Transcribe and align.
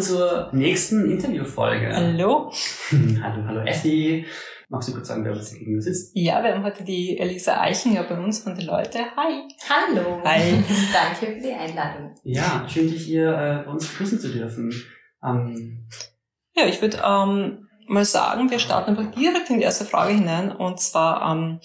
willkommen 0.00 0.02
zur 0.02 0.48
nächsten 0.52 1.10
Interviewfolge. 1.10 1.94
Hallo. 1.94 2.50
hallo, 3.22 3.44
hallo 3.46 3.60
Essi. 3.60 4.24
Magst 4.68 4.88
du 4.88 4.92
kurz 4.94 5.08
sagen, 5.08 5.24
wer 5.24 5.32
uns 5.32 5.52
gegenüber 5.52 5.82
sitzt? 5.82 6.12
Ja, 6.14 6.42
wir 6.42 6.54
haben 6.54 6.62
heute 6.62 6.84
die 6.84 7.18
Elisa 7.18 7.60
Eichinger 7.60 8.04
bei 8.04 8.16
uns 8.18 8.40
von 8.40 8.54
den 8.54 8.66
Leute. 8.66 8.98
Hi. 9.16 9.48
Hallo. 9.68 10.22
Hi. 10.24 10.62
Danke 10.92 11.34
für 11.34 11.40
die 11.40 11.52
Einladung. 11.52 12.14
Ja, 12.22 12.66
schön, 12.68 12.88
dich 12.88 13.04
hier 13.04 13.28
äh, 13.30 13.64
bei 13.64 13.70
uns 13.70 13.88
begrüßen 13.88 14.20
zu 14.20 14.28
dürfen. 14.28 14.72
Ähm, 15.24 15.88
ja, 16.54 16.66
ich 16.66 16.80
würde 16.80 16.98
ähm, 17.04 17.68
mal 17.88 18.04
sagen, 18.04 18.50
wir 18.50 18.60
starten 18.60 18.96
einfach 18.96 19.12
direkt 19.14 19.50
in 19.50 19.58
die 19.58 19.64
erste 19.64 19.84
Frage 19.84 20.14
hinein. 20.14 20.52
Und 20.52 20.78
zwar, 20.78 21.32
ähm, 21.32 21.60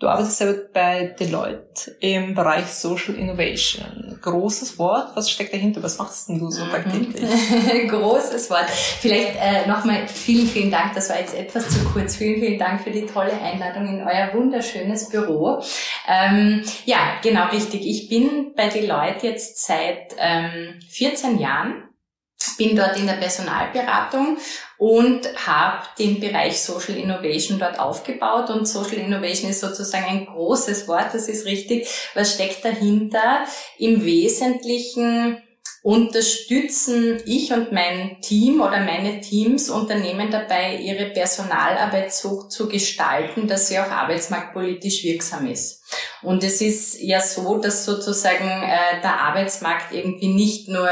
Du 0.00 0.08
arbeitest 0.08 0.40
ja 0.40 0.52
bei 0.72 1.14
Deloitte 1.18 1.92
im 2.00 2.34
Bereich 2.34 2.66
Social 2.66 3.14
Innovation. 3.14 4.18
Großes 4.20 4.76
Wort. 4.76 5.14
Was 5.14 5.30
steckt 5.30 5.54
dahinter? 5.54 5.82
Was 5.84 5.98
machst 5.98 6.28
denn 6.28 6.40
du 6.40 6.50
so 6.50 6.64
mhm. 6.64 6.70
tagtäglich? 6.70 7.22
Großes 7.88 8.50
Wort. 8.50 8.68
Vielleicht 8.70 9.36
äh, 9.40 9.68
nochmal 9.68 10.08
vielen, 10.08 10.48
vielen 10.48 10.70
Dank. 10.72 10.94
Das 10.94 11.10
war 11.10 11.20
jetzt 11.20 11.34
etwas 11.34 11.68
zu 11.68 11.84
kurz. 11.84 12.16
Vielen, 12.16 12.40
vielen 12.40 12.58
Dank 12.58 12.82
für 12.82 12.90
die 12.90 13.06
tolle 13.06 13.40
Einladung 13.40 13.86
in 13.86 14.02
euer 14.02 14.34
wunderschönes 14.34 15.10
Büro. 15.10 15.62
Ähm, 16.08 16.64
ja, 16.86 17.16
genau 17.22 17.46
richtig. 17.50 17.86
Ich 17.86 18.08
bin 18.08 18.52
bei 18.56 18.68
Deloitte 18.68 19.28
jetzt 19.28 19.64
seit 19.64 20.16
ähm, 20.18 20.80
14 20.90 21.38
Jahren 21.38 21.84
bin 22.56 22.76
dort 22.76 22.96
in 22.96 23.06
der 23.06 23.14
Personalberatung 23.14 24.36
und 24.78 25.28
habe 25.46 25.84
den 25.98 26.20
Bereich 26.20 26.60
Social 26.60 26.96
Innovation 26.96 27.58
dort 27.58 27.78
aufgebaut. 27.78 28.50
Und 28.50 28.66
Social 28.66 28.98
Innovation 28.98 29.50
ist 29.50 29.60
sozusagen 29.60 30.06
ein 30.06 30.26
großes 30.26 30.88
Wort, 30.88 31.14
das 31.14 31.28
ist 31.28 31.46
richtig. 31.46 31.88
Was 32.14 32.34
steckt 32.34 32.64
dahinter? 32.64 33.44
Im 33.78 34.04
Wesentlichen 34.04 35.38
unterstützen 35.84 37.20
ich 37.26 37.52
und 37.52 37.70
mein 37.70 38.18
Team 38.22 38.62
oder 38.62 38.80
meine 38.80 39.20
Teams 39.20 39.68
Unternehmen 39.68 40.30
dabei, 40.30 40.78
ihre 40.78 41.10
Personalarbeit 41.10 42.10
so 42.10 42.44
zu 42.48 42.70
gestalten, 42.70 43.46
dass 43.46 43.68
sie 43.68 43.78
auch 43.78 43.90
arbeitsmarktpolitisch 43.90 45.04
wirksam 45.04 45.46
ist. 45.46 45.82
Und 46.22 46.42
es 46.42 46.62
ist 46.62 47.02
ja 47.02 47.20
so, 47.20 47.58
dass 47.58 47.84
sozusagen 47.84 48.48
äh, 48.48 49.02
der 49.02 49.20
Arbeitsmarkt 49.20 49.92
irgendwie 49.92 50.28
nicht 50.28 50.68
nur 50.68 50.88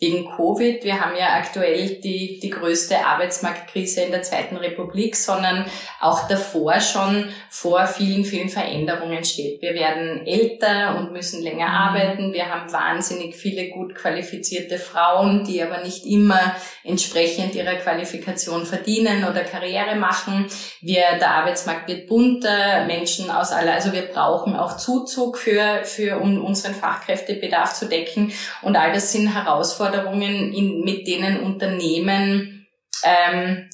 wegen 0.00 0.24
Covid. 0.34 0.82
Wir 0.82 0.98
haben 0.98 1.14
ja 1.14 1.34
aktuell 1.34 2.00
die, 2.00 2.40
die 2.40 2.48
größte 2.48 3.04
Arbeitsmarktkrise 3.04 4.00
in 4.00 4.10
der 4.10 4.22
Zweiten 4.22 4.56
Republik, 4.56 5.14
sondern 5.14 5.66
auch 6.00 6.26
davor 6.26 6.80
schon 6.80 7.28
vor 7.50 7.86
vielen, 7.86 8.24
vielen 8.24 8.48
Veränderungen 8.48 9.22
steht. 9.24 9.60
Wir 9.60 9.74
werden 9.74 10.26
älter 10.26 10.96
und 10.96 11.12
müssen 11.12 11.42
länger 11.42 11.68
mhm. 11.68 11.74
arbeiten. 11.74 12.32
Wir 12.32 12.48
haben 12.48 12.72
wahnsinnig 12.72 13.36
viele 13.36 13.68
gut 13.68 13.94
qualifizierte 13.94 14.78
Frauen, 14.78 15.44
die 15.44 15.62
aber 15.62 15.84
nicht 15.84 16.06
immer 16.06 16.40
entsprechend 16.82 17.54
ihrer 17.54 17.74
Qualifikation 17.74 18.64
verdienen 18.64 19.24
oder 19.24 19.44
Karriere 19.44 19.96
machen. 19.96 20.46
Wir, 20.80 21.18
der 21.20 21.30
Arbeitsmarkt 21.32 21.88
wird 21.88 22.06
bunter, 22.06 22.86
Menschen 22.86 23.30
aus 23.30 23.52
aller, 23.52 23.74
also 23.74 23.92
wir 23.92 24.06
brauchen 24.06 24.56
auch 24.56 24.78
Zuzug 24.78 25.36
für, 25.36 25.84
für 25.84 26.18
um 26.18 26.42
unseren 26.42 26.74
Fachkräftebedarf 26.74 27.74
zu 27.74 27.86
decken. 27.86 28.32
Und 28.62 28.76
all 28.76 28.94
das 28.94 29.12
sind 29.12 29.34
Herausforderungen, 29.34 29.89
Herausforderungen, 29.90 30.52
in, 30.52 30.80
mit 30.82 31.06
denen 31.06 31.40
Unternehmen 31.40 32.66
ähm, 33.04 33.68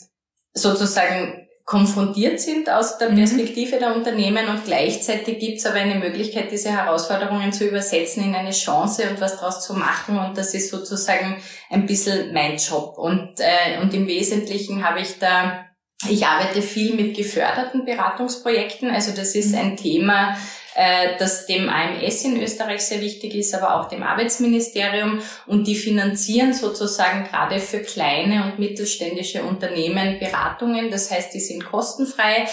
sozusagen 0.53 1.43
konfrontiert 1.65 2.41
sind 2.41 2.71
aus 2.71 2.97
der 2.99 3.11
mhm. 3.11 3.17
Perspektive 3.17 3.79
der 3.79 3.95
Unternehmen 3.95 4.49
und 4.49 4.65
gleichzeitig 4.65 5.41
gibt 5.41 5.59
es 5.59 5.67
aber 5.67 5.81
eine 5.81 5.97
Möglichkeit, 5.97 6.53
diese 6.53 6.71
Herausforderungen 6.71 7.53
zu 7.53 7.67
übersetzen 7.67 8.23
in 8.23 8.37
eine 8.37 8.53
Chance 8.53 9.11
und 9.11 9.21
was 9.21 9.41
daraus 9.41 9.67
zu 9.67 9.75
machen 9.75 10.17
und 10.17 10.39
das 10.39 10.55
ist 10.55 10.71
sozusagen 10.71 11.43
ein 11.71 11.87
bisschen 11.87 12.33
mein 12.33 12.57
Job 12.57 12.97
und, 12.99 13.41
äh, 13.41 13.81
und 13.83 13.93
im 13.95 14.07
Wesentlichen 14.07 14.89
habe 14.89 15.01
ich 15.01 15.19
da, 15.19 15.67
ich 16.09 16.25
arbeite 16.25 16.63
viel 16.63 16.95
mit 16.95 17.17
geförderten 17.17 17.85
Beratungsprojekten, 17.85 18.91
also 18.91 19.11
das 19.11 19.35
ist 19.35 19.53
mhm. 19.53 19.59
ein 19.59 19.77
Thema, 19.77 20.37
äh, 20.77 21.17
das 21.19 21.47
dem 21.47 21.69
AMS 21.69 22.25
in 22.25 22.43
Österreich 22.43 22.83
sehr 22.83 23.01
wichtig 23.01 23.35
ist, 23.35 23.55
aber 23.55 23.81
auch 23.81 23.89
dem 23.89 24.03
Arbeitsministerium. 24.03 25.21
Und 25.47 25.67
die 25.67 25.75
finanzieren 25.75 26.53
sozusagen 26.53 27.25
gerade 27.25 27.59
für 27.59 27.81
kleine 27.81 28.45
und 28.45 28.59
mittelständische 28.59 29.43
Unternehmen 29.43 30.19
Beratungen. 30.19 30.91
Das 30.91 31.11
heißt, 31.11 31.33
die 31.33 31.41
sind 31.41 31.65
kostenfrei 31.65 32.47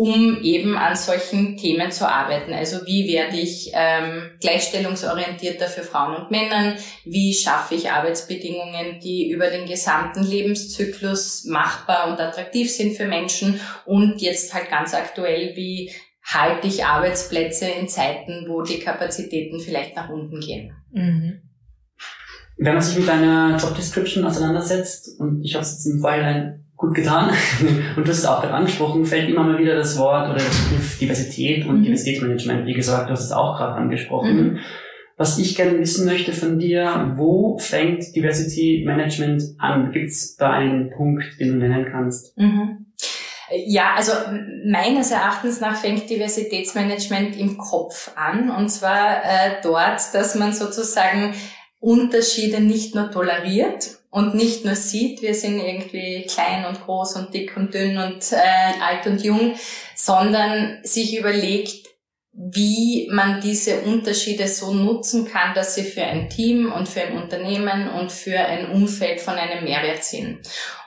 um 0.00 0.42
eben 0.42 0.78
an 0.78 0.96
solchen 0.96 1.58
Themen 1.58 1.92
zu 1.92 2.08
arbeiten. 2.08 2.54
Also 2.54 2.86
wie 2.86 3.06
werde 3.06 3.36
ich 3.36 3.70
ähm, 3.74 4.30
gleichstellungsorientierter 4.40 5.66
für 5.66 5.82
Frauen 5.82 6.16
und 6.16 6.30
Männer? 6.30 6.76
Wie 7.04 7.34
schaffe 7.34 7.74
ich 7.74 7.90
Arbeitsbedingungen, 7.90 8.98
die 9.00 9.30
über 9.30 9.48
den 9.48 9.66
gesamten 9.66 10.22
Lebenszyklus 10.22 11.44
machbar 11.44 12.10
und 12.10 12.18
attraktiv 12.18 12.72
sind 12.72 12.96
für 12.96 13.04
Menschen? 13.04 13.60
Und 13.84 14.22
jetzt 14.22 14.54
halt 14.54 14.70
ganz 14.70 14.94
aktuell, 14.94 15.54
wie 15.54 15.92
halte 16.34 16.66
ich 16.66 16.84
Arbeitsplätze 16.84 17.66
in 17.66 17.88
Zeiten, 17.88 18.46
wo 18.48 18.62
die 18.62 18.78
Kapazitäten 18.78 19.60
vielleicht 19.60 19.96
nach 19.96 20.08
unten 20.08 20.40
gehen. 20.40 20.72
Mhm. 20.92 21.42
Wenn 22.56 22.74
man 22.74 22.82
sich 22.82 22.98
mit 22.98 23.08
deiner 23.08 23.56
Job 23.56 23.74
Description 23.74 24.24
auseinandersetzt, 24.24 25.18
und 25.18 25.42
ich 25.42 25.54
habe 25.54 25.64
es 25.64 25.72
jetzt 25.72 25.86
im 25.86 26.00
Vorhinein 26.00 26.64
gut 26.76 26.94
getan, 26.94 27.30
und 27.96 28.06
du 28.06 28.10
hast 28.10 28.18
es 28.18 28.26
auch 28.26 28.42
gerade 28.42 28.54
angesprochen, 28.54 29.04
fällt 29.04 29.28
immer 29.28 29.44
mal 29.44 29.58
wieder 29.58 29.74
das 29.74 29.98
Wort 29.98 30.28
oder 30.28 30.38
das 30.38 30.68
Begriff 30.68 30.98
Diversität 30.98 31.66
und 31.66 31.78
mhm. 31.78 31.84
Diversitätsmanagement. 31.84 32.66
Wie 32.66 32.74
gesagt, 32.74 33.08
du 33.08 33.12
hast 33.12 33.24
es 33.24 33.32
auch 33.32 33.56
gerade 33.56 33.74
angesprochen. 33.74 34.36
Mhm. 34.36 34.58
Was 35.16 35.38
ich 35.38 35.54
gerne 35.54 35.78
wissen 35.78 36.06
möchte 36.06 36.32
von 36.32 36.58
dir, 36.58 37.12
wo 37.16 37.58
fängt 37.58 38.16
Diversity 38.16 38.84
Management 38.86 39.42
an? 39.58 39.92
Gibt 39.92 40.06
es 40.06 40.36
da 40.36 40.52
einen 40.52 40.90
Punkt, 40.90 41.38
den 41.38 41.52
du 41.52 41.56
nennen 41.58 41.86
kannst? 41.90 42.38
Mhm. 42.38 42.86
Ja, 43.52 43.94
also 43.96 44.12
meines 44.64 45.10
Erachtens 45.10 45.60
nach 45.60 45.76
fängt 45.76 46.08
Diversitätsmanagement 46.08 47.36
im 47.36 47.58
Kopf 47.58 48.12
an. 48.16 48.50
Und 48.50 48.68
zwar 48.68 49.24
äh, 49.24 49.60
dort, 49.62 50.00
dass 50.14 50.34
man 50.34 50.52
sozusagen 50.52 51.34
Unterschiede 51.80 52.60
nicht 52.60 52.94
nur 52.94 53.10
toleriert 53.10 53.98
und 54.10 54.34
nicht 54.34 54.64
nur 54.64 54.74
sieht, 54.74 55.22
wir 55.22 55.34
sind 55.34 55.58
irgendwie 55.60 56.26
klein 56.26 56.66
und 56.66 56.82
groß 56.84 57.16
und 57.16 57.32
dick 57.32 57.56
und 57.56 57.72
dünn 57.72 57.96
und 57.96 58.32
äh, 58.32 58.82
alt 58.82 59.06
und 59.06 59.22
jung, 59.22 59.54
sondern 59.94 60.78
sich 60.82 61.16
überlegt, 61.18 61.89
wie 62.42 63.06
man 63.12 63.38
diese 63.42 63.80
Unterschiede 63.82 64.48
so 64.48 64.72
nutzen 64.72 65.30
kann, 65.30 65.52
dass 65.54 65.74
sie 65.74 65.82
für 65.82 66.02
ein 66.02 66.30
Team 66.30 66.72
und 66.72 66.88
für 66.88 67.02
ein 67.02 67.18
Unternehmen 67.18 67.90
und 67.90 68.10
für 68.10 68.38
ein 68.38 68.70
Umfeld 68.70 69.20
von 69.20 69.34
einem 69.34 69.64
Mehrwert 69.64 70.02
sind. 70.02 70.38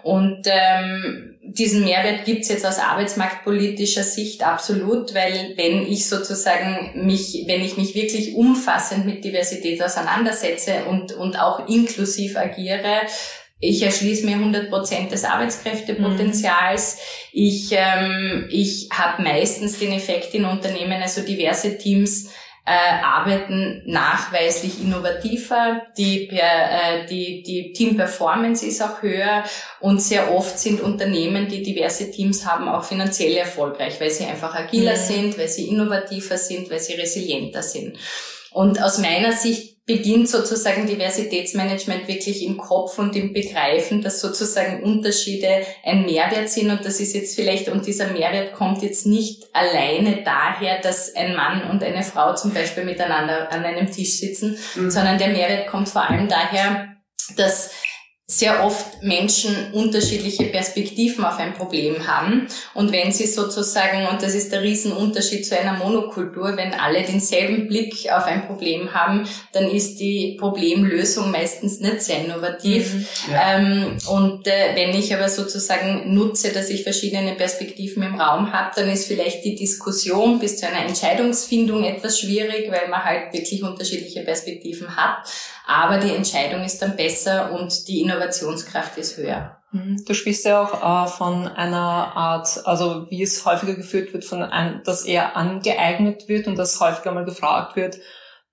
Und 0.01 0.47
ähm, 0.47 1.37
diesen 1.43 1.83
Mehrwert 1.83 2.25
gibt's 2.25 2.49
jetzt 2.49 2.65
aus 2.65 2.79
arbeitsmarktpolitischer 2.79 4.03
Sicht 4.03 4.43
absolut, 4.43 5.13
weil 5.13 5.53
wenn 5.55 5.85
ich 5.85 6.09
sozusagen 6.09 7.05
mich, 7.05 7.43
wenn 7.45 7.61
ich 7.61 7.77
mich 7.77 7.93
wirklich 7.93 8.33
umfassend 8.33 9.05
mit 9.05 9.23
Diversität 9.23 9.81
auseinandersetze 9.83 10.85
und, 10.89 11.13
und 11.13 11.39
auch 11.39 11.69
inklusiv 11.69 12.35
agiere, 12.35 13.01
ich 13.63 13.81
erschließe 13.81 14.25
mir 14.25 14.35
100 14.35 14.69
Prozent 14.69 15.11
des 15.11 15.23
Arbeitskräftepotenzials. 15.23 16.95
Mhm. 16.95 16.99
Ich, 17.31 17.69
ähm, 17.71 18.47
ich 18.49 18.89
habe 18.91 19.23
meistens 19.23 19.79
den 19.79 19.93
Effekt 19.93 20.33
in 20.33 20.45
Unternehmen, 20.45 21.01
also 21.01 21.21
diverse 21.21 21.77
Teams 21.77 22.29
äh, 22.65 22.71
arbeiten 23.03 23.83
nachweislich 23.85 24.81
innovativer, 24.81 25.81
die, 25.97 26.29
äh, 26.29 27.05
die, 27.09 27.43
die 27.43 27.73
Team-Performance 27.73 28.65
ist 28.65 28.81
auch 28.81 29.01
höher 29.01 29.43
und 29.81 30.01
sehr 30.01 30.33
oft 30.33 30.57
sind 30.57 30.79
Unternehmen, 30.79 31.49
die 31.49 31.61
diverse 31.61 32.09
Teams 32.09 32.45
haben, 32.45 32.69
auch 32.69 32.85
finanziell 32.85 33.35
erfolgreich, 33.35 33.99
weil 33.99 34.11
sie 34.11 34.25
einfach 34.25 34.55
agiler 34.55 34.95
mhm. 34.95 35.01
sind, 35.01 35.37
weil 35.37 35.49
sie 35.49 35.67
innovativer 35.67 36.37
sind, 36.37 36.69
weil 36.69 36.79
sie 36.79 36.93
resilienter 36.93 37.63
sind. 37.63 37.97
Und 38.51 38.81
aus 38.81 38.97
meiner 38.99 39.33
Sicht 39.33 39.72
beginnt 39.85 40.29
sozusagen 40.29 40.87
Diversitätsmanagement 40.87 42.07
wirklich 42.07 42.43
im 42.43 42.57
Kopf 42.57 42.97
und 42.99 43.15
im 43.17 43.33
Begreifen, 43.33 44.01
dass 44.01 44.21
sozusagen 44.21 44.81
Unterschiede 44.81 45.65
ein 45.83 46.05
Mehrwert 46.05 46.49
sind 46.49 46.71
und 46.71 46.85
das 46.85 47.01
ist 47.01 47.13
jetzt 47.13 47.35
vielleicht, 47.35 47.67
und 47.67 47.85
dieser 47.85 48.07
Mehrwert 48.07 48.53
kommt 48.53 48.81
jetzt 48.81 49.05
nicht 49.05 49.43
alleine 49.53 50.23
daher, 50.23 50.79
dass 50.79 51.13
ein 51.15 51.35
Mann 51.35 51.69
und 51.69 51.83
eine 51.83 52.03
Frau 52.03 52.33
zum 52.33 52.53
Beispiel 52.53 52.85
miteinander 52.85 53.51
an 53.51 53.65
einem 53.65 53.91
Tisch 53.91 54.19
sitzen, 54.19 54.57
mhm. 54.75 54.89
sondern 54.89 55.17
der 55.17 55.29
Mehrwert 55.29 55.67
kommt 55.67 55.89
vor 55.89 56.09
allem 56.09 56.29
daher, 56.29 56.87
dass 57.35 57.71
sehr 58.25 58.63
oft 58.63 59.03
Menschen 59.03 59.73
unterschiedliche 59.73 60.45
Perspektiven 60.45 61.25
auf 61.25 61.39
ein 61.39 61.53
Problem 61.53 62.07
haben. 62.07 62.47
Und 62.73 62.93
wenn 62.93 63.11
sie 63.11 63.27
sozusagen, 63.27 64.07
und 64.07 64.23
das 64.23 64.33
ist 64.33 64.53
der 64.53 64.61
Riesenunterschied 64.61 65.45
zu 65.45 65.59
einer 65.59 65.73
Monokultur, 65.73 66.55
wenn 66.55 66.73
alle 66.73 67.03
denselben 67.03 67.67
Blick 67.67 68.09
auf 68.09 68.23
ein 68.23 68.47
Problem 68.47 68.93
haben, 68.93 69.27
dann 69.51 69.69
ist 69.69 69.97
die 69.99 70.37
Problemlösung 70.39 71.31
meistens 71.31 71.81
nicht 71.81 72.01
sehr 72.01 72.23
innovativ. 72.23 72.93
Mhm, 72.93 73.07
ja. 73.29 73.57
ähm, 73.57 73.97
und 74.09 74.47
äh, 74.47 74.73
wenn 74.73 74.97
ich 74.97 75.13
aber 75.13 75.27
sozusagen 75.27 76.13
nutze, 76.13 76.53
dass 76.53 76.69
ich 76.69 76.83
verschiedene 76.83 77.33
Perspektiven 77.33 78.03
im 78.03 78.15
Raum 78.15 78.53
habe, 78.53 78.71
dann 78.73 78.89
ist 78.89 79.05
vielleicht 79.05 79.43
die 79.43 79.55
Diskussion 79.55 80.39
bis 80.39 80.57
zu 80.57 80.65
einer 80.65 80.85
Entscheidungsfindung 80.85 81.83
etwas 81.83 82.21
schwierig, 82.21 82.71
weil 82.71 82.87
man 82.87 83.03
halt 83.03 83.33
wirklich 83.33 83.63
unterschiedliche 83.63 84.21
Perspektiven 84.21 84.95
hat. 84.95 85.27
Aber 85.65 85.97
die 85.97 86.13
Entscheidung 86.13 86.63
ist 86.63 86.81
dann 86.81 86.95
besser 86.95 87.51
und 87.53 87.87
die 87.87 88.01
Innovationskraft 88.01 88.97
ist 88.97 89.17
höher. 89.17 89.57
Mhm. 89.71 90.03
Du 90.05 90.13
sprichst 90.13 90.45
ja 90.45 90.61
auch 90.61 91.05
äh, 91.05 91.09
von 91.09 91.47
einer 91.47 91.79
Art, 92.15 92.65
also 92.65 93.09
wie 93.09 93.23
es 93.23 93.45
häufiger 93.45 93.75
geführt 93.75 94.13
wird, 94.13 94.25
von 94.25 94.43
ein, 94.43 94.81
dass 94.85 95.05
eher 95.05 95.35
angeeignet 95.35 96.27
wird 96.27 96.47
und 96.47 96.57
dass 96.57 96.79
häufiger 96.79 97.11
mal 97.11 97.25
gefragt 97.25 97.75
wird, 97.75 97.97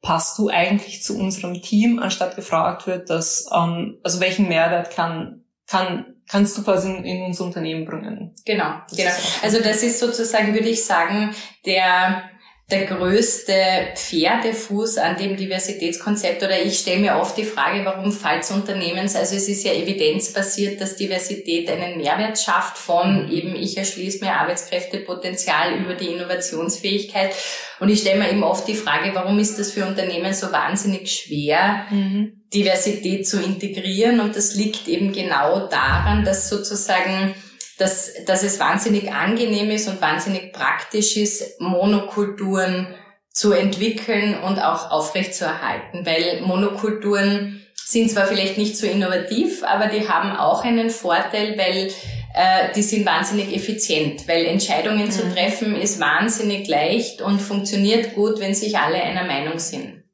passt 0.03 0.39
du 0.39 0.49
eigentlich 0.49 1.03
zu 1.03 1.19
unserem 1.19 1.61
Team, 1.61 1.99
anstatt 1.99 2.37
gefragt 2.37 2.87
wird, 2.87 3.11
dass, 3.11 3.47
ähm, 3.53 3.99
also 4.03 4.21
welchen 4.21 4.49
Mehrwert 4.49 4.91
kann, 4.91 5.45
kann, 5.67 6.17
kannst 6.27 6.57
du 6.57 6.62
quasi 6.62 6.91
in, 6.91 7.05
in 7.05 7.23
unser 7.25 7.45
Unternehmen 7.45 7.85
bringen? 7.85 8.35
Genau, 8.47 8.77
genau. 8.97 9.11
Also 9.43 9.61
das 9.61 9.83
ist 9.83 9.99
sozusagen, 9.99 10.55
würde 10.55 10.69
ich 10.69 10.85
sagen, 10.85 11.35
der, 11.67 12.30
der 12.70 12.87
größte 12.87 13.55
Pferdefuß 13.94 14.99
an 14.99 15.17
dem 15.17 15.37
Diversitätskonzept? 15.37 16.43
Oder 16.43 16.62
ich 16.62 16.78
stelle 16.78 17.00
mir 17.00 17.17
oft 17.17 17.37
die 17.37 17.44
Frage, 17.44 17.84
warum 17.84 18.12
falls 18.12 18.50
Unternehmens, 18.50 19.17
also 19.17 19.37
es 19.37 19.49
ist 19.49 19.64
ja 19.64 19.72
evidenzbasiert, 19.72 20.81
dass 20.81 20.96
Diversität 20.96 21.70
einen 21.70 21.99
Mehrwert 21.99 22.38
schafft 22.38 22.78
von 22.78 23.31
eben 23.31 23.56
ich 23.56 23.76
erschließe 23.76 24.25
mir 24.25 24.32
Arbeitskräftepotenzial 24.32 25.78
über 25.78 25.94
die 25.94 26.08
Innovationsfähigkeit. 26.08 27.34
Und 27.81 27.88
ich 27.88 28.00
stelle 28.00 28.20
mir 28.20 28.31
eben 28.31 28.43
oft 28.43 28.69
die 28.69 28.75
Frage, 28.75 29.14
warum 29.14 29.38
ist 29.38 29.58
das 29.58 29.73
für 29.73 29.87
Unternehmen 29.87 30.32
so 30.34 30.52
wahnsinnig 30.52 31.12
schwer, 31.12 31.87
mhm. 31.90 32.43
Diversität 32.52 33.26
zu 33.26 33.43
integrieren? 33.43 34.20
Und 34.20 34.37
das 34.37 34.55
liegt 34.55 34.87
eben 34.87 35.12
genau 35.12 35.66
daran, 35.66 36.25
dass 36.25 36.49
sozusagen 36.49 37.34
dass, 37.81 38.12
dass 38.27 38.43
es 38.43 38.61
wahnsinnig 38.61 39.11
angenehm 39.11 39.71
ist 39.71 39.88
und 39.88 40.00
wahnsinnig 40.00 40.53
praktisch 40.53 41.17
ist, 41.17 41.61
Monokulturen 41.61 42.94
zu 43.32 43.53
entwickeln 43.53 44.38
und 44.43 44.59
auch 44.59 44.91
aufrechtzuerhalten, 44.91 46.05
weil 46.05 46.43
Monokulturen 46.43 47.65
sind 47.75 48.11
zwar 48.11 48.27
vielleicht 48.27 48.59
nicht 48.59 48.77
so 48.77 48.87
innovativ, 48.87 49.65
aber 49.65 49.87
die 49.87 50.09
haben 50.09 50.37
auch 50.37 50.65
einen 50.65 50.91
Vorteil, 50.91 51.56
weil 51.56 51.91
äh, 52.35 52.73
die 52.77 52.82
sind 52.82 53.06
wahnsinnig 53.06 53.55
effizient, 53.55 54.29
weil 54.29 54.44
Entscheidungen 54.44 55.06
mhm. 55.06 55.11
zu 55.11 55.33
treffen 55.33 55.75
ist 55.75 56.00
wahnsinnig 56.00 56.69
leicht 56.69 57.23
und 57.23 57.41
funktioniert 57.41 58.15
gut, 58.15 58.41
wenn 58.41 58.55
sich 58.55 58.79
alle 58.79 59.03
einer 59.03 59.25
Meinung 59.25 59.59
sind. 59.59 60.05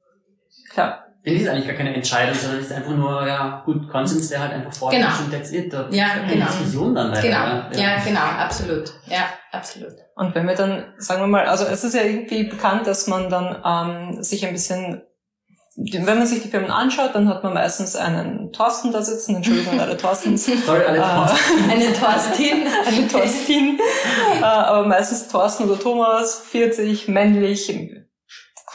Klar 0.71 1.06
es 1.34 1.43
ist 1.43 1.49
eigentlich 1.49 1.67
gar 1.67 1.75
keine 1.75 1.93
Entscheidung, 1.93 2.34
sondern 2.37 2.61
es 2.61 2.67
ist 2.67 2.73
einfach 2.73 2.94
nur, 2.94 3.26
ja, 3.26 3.62
gut, 3.64 3.88
Konsens, 3.88 4.28
der 4.28 4.40
halt 4.40 4.52
einfach 4.52 4.73
vorliegt 4.73 5.05
genau. 5.05 5.19
und 5.25 5.32
that's 5.32 5.50
it. 5.50 5.73
Da 5.73 5.88
ja, 5.90 6.08
keine 6.11 6.32
genau. 6.32 6.46
Diskussion 6.46 6.94
dann 6.94 7.08
leider. 7.08 7.23
Genau, 7.23 7.37
ja. 7.38 7.96
ja, 7.96 8.05
genau, 8.05 8.20
absolut. 8.20 8.93
Ja, 9.06 9.25
absolut. 9.50 9.93
Und 10.14 10.34
wenn 10.37 10.46
wir 10.46 10.55
dann, 10.55 10.84
sagen 10.99 11.23
wir 11.23 11.26
mal, 11.26 11.46
also 11.46 11.64
es 11.64 11.82
ist 11.82 11.94
ja 11.94 12.02
irgendwie 12.02 12.44
bekannt, 12.44 12.87
dass 12.87 13.08
man 13.08 13.28
dann 13.28 13.56
ähm, 13.64 14.23
sich 14.23 14.46
ein 14.46 14.52
bisschen 14.52 15.02
wenn 15.76 16.06
man 16.06 16.26
sich 16.26 16.43
die 16.43 16.49
Firmen 16.49 16.70
anschaut, 16.70 17.11
dann 17.14 17.28
hat 17.28 17.44
man 17.44 17.52
meistens 17.52 17.96
einen 17.96 18.50
Thorsten 18.50 18.93
da 18.93 19.02
sitzen, 19.02 19.37
Entschuldigung, 19.37 19.78
alle 19.78 19.96
Thorstens. 19.96 20.46
Sorry, 20.67 20.82
alle 20.87 21.00
Thorsten. 21.00 21.69
Äh, 21.69 21.73
eine 21.73 21.93
Thorstin. 21.93 22.67
eine 22.87 23.08
Thorstin. 23.08 23.78
äh, 24.40 24.43
aber 24.43 24.87
meistens 24.87 25.28
Thorsten 25.28 25.64
oder 25.64 25.78
Thomas, 25.78 26.40
40, 26.50 27.08
männlich, 27.08 27.69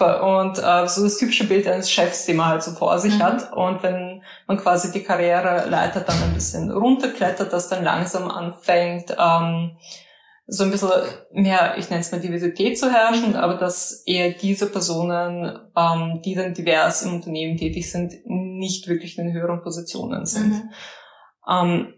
und 0.01 0.57
äh, 0.57 0.87
so 0.87 1.03
das 1.03 1.17
typische 1.17 1.45
Bild 1.45 1.67
eines 1.67 1.91
Chefs, 1.91 2.25
den 2.25 2.37
man 2.37 2.47
halt 2.47 2.63
so 2.63 2.71
vor 2.71 2.99
sich 2.99 3.15
mhm. 3.15 3.23
hat. 3.23 3.53
Und 3.53 3.83
wenn 3.83 4.23
man 4.47 4.57
quasi 4.57 4.91
die 4.91 5.03
Karriereleiter 5.03 6.01
dann 6.01 6.21
ein 6.23 6.33
bisschen 6.33 6.71
runterklettert, 6.71 7.53
dass 7.53 7.69
dann 7.69 7.83
langsam 7.83 8.29
anfängt, 8.29 9.15
ähm, 9.17 9.77
so 10.47 10.65
ein 10.65 10.71
bisschen 10.71 10.89
mehr, 11.31 11.75
ich 11.77 11.89
nenne 11.89 12.01
es 12.01 12.11
mal 12.11 12.19
Diversität 12.19 12.77
zu 12.77 12.91
herrschen, 12.91 13.29
mhm. 13.29 13.35
aber 13.35 13.55
dass 13.55 14.03
eher 14.05 14.31
diese 14.31 14.69
Personen, 14.69 15.57
ähm, 15.77 16.21
die 16.25 16.35
dann 16.35 16.53
divers 16.53 17.03
im 17.03 17.15
Unternehmen 17.15 17.57
tätig 17.57 17.89
sind, 17.89 18.13
nicht 18.25 18.87
wirklich 18.87 19.17
in 19.17 19.31
höheren 19.31 19.61
Positionen 19.61 20.25
sind. 20.25 20.51
Mhm. 20.51 20.69
Ähm, 21.49 21.93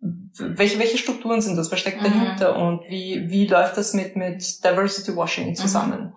welche, 0.00 0.78
welche 0.78 0.98
Strukturen 0.98 1.40
sind 1.40 1.56
das? 1.56 1.72
Was 1.72 1.80
steckt 1.80 2.00
mhm. 2.00 2.04
dahinter? 2.04 2.56
Und 2.56 2.88
wie, 2.88 3.24
wie 3.28 3.46
läuft 3.46 3.76
das 3.76 3.94
mit, 3.94 4.14
mit 4.14 4.64
Diversity 4.64 5.16
Washing 5.16 5.56
zusammen? 5.56 6.12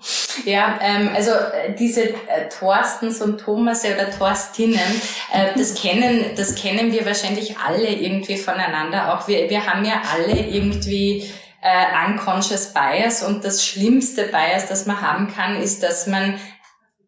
Ja, 0.46 0.80
ähm, 0.82 1.10
also 1.16 1.32
äh, 1.32 1.76
diese 1.78 2.10
äh, 2.10 2.48
Thorstens 2.50 3.22
und 3.22 3.40
Thomas 3.40 3.84
oder 3.84 4.12
Thorstinnen, 4.12 4.80
äh, 5.34 5.58
das 5.58 5.74
kennen, 5.74 6.26
das 6.36 6.56
kennen 6.56 6.92
wir 6.92 7.06
wahrscheinlich 7.06 7.58
alle 7.58 7.90
irgendwie 7.90 8.38
voneinander. 8.38 9.14
Auch 9.14 9.28
wir, 9.28 9.50
wir 9.50 9.66
haben 9.66 9.84
ja 9.84 10.02
alle 10.14 10.40
irgendwie 10.40 11.26
äh, 11.62 12.08
unconscious 12.08 12.74
bias 12.74 13.24
und 13.24 13.44
das 13.44 13.66
schlimmste 13.66 14.26
Bias, 14.26 14.68
das 14.68 14.86
man 14.86 15.02
haben 15.02 15.28
kann, 15.28 15.60
ist, 15.60 15.82
dass 15.82 16.06
man 16.06 16.36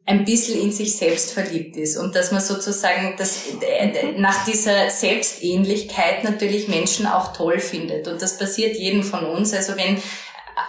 ein 0.05 0.25
bisschen 0.25 0.61
in 0.61 0.71
sich 0.71 0.97
selbst 0.97 1.31
verliebt 1.31 1.77
ist 1.77 1.95
und 1.95 2.13
dass 2.15 2.31
man 2.31 2.41
sozusagen 2.41 3.15
das, 3.17 3.43
äh, 3.61 4.11
nach 4.17 4.43
dieser 4.45 4.89
Selbstähnlichkeit 4.89 6.25
natürlich 6.25 6.67
Menschen 6.67 7.05
auch 7.05 7.33
toll 7.33 7.59
findet. 7.59 8.07
Und 8.07 8.21
das 8.21 8.37
passiert 8.37 8.75
jedem 8.75 9.03
von 9.03 9.23
uns. 9.25 9.53
Also 9.53 9.77
wenn 9.77 10.01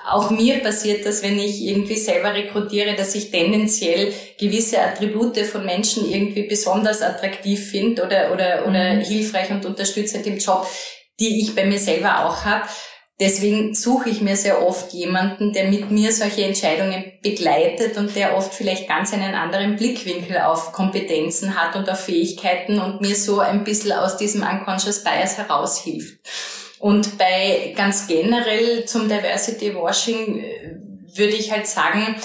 auch 0.07 0.31
mir 0.31 0.59
passiert 0.61 1.05
das, 1.05 1.23
wenn 1.23 1.39
ich 1.39 1.63
irgendwie 1.63 1.97
selber 1.97 2.33
rekrutiere, 2.35 2.95
dass 2.95 3.15
ich 3.15 3.31
tendenziell 3.31 4.13
gewisse 4.39 4.81
Attribute 4.81 5.39
von 5.41 5.65
Menschen 5.65 6.11
irgendwie 6.11 6.45
besonders 6.45 7.03
attraktiv 7.03 7.71
finde 7.71 8.05
oder, 8.05 8.33
oder, 8.33 8.67
oder 8.67 8.95
mhm. 8.95 9.01
hilfreich 9.01 9.51
und 9.51 9.67
unterstützend 9.67 10.27
im 10.27 10.39
Job, 10.39 10.67
die 11.21 11.41
ich 11.41 11.55
bei 11.55 11.65
mir 11.65 11.79
selber 11.79 12.25
auch 12.25 12.45
habe. 12.45 12.67
Deswegen 13.21 13.77
suche 13.77 14.11
ich 14.11 14.21
mir 14.21 14.37
sehr 14.37 14.67
oft 14.67 14.93
jemanden, 14.93 15.53
der 15.53 15.69
mit 15.69 15.91
mir 15.93 16.13
solche 16.13 16.45
Entscheidungen 16.45 17.13
begleitet 17.23 17.97
und 17.97 18.17
der 18.17 18.37
oft 18.37 18.53
vielleicht 18.53 18.89
ganz 18.89 19.13
einen 19.13 19.35
anderen 19.35 19.77
Blickwinkel 19.77 20.39
auf 20.39 20.73
Kompetenzen 20.73 21.55
hat 21.55 21.77
und 21.77 21.89
auf 21.89 22.01
Fähigkeiten 22.01 22.81
und 22.81 23.01
mir 23.01 23.15
so 23.15 23.39
ein 23.39 23.63
bisschen 23.63 23.93
aus 23.93 24.17
diesem 24.17 24.43
Unconscious 24.43 25.05
Bias 25.05 25.39
heraushilft. 25.39 26.19
Und 26.81 27.17
bei 27.17 27.73
ganz 27.77 28.09
generell 28.09 28.85
zum 28.85 29.09
Diversity 29.09 29.75
Washing 29.75 30.41
äh, 30.41 30.77
würde 31.17 31.35
ich 31.35 31.53
halt 31.53 31.69
sagen, 31.69 32.17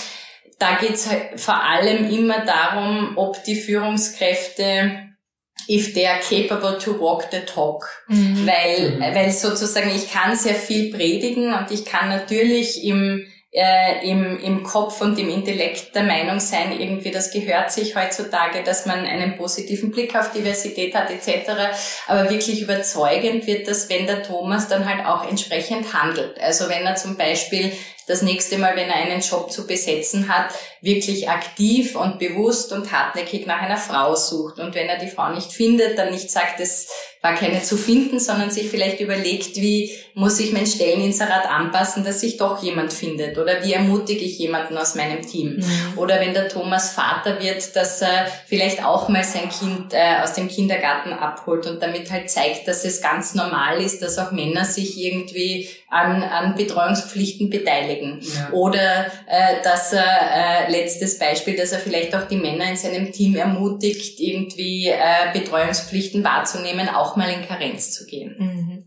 da 0.58 0.76
geht 0.76 0.96
es 0.96 1.10
halt 1.10 1.40
vor 1.40 1.64
allem 1.64 2.10
immer 2.10 2.44
darum, 2.46 3.14
ob 3.16 3.44
die 3.44 3.56
Führungskräfte 3.56 5.09
if 5.70 5.94
they 5.94 6.08
are 6.08 6.20
capable 6.20 6.80
to 6.80 7.00
walk 7.00 7.30
the 7.30 7.42
talk. 7.46 7.88
Mhm. 8.08 8.48
Weil, 8.48 8.92
mhm. 8.98 9.16
weil 9.16 9.32
sozusagen 9.32 9.90
ich 9.96 10.12
kann 10.12 10.36
sehr 10.36 10.56
viel 10.56 10.92
predigen 10.92 11.54
und 11.54 11.72
ich 11.72 11.86
kann 11.86 12.10
natürlich 12.10 12.84
im, 12.84 13.28
äh, 13.52 14.08
im, 14.08 14.40
im 14.40 14.64
Kopf 14.64 15.02
und 15.02 15.18
im 15.18 15.30
Intellekt 15.30 15.96
der 15.96 16.04
Meinung 16.04 16.40
sein, 16.40 16.80
irgendwie 16.80 17.10
das 17.10 17.32
gehört 17.32 17.72
sich 17.72 17.96
heutzutage, 17.96 18.64
dass 18.64 18.86
man 18.86 19.06
einen 19.06 19.38
positiven 19.38 19.90
Blick 19.90 20.16
auf 20.16 20.32
Diversität 20.32 20.94
hat 20.94 21.10
etc. 21.10 21.50
Aber 22.08 22.30
wirklich 22.30 22.62
überzeugend 22.62 23.48
wird 23.48 23.68
das, 23.68 23.90
wenn 23.90 24.06
der 24.06 24.22
Thomas 24.22 24.68
dann 24.68 24.88
halt 24.88 25.06
auch 25.06 25.28
entsprechend 25.28 25.94
handelt. 25.94 26.40
Also 26.40 26.70
wenn 26.70 26.86
er 26.86 26.96
zum 26.96 27.18
Beispiel 27.18 27.72
das 28.10 28.24
nächste 28.24 28.58
Mal, 28.58 28.76
wenn 28.76 28.90
er 28.90 28.96
einen 28.96 29.22
Job 29.22 29.52
zu 29.52 29.68
besetzen 29.68 30.30
hat, 30.30 30.52
wirklich 30.82 31.30
aktiv 31.30 31.96
und 31.96 32.18
bewusst 32.18 32.72
und 32.72 32.92
hartnäckig 32.92 33.46
nach 33.46 33.62
einer 33.62 33.78
Frau 33.78 34.16
sucht. 34.16 34.60
Und 34.60 34.74
wenn 34.74 34.90
er 34.90 34.98
die 34.98 35.10
Frau 35.10 35.30
nicht 35.32 35.52
findet, 35.52 35.98
dann 35.98 36.12
nicht 36.12 36.32
sagt, 36.32 36.60
es 36.60 36.90
war 37.22 37.36
keine 37.36 37.62
zu 37.62 37.76
finden, 37.76 38.18
sondern 38.18 38.50
sich 38.50 38.70
vielleicht 38.70 39.02
überlegt, 39.02 39.58
wie 39.58 39.92
muss 40.14 40.40
ich 40.40 40.54
mein 40.54 40.66
Stelleninserat 40.66 41.50
anpassen, 41.50 42.06
dass 42.06 42.22
sich 42.22 42.38
doch 42.38 42.64
jemand 42.64 42.94
findet? 42.94 43.38
Oder 43.38 43.62
wie 43.64 43.74
ermutige 43.74 44.24
ich 44.24 44.40
jemanden 44.40 44.78
aus 44.78 44.96
meinem 44.96 45.22
Team? 45.22 45.58
Mhm. 45.58 45.98
Oder 45.98 46.22
wenn 46.22 46.34
der 46.34 46.48
Thomas 46.48 46.94
Vater 46.94 47.42
wird, 47.42 47.76
dass 47.76 48.02
er 48.02 48.28
vielleicht 48.48 48.86
auch 48.86 49.10
mal 49.10 49.26
sein 49.26 49.50
Kind 49.50 49.94
äh, 49.94 50.24
aus 50.24 50.34
dem 50.34 50.48
Kindergarten 50.48 51.12
abholt 51.12 51.68
und 51.68 51.82
damit 51.82 52.10
halt 52.10 52.30
zeigt, 52.30 52.70
dass 52.70 52.86
es 52.86 53.02
ganz 53.02 53.36
normal 53.36 53.82
ist, 53.82 54.02
dass 54.02 54.18
auch 54.18 54.32
Männer 54.32 54.64
sich 54.64 54.98
irgendwie 54.98 55.68
an, 55.90 56.22
an 56.22 56.56
Betreuungspflichten 56.56 57.50
beteiligen. 57.50 58.20
Ja. 58.22 58.52
Oder 58.54 59.08
äh, 59.28 59.62
dass 59.64 59.92
er, 59.92 60.68
äh, 60.68 60.72
letztes 60.72 61.18
Beispiel, 61.18 61.56
dass 61.56 61.72
er 61.72 61.80
vielleicht 61.80 62.16
auch 62.16 62.28
die 62.28 62.38
Männer 62.38 62.70
in 62.70 62.78
seinem 62.78 63.12
Team 63.12 63.36
ermutigt, 63.36 64.20
irgendwie 64.20 64.88
äh, 64.88 65.34
Betreuungspflichten 65.34 66.24
wahrzunehmen, 66.24 66.90
auch 66.90 67.09
mal 67.16 67.30
in 67.30 67.46
Karenz 67.46 67.92
zu 67.92 68.06
gehen. 68.06 68.36
Mhm. 68.38 68.84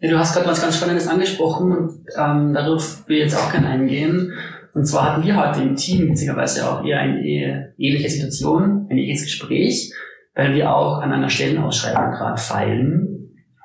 Ja, 0.00 0.10
du 0.10 0.18
hast 0.18 0.34
gerade 0.34 0.48
was 0.48 0.60
ganz 0.60 0.76
Spannendes 0.76 1.08
angesprochen 1.08 1.72
und 1.72 2.06
ähm, 2.18 2.52
darauf 2.52 3.08
will 3.08 3.16
ich 3.16 3.24
jetzt 3.24 3.36
auch 3.36 3.50
gerne 3.50 3.68
eingehen. 3.68 4.32
Und 4.74 4.86
zwar 4.86 5.12
hatten 5.12 5.24
wir 5.24 5.36
heute 5.36 5.62
im 5.62 5.76
Team 5.76 6.08
witzigerweise 6.08 6.68
auch 6.68 6.84
eher 6.84 6.98
eine 6.98 7.74
ähnliche 7.78 8.10
Situation, 8.10 8.88
ein 8.90 8.98
ähnliches 8.98 9.24
Gespräch, 9.24 9.92
weil 10.34 10.54
wir 10.54 10.74
auch 10.74 11.00
an 11.00 11.12
einer 11.12 11.30
Stellenausschreibung 11.30 12.10
gerade 12.10 12.40
feilen 12.40 13.14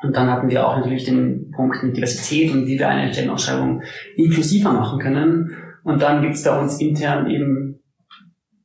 und 0.01 0.15
dann 0.15 0.29
hatten 0.31 0.50
wir 0.50 0.65
auch 0.65 0.77
natürlich 0.77 1.05
den 1.05 1.51
Punkt 1.51 1.84
mit 1.84 1.98
Diversität 1.98 2.51
und 2.53 2.67
wie 2.67 2.79
wir 2.79 2.88
eine 2.88 3.12
Stellenausschreibung 3.12 3.81
inklusiver 4.15 4.72
machen 4.72 5.00
können. 5.00 5.51
Und 5.84 6.01
dann 6.01 6.22
gibt 6.22 6.36
es 6.36 6.43
bei 6.43 6.58
uns 6.58 6.79
intern 6.79 7.29
eben 7.29 7.79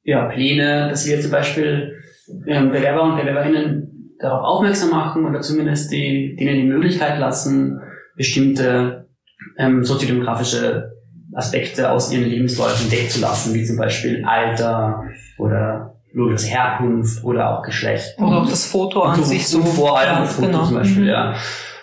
ja, 0.04 0.26
Pläne, 0.26 0.88
dass 0.90 1.06
wir 1.06 1.20
zum 1.20 1.30
Beispiel 1.30 1.98
ähm, 2.46 2.70
Bewerber 2.70 3.02
und 3.02 3.16
Bewerberinnen 3.16 3.93
darauf 4.24 4.44
aufmerksam 4.44 4.90
machen 4.90 5.26
oder 5.26 5.40
zumindest 5.40 5.92
die, 5.92 6.34
denen 6.36 6.56
die 6.56 6.68
Möglichkeit 6.68 7.18
lassen, 7.18 7.80
bestimmte 8.16 9.08
ähm, 9.58 9.84
soziodemografische 9.84 10.92
Aspekte 11.34 11.90
aus 11.90 12.12
ihren 12.12 12.24
Lebensläufen 12.24 12.90
wegzulassen, 12.90 13.54
wie 13.54 13.64
zum 13.64 13.76
Beispiel 13.76 14.24
Alter 14.24 15.02
oder 15.38 15.96
logisch 16.12 16.44
Herkunft 16.44 17.22
oder 17.24 17.50
auch 17.50 17.62
Geschlecht. 17.62 18.16
Oder 18.18 18.42
auch 18.42 18.48
das 18.48 18.66
Foto 18.66 19.02
an 19.02 19.16
so, 19.16 19.24
sich 19.24 19.46
so. 19.46 19.60
Vor 19.62 19.98
allem 19.98 20.22
ja, 20.22 20.24
Foto 20.24 20.46
genau. 20.46 20.64
zum 20.64 20.76
Beispiel, 20.76 21.02
mhm. 21.02 21.08
ja. 21.08 21.34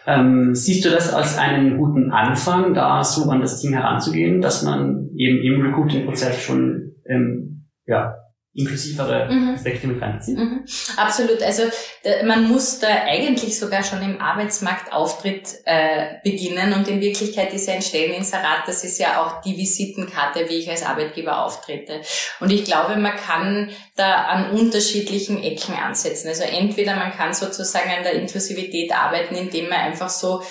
Ähm, 0.08 0.56
siehst 0.56 0.84
du 0.84 0.90
das 0.90 1.14
als 1.14 1.38
einen 1.38 1.78
guten 1.78 2.12
Anfang, 2.12 2.74
da 2.74 3.04
so 3.04 3.30
an 3.30 3.42
das 3.42 3.62
Team 3.62 3.74
heranzugehen, 3.74 4.42
dass 4.42 4.64
man 4.64 5.10
eben 5.16 5.38
im 5.44 5.62
Recruiting-Prozess 5.62 6.42
schon 6.42 6.94
ähm, 7.06 7.68
ja, 7.86 8.16
inklusivere 8.54 9.32
mhm. 9.32 9.56
Aspekte 9.56 9.88
mit 9.88 10.02
reinziehen. 10.02 10.38
Mhm. 10.38 10.66
Absolut. 10.98 11.42
Also 11.42 11.64
da, 12.04 12.24
man 12.26 12.50
muss 12.50 12.80
da 12.80 12.88
eigentlich 13.06 13.58
sogar 13.58 13.82
schon 13.84 14.02
im 14.02 14.20
Arbeitsmarktauftritt 14.20 15.62
äh, 15.64 16.16
beginnen 16.24 16.74
und 16.74 16.88
in 16.90 17.00
Wirklichkeit 17.00 17.54
ist 17.54 17.68
ja 17.68 17.76
ein 17.76 17.82
Stelleninserat, 17.82 18.68
das 18.68 18.84
ist 18.84 19.00
ja 19.00 19.22
auch 19.22 19.42
die 19.42 19.56
Visitenkarte, 19.56 20.50
wie 20.50 20.56
ich 20.56 20.70
als 20.70 20.84
Arbeitgeber 20.84 21.46
auftrete. 21.46 22.02
Und 22.42 22.52
ich 22.52 22.66
glaube, 22.66 22.98
man 22.98 23.16
kann 23.16 23.70
da 23.96 24.26
an 24.26 24.52
unterschiedlichen 24.52 25.42
Ecken 25.42 25.76
ansetzen. 25.76 26.28
Also 26.28 26.44
entweder 26.44 26.98
man 26.98 27.12
kann 27.12 27.34
sozusagen 27.34 27.90
an 27.90 28.04
der 28.04 28.14
Inklusivität 28.14 28.92
arbeiten, 28.92 29.36
indem 29.36 29.70
man 29.70 29.80
einfach 29.80 30.10
so 30.10 30.44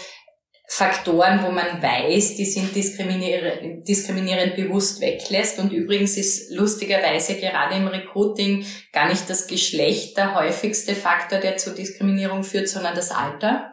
Faktoren, 0.73 1.43
wo 1.43 1.51
man 1.51 1.83
weiß, 1.83 2.37
die 2.37 2.45
sind 2.45 2.77
diskriminierend, 2.77 3.89
diskriminierend 3.89 4.55
bewusst 4.55 5.01
weglässt. 5.01 5.59
Und 5.59 5.73
übrigens 5.73 6.17
ist 6.17 6.53
lustigerweise 6.53 7.35
gerade 7.35 7.75
im 7.75 7.89
Recruiting 7.89 8.65
gar 8.93 9.09
nicht 9.09 9.29
das 9.29 9.49
Geschlecht 9.49 10.17
der 10.17 10.37
häufigste 10.37 10.95
Faktor, 10.95 11.41
der 11.41 11.57
zu 11.57 11.75
Diskriminierung 11.75 12.45
führt, 12.45 12.69
sondern 12.69 12.95
das 12.95 13.11
Alter. 13.11 13.73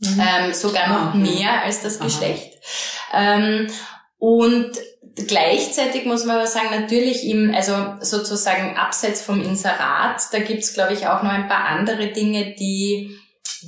Mhm. 0.00 0.20
Ähm, 0.20 0.52
sogar 0.52 0.88
noch 0.88 1.14
mehr 1.14 1.62
als 1.62 1.80
das 1.80 2.00
Geschlecht. 2.00 2.54
Ähm, 3.14 3.68
und 4.18 4.72
gleichzeitig 5.14 6.06
muss 6.06 6.24
man 6.24 6.38
aber 6.38 6.48
sagen, 6.48 6.70
natürlich 6.72 7.24
im, 7.24 7.54
also 7.54 7.94
sozusagen 8.00 8.76
abseits 8.76 9.22
vom 9.22 9.40
Inserat, 9.40 10.20
da 10.32 10.40
gibt's 10.40 10.74
glaube 10.74 10.94
ich 10.94 11.06
auch 11.06 11.22
noch 11.22 11.30
ein 11.30 11.46
paar 11.46 11.66
andere 11.66 12.08
Dinge, 12.08 12.56
die 12.58 13.16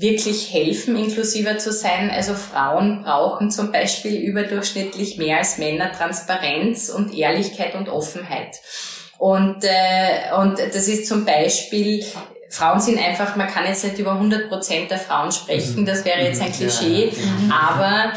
wirklich 0.01 0.53
helfen, 0.53 0.97
inklusiver 0.97 1.59
zu 1.59 1.73
sein. 1.73 2.11
Also 2.11 2.35
Frauen 2.35 3.03
brauchen 3.03 3.51
zum 3.51 3.73
Beispiel 3.73 4.17
überdurchschnittlich 4.17 5.19
mehr 5.19 5.39
als 5.39 5.59
Männer 5.59 5.93
Transparenz 5.93 6.89
und 6.89 7.15
Ehrlichkeit 7.15 7.75
und 7.75 7.89
Offenheit. 7.89 8.61
Und, 9.19 9.65
äh, 9.65 10.35
und 10.37 10.59
das 10.59 10.89
ist 10.89 11.07
zum 11.07 11.25
Beispiel, 11.25 12.05
Frauen 12.51 12.81
sind 12.81 12.99
einfach, 12.99 13.37
man 13.37 13.49
kann 13.49 13.67
jetzt 13.67 13.85
nicht 13.85 13.99
über 13.99 14.13
100 14.13 14.49
Prozent 14.49 14.91
der 14.91 14.99
Frauen 14.99 15.33
sprechen, 15.33 15.83
mhm. 15.83 15.87
das 15.87 16.05
wäre 16.05 16.23
jetzt 16.23 16.41
ein 16.41 16.49
mhm. 16.49 16.55
Klischee, 16.55 17.13
aber 17.51 18.13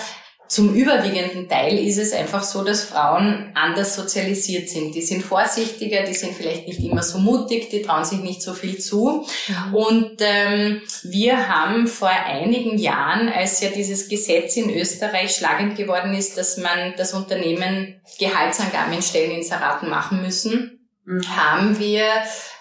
zum 0.47 0.73
überwiegenden 0.73 1.49
Teil 1.49 1.77
ist 1.77 1.97
es 1.97 2.13
einfach 2.13 2.43
so, 2.43 2.63
dass 2.63 2.83
Frauen 2.83 3.51
anders 3.53 3.95
sozialisiert 3.95 4.69
sind. 4.69 4.95
Die 4.95 5.01
sind 5.01 5.23
vorsichtiger, 5.23 6.03
die 6.03 6.13
sind 6.13 6.33
vielleicht 6.33 6.67
nicht 6.67 6.79
immer 6.79 7.03
so 7.03 7.19
mutig, 7.19 7.69
die 7.69 7.81
trauen 7.81 8.05
sich 8.05 8.19
nicht 8.19 8.41
so 8.41 8.53
viel 8.53 8.77
zu. 8.77 9.25
Mhm. 9.47 9.75
Und 9.75 10.17
ähm, 10.19 10.81
wir 11.03 11.49
haben 11.49 11.87
vor 11.87 12.09
einigen 12.09 12.77
Jahren, 12.77 13.29
als 13.29 13.61
ja 13.61 13.69
dieses 13.69 14.07
Gesetz 14.07 14.55
in 14.55 14.69
Österreich 14.69 15.35
schlagend 15.35 15.75
geworden 15.75 16.13
ist, 16.13 16.37
dass 16.37 16.57
man 16.57 16.93
das 16.97 17.13
Unternehmen 17.13 17.99
Gehaltsangaben 18.19 18.93
in 18.93 19.01
Stelleninseraten 19.01 19.89
machen 19.89 20.21
müssen, 20.21 20.87
mhm. 21.03 21.21
haben 21.35 21.79
wir 21.79 22.03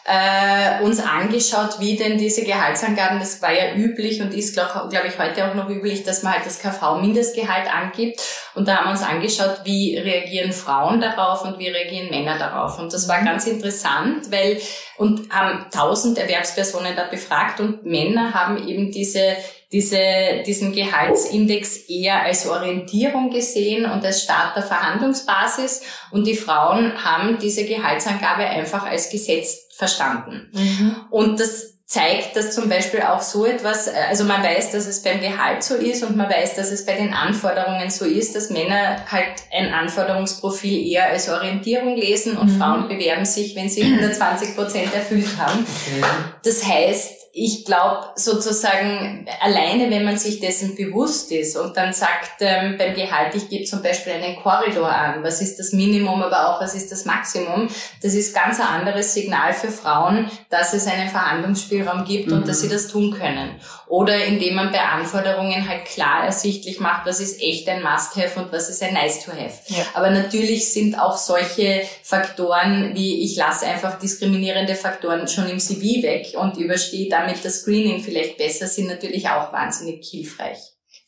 äh, 0.07 0.83
uns 0.85 1.01
angeschaut, 1.01 1.81
wie 1.81 1.97
denn 1.97 2.17
diese 2.17 2.45
Gehaltsangaben, 2.45 3.19
das 3.19 3.43
war 3.43 3.53
ja 3.53 3.75
üblich 3.75 4.23
und 4.23 4.33
ist, 4.33 4.55
glaube 4.55 4.89
glaub 4.89 5.05
ich, 5.05 5.19
heute 5.19 5.51
auch 5.51 5.55
noch 5.55 5.69
üblich, 5.69 6.05
dass 6.05 6.23
man 6.23 6.35
halt 6.35 6.47
das 6.47 6.61
KV-Mindestgehalt 6.61 7.69
angibt. 7.73 8.21
Und 8.55 8.69
da 8.69 8.77
haben 8.77 8.87
wir 8.87 8.91
uns 8.93 9.03
angeschaut, 9.03 9.63
wie 9.65 9.99
reagieren 9.99 10.53
Frauen 10.53 11.01
darauf 11.01 11.45
und 11.45 11.59
wie 11.59 11.69
reagieren 11.69 12.11
Männer 12.11 12.39
darauf. 12.39 12.79
Und 12.79 12.93
das 12.93 13.09
war 13.09 13.21
mhm. 13.21 13.27
ganz 13.27 13.47
interessant, 13.49 14.31
weil, 14.31 14.61
und 14.97 15.29
haben 15.31 15.67
tausend 15.73 16.19
Erwerbspersonen 16.19 16.95
da 16.95 17.05
befragt 17.05 17.59
und 17.59 17.85
Männer 17.85 18.33
haben 18.33 18.69
eben 18.69 18.93
diese 18.93 19.37
diese, 19.73 20.45
diesen 20.47 20.73
Gehaltsindex 20.73 21.89
eher 21.89 22.23
als 22.23 22.47
Orientierung 22.47 23.31
gesehen 23.31 23.85
und 23.85 24.05
als 24.05 24.23
Start 24.23 24.55
der 24.55 24.63
Verhandlungsbasis 24.63 25.83
und 26.13 26.25
die 26.25 26.37
Frauen 26.37 27.05
haben 27.05 27.39
diese 27.41 27.65
Gehaltsangabe 27.65 28.45
einfach 28.45 28.87
als 28.87 29.11
Gesetz 29.11 29.66
verstanden. 29.77 30.49
Mhm. 30.53 30.97
Und 31.11 31.41
das 31.41 31.77
zeigt, 31.87 32.35
dass 32.35 32.53
zum 32.53 32.69
Beispiel 32.69 33.03
auch 33.03 33.23
so 33.23 33.47
etwas, 33.47 33.89
also 33.89 34.25
man 34.25 34.43
weiß, 34.43 34.73
dass 34.73 34.87
es 34.87 35.03
beim 35.03 35.21
Gehalt 35.21 35.63
so 35.63 35.77
ist 35.77 36.03
und 36.03 36.17
man 36.17 36.29
weiß, 36.29 36.57
dass 36.57 36.73
es 36.73 36.85
bei 36.85 36.95
den 36.95 37.15
Anforderungen 37.15 37.91
so 37.91 38.05
ist, 38.05 38.35
dass 38.35 38.51
Männer 38.51 39.07
halt 39.11 39.35
ein 39.53 39.73
Anforderungsprofil 39.73 40.85
eher 40.85 41.07
als 41.07 41.29
Orientierung 41.29 41.95
lesen 41.95 42.37
und 42.37 42.55
mhm. 42.55 42.59
Frauen 42.59 42.89
bewerben 42.89 43.25
sich, 43.25 43.55
wenn 43.55 43.69
sie 43.69 43.83
120 43.85 44.57
Prozent 44.57 44.93
erfüllt 44.95 45.39
haben. 45.39 45.61
Okay. 45.61 46.05
Das 46.43 46.67
heißt, 46.67 47.16
ich 47.39 47.67
glaube 47.67 48.13
sozusagen 48.15 49.27
alleine, 49.43 49.91
wenn 49.91 50.07
man 50.07 50.17
sich 50.17 50.41
dessen 50.41 50.75
bewusst 50.75 51.31
ist 51.31 51.55
und 51.59 51.77
dann 51.77 51.93
sagt 51.93 52.37
ähm, 52.41 52.79
beim 52.79 52.95
Gehalt, 52.95 53.35
ich 53.35 53.51
gebe 53.51 53.65
zum 53.65 53.83
Beispiel 53.83 54.15
einen 54.15 54.37
Korridor 54.37 54.89
an, 54.91 55.23
was 55.23 55.43
ist 55.43 55.59
das 55.59 55.75
Minimum, 55.75 56.23
aber 56.23 56.49
auch 56.49 56.63
was 56.63 56.75
ist 56.75 56.91
das 56.91 57.05
Maximum, 57.05 57.69
das 58.03 58.15
ist 58.15 58.35
ganz 58.35 58.59
ein 58.59 58.67
anderes 58.67 59.13
Signal 59.13 59.53
für 59.53 59.71
Frauen, 59.71 60.31
dass 60.49 60.73
es 60.73 60.87
einen 60.87 61.11
Verhandlungsspielraum 61.11 62.07
gibt 62.07 62.29
mhm. 62.29 62.39
und 62.39 62.49
dass 62.49 62.63
sie 62.63 62.69
mhm. 62.69 62.73
das 62.73 62.89
tun 62.89 63.11
können. 63.13 63.61
Oder 63.89 64.25
indem 64.25 64.57
man 64.57 64.73
bei 64.73 64.81
Anforderungen 64.83 65.69
halt 65.69 65.85
klar 65.85 66.25
ersichtlich 66.25 66.81
macht, 66.81 67.07
was 67.07 67.21
ist 67.21 67.41
echt 67.41 67.69
ein 67.69 67.83
Must-Have 67.83 68.41
und 68.41 68.53
was 68.53 68.69
ist 68.69 68.83
ein 68.83 68.95
Nice-to-Have. 68.95 69.61
Ja. 69.69 69.85
Aber 69.95 70.11
natürlich 70.11 70.73
sind 70.73 70.99
auch 70.99 71.17
solche 71.17 71.83
Faktoren 72.03 72.95
wie 72.95 73.25
ich 73.25 73.37
lasse 73.37 73.67
einfach 73.67 73.99
diskriminierende 73.99 74.75
Faktoren 74.75 75.29
schon 75.29 75.49
im 75.49 75.61
CV 75.61 76.03
weg 76.03 76.35
und 76.37 76.57
überstehe 76.57 77.09
damit 77.09 77.45
das 77.45 77.61
Screening 77.61 78.03
vielleicht 78.03 78.39
besser 78.39 78.67
sind, 78.67 78.89
natürlich 78.89 79.29
auch 79.29 79.53
wahnsinnig 79.53 80.07
hilfreich. 80.09 80.59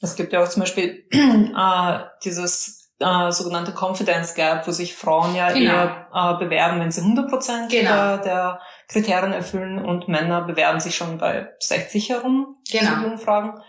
Es 0.00 0.14
gibt 0.14 0.32
ja 0.32 0.42
auch 0.42 0.48
zum 0.48 0.60
Beispiel 0.60 1.04
äh, 1.10 1.98
dieses 2.24 2.77
äh, 3.00 3.30
sogenannte 3.30 3.72
Confidence 3.72 4.34
Gap, 4.34 4.66
wo 4.66 4.72
sich 4.72 4.94
Frauen 4.94 5.34
ja 5.34 5.52
genau. 5.52 5.72
eher 5.72 6.08
äh, 6.12 6.44
bewerben, 6.44 6.80
wenn 6.80 6.90
sie 6.90 7.00
100 7.00 7.28
Prozent 7.28 7.70
genau. 7.70 7.90
der, 7.90 8.18
der, 8.18 8.60
Kriterien 8.88 9.34
erfüllen 9.34 9.84
und 9.84 10.08
Männer 10.08 10.40
bewerben 10.42 10.80
sich 10.80 10.96
schon 10.96 11.18
bei 11.18 11.48
60 11.60 12.08
herum, 12.08 12.56
genau. 12.70 13.04
Umfragen. 13.04 13.60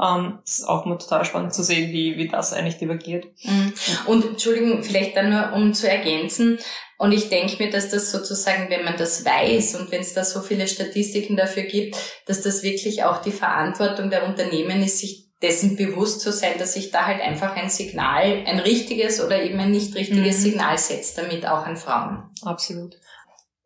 Ähm, 0.00 0.38
ist 0.44 0.68
auch 0.68 0.84
mal 0.84 0.98
total 0.98 1.24
spannend 1.24 1.54
zu 1.54 1.62
sehen, 1.62 1.92
wie, 1.92 2.16
wie 2.16 2.28
das 2.28 2.52
eigentlich 2.52 2.76
divergiert. 2.76 3.24
Mhm. 3.42 3.72
Und 4.06 4.24
Entschuldigung, 4.24 4.82
vielleicht 4.82 5.16
dann 5.16 5.30
nur 5.30 5.52
um 5.52 5.72
zu 5.72 5.88
ergänzen. 5.90 6.58
Und 6.98 7.12
ich 7.12 7.30
denke 7.30 7.62
mir, 7.62 7.70
dass 7.70 7.88
das 7.88 8.10
sozusagen, 8.10 8.68
wenn 8.68 8.84
man 8.84 8.98
das 8.98 9.24
weiß 9.24 9.76
und 9.76 9.90
wenn 9.90 10.02
es 10.02 10.12
da 10.12 10.22
so 10.22 10.40
viele 10.40 10.68
Statistiken 10.68 11.36
dafür 11.36 11.62
gibt, 11.62 11.96
dass 12.26 12.42
das 12.42 12.62
wirklich 12.62 13.04
auch 13.04 13.22
die 13.22 13.32
Verantwortung 13.32 14.10
der 14.10 14.26
Unternehmen 14.26 14.82
ist, 14.82 14.98
sich 14.98 15.29
dessen 15.42 15.76
bewusst 15.76 16.20
zu 16.20 16.32
sein, 16.32 16.58
dass 16.58 16.74
sich 16.74 16.90
da 16.90 17.06
halt 17.06 17.20
einfach 17.22 17.56
ein 17.56 17.70
Signal, 17.70 18.44
ein 18.46 18.58
richtiges 18.58 19.24
oder 19.24 19.42
eben 19.42 19.58
ein 19.58 19.70
nicht 19.70 19.94
richtiges 19.94 20.38
mhm. 20.38 20.42
Signal 20.42 20.78
setzt, 20.78 21.16
damit 21.16 21.46
auch 21.46 21.64
an 21.64 21.76
Frauen. 21.76 22.24
Absolut. 22.42 22.96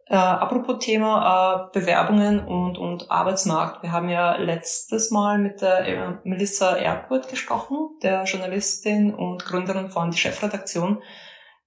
Äh, 0.06 0.16
apropos 0.16 0.84
Thema 0.84 1.70
äh, 1.72 1.78
Bewerbungen 1.78 2.46
und, 2.46 2.76
und 2.76 3.10
Arbeitsmarkt. 3.10 3.82
Wir 3.82 3.90
haben 3.90 4.08
ja 4.08 4.36
letztes 4.36 5.10
Mal 5.10 5.38
mit 5.38 5.62
der 5.62 5.88
äh, 5.88 6.12
Melissa 6.24 6.76
Erkurt 6.76 7.28
gesprochen, 7.28 7.76
der 8.02 8.24
Journalistin 8.24 9.14
und 9.14 9.44
Gründerin 9.44 9.88
von 9.88 10.10
Die 10.10 10.18
Chefredaktion, 10.18 11.02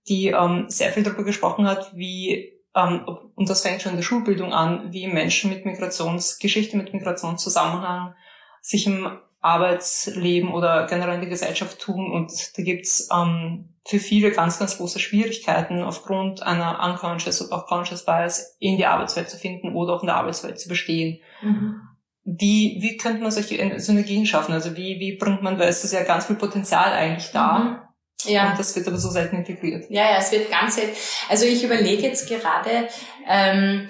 die 0.07 0.27
ähm, 0.27 0.65
sehr 0.69 0.91
viel 0.91 1.03
darüber 1.03 1.23
gesprochen 1.23 1.67
hat, 1.67 1.95
wie, 1.95 2.53
ähm, 2.75 3.05
und 3.35 3.49
das 3.49 3.63
fängt 3.63 3.81
schon 3.81 3.93
in 3.93 3.97
der 3.97 4.03
Schulbildung 4.03 4.53
an, 4.53 4.93
wie 4.93 5.07
Menschen 5.07 5.49
mit 5.49 5.65
Migrationsgeschichte, 5.65 6.77
mit 6.77 6.93
Migrationszusammenhang 6.93 8.13
sich 8.61 8.85
im 8.85 9.19
Arbeitsleben 9.41 10.51
oder 10.51 10.87
generell 10.87 11.15
in 11.15 11.21
der 11.21 11.29
Gesellschaft 11.29 11.79
tun. 11.79 12.11
Und 12.11 12.57
da 12.57 12.63
gibt's 12.63 13.09
ähm, 13.13 13.75
für 13.85 13.99
viele 13.99 14.31
ganz, 14.31 14.59
ganz 14.59 14.77
große 14.77 14.99
Schwierigkeiten 14.99 15.81
aufgrund 15.81 16.43
einer 16.43 16.83
unconscious 16.83 17.41
oder 17.41 17.57
auch 17.57 17.67
conscious 17.67 18.03
bias 18.03 18.57
in 18.59 18.77
die 18.77 18.85
Arbeitswelt 18.85 19.29
zu 19.29 19.37
finden 19.37 19.73
oder 19.73 19.93
auch 19.93 20.01
in 20.01 20.07
der 20.07 20.15
Arbeitswelt 20.15 20.59
zu 20.59 20.67
bestehen. 20.67 21.21
Mhm. 21.41 21.81
Wie, 22.23 22.79
wie 22.81 22.97
könnte 22.97 23.21
man 23.21 23.31
solche 23.31 23.79
Synergien 23.79 24.25
schaffen? 24.25 24.53
Also 24.53 24.75
wie, 24.75 24.99
wie 24.99 25.15
bringt 25.17 25.41
man, 25.41 25.57
weil 25.59 25.69
es 25.69 25.83
ist 25.85 25.93
ja 25.93 26.03
ganz 26.03 26.25
viel 26.25 26.35
Potenzial 26.35 26.91
eigentlich 26.91 27.31
da. 27.31 27.59
Mhm. 27.59 27.77
Ja. 28.25 28.49
Und 28.49 28.59
das 28.59 28.75
wird 28.75 28.87
aber 28.87 28.97
so 28.97 29.09
selten 29.09 29.37
integriert. 29.37 29.85
Ja, 29.89 30.11
ja, 30.11 30.17
es 30.17 30.31
wird 30.31 30.49
ganz 30.49 30.75
selten. 30.75 30.97
Also 31.29 31.45
ich 31.45 31.63
überlege 31.63 32.01
jetzt 32.01 32.27
gerade, 32.27 32.89
ähm, 33.29 33.87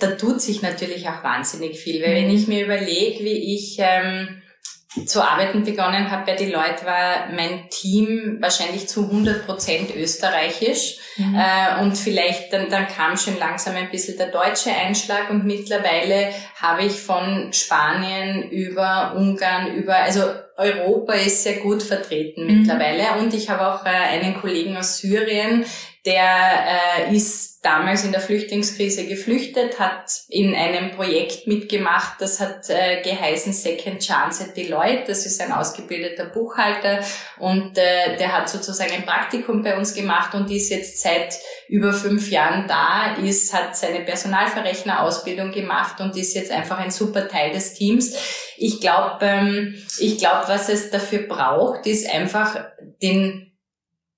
da 0.00 0.12
tut 0.12 0.40
sich 0.40 0.62
natürlich 0.62 1.06
auch 1.08 1.22
wahnsinnig 1.22 1.78
viel, 1.78 2.02
weil 2.02 2.12
mhm. 2.12 2.14
wenn 2.16 2.34
ich 2.34 2.48
mir 2.48 2.64
überlege, 2.64 3.22
wie 3.24 3.54
ich 3.54 3.76
ähm, 3.80 4.40
zu 5.06 5.22
arbeiten 5.22 5.64
begonnen 5.64 6.10
habe 6.10 6.26
bei 6.26 6.36
Deloitte, 6.36 6.86
war 6.86 7.28
mein 7.34 7.68
Team 7.68 8.38
wahrscheinlich 8.40 8.88
zu 8.88 9.04
100 9.04 9.44
Prozent 9.44 9.94
österreichisch. 9.94 10.98
Mhm. 11.16 11.34
Äh, 11.34 11.82
und 11.82 11.96
vielleicht 11.96 12.52
dann, 12.52 12.70
dann 12.70 12.86
kam 12.86 13.16
schon 13.16 13.38
langsam 13.38 13.74
ein 13.74 13.90
bisschen 13.90 14.16
der 14.16 14.28
deutsche 14.28 14.70
Einschlag 14.70 15.30
und 15.30 15.44
mittlerweile 15.44 16.28
habe 16.60 16.84
ich 16.84 17.00
von 17.00 17.52
Spanien 17.52 18.50
über 18.50 19.14
Ungarn, 19.16 19.74
über, 19.74 19.96
also 19.96 20.22
Europa 20.56 21.14
ist 21.14 21.42
sehr 21.42 21.56
gut 21.56 21.82
vertreten 21.82 22.46
Mhm. 22.46 22.58
mittlerweile 22.58 23.18
und 23.20 23.34
ich 23.34 23.50
habe 23.50 23.66
auch 23.66 23.84
äh, 23.84 23.88
einen 23.88 24.40
Kollegen 24.40 24.76
aus 24.76 24.98
Syrien, 24.98 25.64
der 26.04 27.06
äh, 27.08 27.14
ist 27.14 27.64
damals 27.64 28.04
in 28.04 28.12
der 28.12 28.20
Flüchtlingskrise 28.20 29.06
geflüchtet, 29.06 29.78
hat 29.80 30.24
in 30.28 30.54
einem 30.54 30.90
Projekt 30.90 31.46
mitgemacht, 31.46 32.20
das 32.20 32.40
hat 32.40 32.68
äh, 32.68 33.00
geheißen 33.00 33.54
Second 33.54 34.00
Chance 34.00 34.44
at 34.44 34.56
Deloitte. 34.56 35.04
Das 35.06 35.24
ist 35.24 35.40
ein 35.40 35.50
ausgebildeter 35.50 36.26
Buchhalter 36.26 37.00
und 37.38 37.78
äh, 37.78 38.18
der 38.18 38.36
hat 38.36 38.50
sozusagen 38.50 38.92
ein 38.92 39.06
Praktikum 39.06 39.62
bei 39.62 39.78
uns 39.78 39.94
gemacht 39.94 40.34
und 40.34 40.50
ist 40.50 40.68
jetzt 40.68 41.00
seit 41.00 41.38
über 41.68 41.94
fünf 41.94 42.30
Jahren 42.30 42.68
da, 42.68 43.16
ist, 43.16 43.54
hat 43.54 43.74
seine 43.74 44.00
Personalverrechnerausbildung 44.00 45.52
gemacht 45.52 46.02
und 46.02 46.14
ist 46.18 46.34
jetzt 46.34 46.52
einfach 46.52 46.78
ein 46.78 46.90
super 46.90 47.28
Teil 47.28 47.50
des 47.52 47.72
Teams. 47.72 48.14
Ich 48.58 48.82
glaube, 48.82 49.24
ähm, 49.24 49.74
ich 49.98 50.18
glaube, 50.18 50.44
was 50.48 50.68
es 50.68 50.90
dafür 50.90 51.20
braucht, 51.20 51.86
ist 51.86 52.12
einfach 52.12 52.62
den 53.00 53.53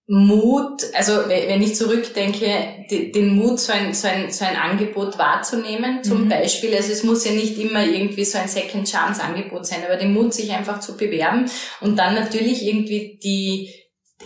Mut, 0.09 0.83
also 0.95 1.13
we- 1.29 1.45
wenn 1.49 1.63
ich 1.63 1.75
zurückdenke, 1.75 2.47
de- 2.91 3.11
den 3.11 3.35
Mut, 3.35 3.59
so 3.59 3.73
ein, 3.73 3.93
so 3.93 4.07
ein, 4.07 4.31
so 4.31 4.45
ein 4.45 4.55
Angebot 4.57 5.19
wahrzunehmen, 5.19 6.05
zum 6.05 6.25
Mhm. 6.25 6.29
Beispiel. 6.29 6.75
Also 6.77 6.93
es 6.93 7.03
muss 7.03 7.25
ja 7.25 7.33
nicht 7.33 7.59
immer 7.59 7.85
irgendwie 7.85 8.25
so 8.25 8.39
ein 8.39 8.47
Second 8.47 8.89
Chance 8.89 9.21
Angebot 9.23 9.67
sein, 9.67 9.81
aber 9.85 9.97
den 9.97 10.13
Mut, 10.13 10.33
sich 10.33 10.53
einfach 10.53 10.79
zu 10.79 10.97
bewerben 10.97 11.51
und 11.81 11.97
dann 11.99 12.15
natürlich 12.15 12.65
irgendwie 12.65 13.19
die, 13.23 13.75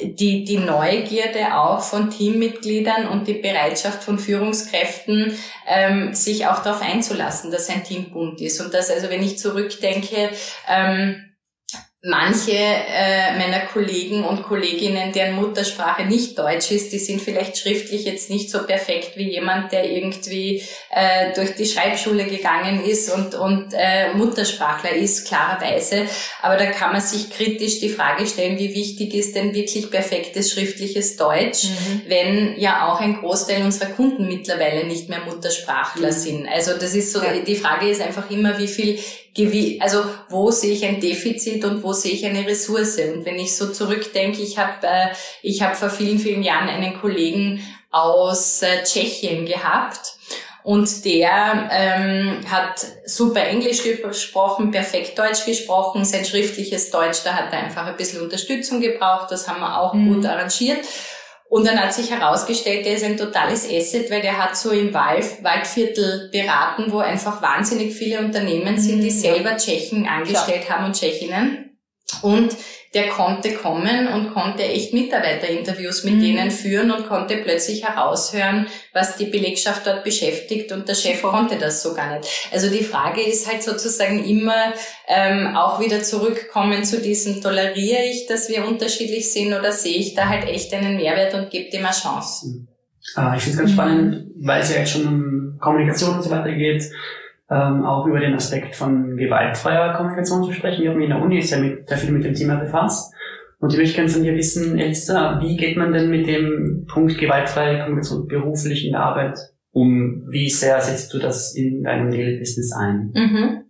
die, 0.03 0.45
die 0.45 0.59
Neugierde 0.59 1.57
auch 1.57 1.81
von 1.81 2.11
Teammitgliedern 2.11 3.09
und 3.09 3.27
die 3.27 3.35
Bereitschaft 3.35 4.05
von 4.05 4.19
Führungskräften, 4.19 5.33
ähm, 5.67 6.13
sich 6.15 6.47
auch 6.47 6.63
darauf 6.63 6.83
einzulassen, 6.83 7.51
dass 7.51 7.71
ein 7.71 7.85
Team 7.85 8.11
bunt 8.11 8.41
ist. 8.43 8.61
Und 8.61 8.73
dass, 8.75 8.91
also 8.91 9.09
wenn 9.09 9.23
ich 9.23 9.39
zurückdenke, 9.39 10.29
ähm, 10.69 11.17
manche 12.03 12.53
äh, 12.53 13.37
meiner 13.37 13.61
Kollegen 13.61 14.25
und 14.25 14.43
Kolleginnen, 14.43 15.13
deren 15.13 15.37
Muttersprache 15.37 16.05
nicht 16.07 16.39
Deutsch 16.39 16.71
ist, 16.71 16.93
die 16.95 16.99
sind 16.99 17.21
vielleicht 17.21 17.59
schriftlich 17.59 18.05
jetzt 18.07 18.31
nicht 18.31 18.51
so 18.51 18.65
perfekt 18.65 19.19
wie 19.19 19.31
jemand, 19.31 19.71
der 19.71 19.85
irgendwie 19.91 20.63
äh, 20.91 21.35
durch 21.35 21.55
die 21.57 21.67
Schreibschule 21.67 22.25
gegangen 22.25 22.83
ist 22.83 23.11
und, 23.13 23.35
und 23.35 23.75
äh, 23.75 24.15
Muttersprachler 24.15 24.93
ist, 24.93 25.29
klarerweise. 25.29 26.07
Aber 26.41 26.57
da 26.57 26.67
kann 26.67 26.93
man 26.93 27.03
sich 27.03 27.29
kritisch 27.29 27.81
die 27.81 27.91
Frage 27.91 28.27
stellen, 28.27 28.59
wie 28.59 28.75
wichtig 28.75 29.13
ist 29.13 29.37
denn 29.37 29.53
wirklich 29.53 29.91
perfektes 29.91 30.53
schriftliches 30.53 31.17
Deutsch, 31.17 31.65
Mhm. 31.65 32.03
wenn 32.07 32.59
ja 32.59 32.89
auch 32.89 33.01
ein 33.01 33.17
Großteil 33.21 33.63
unserer 33.63 33.91
Kunden 33.91 34.27
mittlerweile 34.27 34.85
nicht 34.87 35.09
mehr 35.11 35.21
Muttersprachler 35.21 36.13
sind. 36.13 36.49
Also 36.49 36.73
das 36.79 36.95
ist 36.95 37.13
so, 37.13 37.23
Ja. 37.23 37.33
die 37.47 37.57
Frage 37.57 37.91
ist 37.91 38.01
einfach 38.01 38.31
immer, 38.31 38.59
wie 38.59 38.69
viel 38.69 38.99
also 39.81 40.05
wo 40.29 40.51
sehe 40.51 40.73
ich 40.73 40.85
ein 40.85 41.01
Defizit 41.01 41.65
und 41.65 41.83
wo 41.83 41.93
sehe 41.93 42.13
ich 42.13 42.27
eine 42.27 42.47
Ressource? 42.47 42.99
Und 42.99 43.25
wenn 43.25 43.39
ich 43.39 43.57
so 43.57 43.73
zurückdenke, 43.73 44.43
ich 44.43 44.59
habe 44.59 44.87
äh, 44.87 45.09
ich 45.43 45.63
habe 45.63 45.75
vor 45.75 45.91
vielen 45.91 46.19
vielen 46.19 46.43
Jahren 46.43 46.69
einen 46.69 47.01
Kollegen 47.01 47.63
aus 47.91 48.63
äh, 48.63 48.83
Tschechien 48.85 49.47
gehabt 49.47 50.15
und 50.63 51.05
der 51.05 51.69
ähm, 51.73 52.41
hat 52.51 52.87
super 53.07 53.43
Englisch 53.43 53.83
gesprochen, 53.83 54.71
perfekt 54.71 55.19
Deutsch 55.19 55.45
gesprochen, 55.47 56.05
sein 56.05 56.25
schriftliches 56.25 56.91
Deutsch, 56.91 57.21
da 57.25 57.35
hat 57.35 57.53
er 57.53 57.61
einfach 57.61 57.87
ein 57.87 57.97
bisschen 57.97 58.23
Unterstützung 58.23 58.81
gebraucht, 58.81 59.31
das 59.31 59.49
haben 59.49 59.61
wir 59.61 59.81
auch 59.81 59.95
Mhm. 59.95 60.15
gut 60.15 60.27
arrangiert. 60.27 60.85
Und 61.51 61.67
dann 61.67 61.81
hat 61.81 61.93
sich 61.93 62.09
herausgestellt, 62.13 62.87
der 62.87 62.95
ist 62.95 63.03
ein 63.03 63.17
totales 63.17 63.69
Asset, 63.69 64.09
weil 64.09 64.23
der 64.23 64.39
hat 64.39 64.57
so 64.57 64.71
im 64.71 64.95
Wald, 64.95 65.43
Waldviertel 65.43 66.31
beraten, 66.31 66.93
wo 66.93 66.99
einfach 66.99 67.43
wahnsinnig 67.43 67.93
viele 67.93 68.21
Unternehmen 68.21 68.79
sind, 68.79 69.01
die 69.01 69.11
Mhm, 69.11 69.19
selber 69.19 69.57
Tschechen 69.57 70.07
angestellt 70.07 70.71
haben 70.71 70.85
und 70.85 70.95
Tschechinnen. 70.95 71.77
Und 72.23 72.57
der 72.93 73.09
konnte 73.09 73.53
kommen 73.53 74.09
und 74.09 74.35
konnte 74.35 74.65
echt 74.65 74.93
Mitarbeiterinterviews 74.93 76.03
mit 76.05 76.15
Mhm. 76.15 76.21
denen 76.23 76.51
führen 76.51 76.91
und 76.91 77.07
konnte 77.07 77.37
plötzlich 77.37 77.85
heraushören, 77.87 78.67
was 78.93 79.17
die 79.17 79.27
Belegschaft 79.27 79.87
dort 79.87 80.03
beschäftigt 80.03 80.73
und 80.73 80.89
der 80.89 80.95
Chef 80.95 81.23
konnte 81.23 81.57
das 81.57 81.83
so 81.83 81.95
gar 81.95 82.17
nicht. 82.19 82.29
Also 82.53 82.69
die 82.69 82.83
Frage 82.83 83.23
ist 83.23 83.49
halt 83.51 83.63
sozusagen 83.63 84.25
immer 84.25 84.73
ähm, 85.09 85.57
auch 85.57 85.79
wieder 85.81 86.03
zurückkommen 86.03 86.83
zu 86.85 87.01
diesem, 87.01 87.41
toleriere 87.41 88.03
ich, 88.05 88.27
dass 88.27 88.49
wir 88.49 88.67
unterschiedlich 88.67 89.33
sind 89.33 89.53
oder 89.55 89.71
sehe 89.73 89.97
ich 89.97 90.15
da 90.15 90.29
halt 90.29 90.49
echt 90.49 90.73
einen 90.75 90.97
Mehrwert 90.97 91.35
und 91.35 91.51
gebe 91.51 91.71
dem 91.71 91.85
eine 91.85 91.95
Chance. 91.95 92.67
Äh, 93.17 93.37
ich 93.37 93.43
finde 93.45 93.51
es 93.51 93.57
ganz 93.59 93.71
Mhm. 93.71 93.75
spannend, 93.75 94.27
weil 94.43 94.63
es 94.63 94.71
ja 94.75 94.81
jetzt 94.81 94.91
schon 94.93 95.07
um 95.07 95.59
Kommunikation 95.61 96.17
und 96.17 96.23
so 96.23 96.31
weiter 96.31 96.53
geht, 96.53 96.83
ähm, 97.51 97.85
auch 97.85 98.07
über 98.07 98.21
den 98.21 98.35
Aspekt 98.35 98.77
von 98.77 99.17
gewaltfreier 99.17 99.95
Kommunikation 99.95 100.45
zu 100.45 100.53
sprechen. 100.53 100.85
Wir 100.85 100.93
in 100.93 101.11
der 101.11 101.21
Uni 101.21 101.41
ja 101.41 101.59
mit, 101.59 101.89
sehr 101.89 101.99
viel 101.99 102.13
mit 102.13 102.25
dem 102.25 102.35
Thema 102.35 102.57
befasst. 102.57 103.13
Und 103.59 103.73
ich 103.73 103.79
möchte 103.79 103.97
gerne 103.97 104.09
von 104.09 104.23
dir 104.23 104.35
wissen, 104.35 104.79
Elisa, 104.79 105.39
wie 105.43 105.57
geht 105.57 105.77
man 105.77 105.93
denn 105.93 106.11
mit 106.11 106.27
dem 106.27 106.87
Punkt 106.89 107.19
gewaltfreie 107.19 107.81
Kommunikation 107.81 108.27
beruflich 108.27 108.87
in 108.87 108.93
der 108.93 109.03
Arbeit 109.03 109.39
um? 109.73 110.25
Wie 110.31 110.49
sehr 110.49 110.81
setzt 110.81 111.13
du 111.13 111.19
das 111.19 111.55
in 111.55 111.83
deinem 111.83 112.11
Daily 112.11 112.39
Business 112.39 112.73
ein? 112.73 113.13
Mhm. 113.15 113.65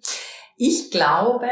Ich 0.62 0.90
glaube, 0.90 1.48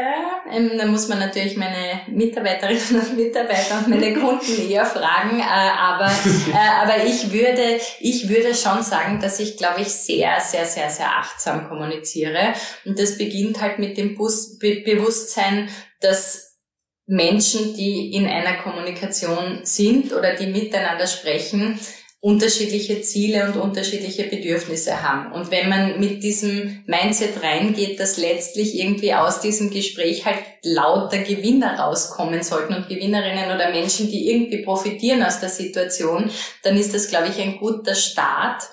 ähm, 0.51 0.77
da 0.77 0.85
muss 0.85 1.07
man 1.07 1.17
natürlich 1.17 1.57
meine 1.57 2.01
Mitarbeiterinnen 2.09 3.01
und 3.01 3.17
Mitarbeiter 3.17 3.79
und 3.79 3.87
meine 3.87 4.13
Kunden 4.13 4.69
eher 4.69 4.85
fragen, 4.85 5.39
äh, 5.39 5.43
aber, 5.43 6.05
äh, 6.53 6.83
aber 6.83 7.03
ich 7.03 7.31
würde, 7.31 7.79
ich 7.99 8.29
würde 8.29 8.53
schon 8.53 8.83
sagen, 8.83 9.19
dass 9.19 9.39
ich, 9.39 9.57
glaube 9.57 9.81
ich, 9.81 9.87
sehr, 9.87 10.39
sehr, 10.39 10.63
sehr, 10.65 10.91
sehr 10.91 11.07
achtsam 11.07 11.67
kommuniziere. 11.67 12.53
Und 12.85 12.99
das 12.99 13.17
beginnt 13.17 13.59
halt 13.59 13.79
mit 13.79 13.97
dem 13.97 14.13
Bus 14.13 14.59
Be 14.59 14.83
Bewusstsein, 14.85 15.69
dass 16.01 16.59
Menschen, 17.07 17.73
die 17.73 18.13
in 18.13 18.27
einer 18.27 18.61
Kommunikation 18.61 19.61
sind 19.63 20.13
oder 20.13 20.35
die 20.35 20.45
miteinander 20.45 21.07
sprechen, 21.07 21.79
unterschiedliche 22.21 23.01
Ziele 23.01 23.45
und 23.45 23.55
unterschiedliche 23.55 24.23
Bedürfnisse 24.23 25.01
haben. 25.01 25.31
Und 25.31 25.51
wenn 25.51 25.69
man 25.69 25.99
mit 26.01 26.21
diesem 26.21 26.83
Mindset 26.85 27.41
reingeht, 27.41 27.97
dass 27.97 28.17
letztlich 28.17 28.77
irgendwie 28.77 29.13
aus 29.13 29.39
diesem 29.39 29.69
Gespräch 29.69 30.25
halt 30.25 30.39
lauter 30.61 31.19
Gewinner 31.19 31.79
rauskommen 31.79 32.43
sollten 32.43 32.73
und 32.73 32.89
Gewinnerinnen 32.89 33.55
oder 33.55 33.71
Menschen, 33.71 34.11
die 34.11 34.29
irgendwie 34.29 34.63
profitieren 34.63 35.23
aus 35.23 35.39
der 35.39 35.49
Situation, 35.49 36.29
dann 36.63 36.75
ist 36.75 36.93
das, 36.93 37.07
glaube 37.07 37.29
ich, 37.29 37.39
ein 37.39 37.57
guter 37.57 37.95
Start. 37.95 38.63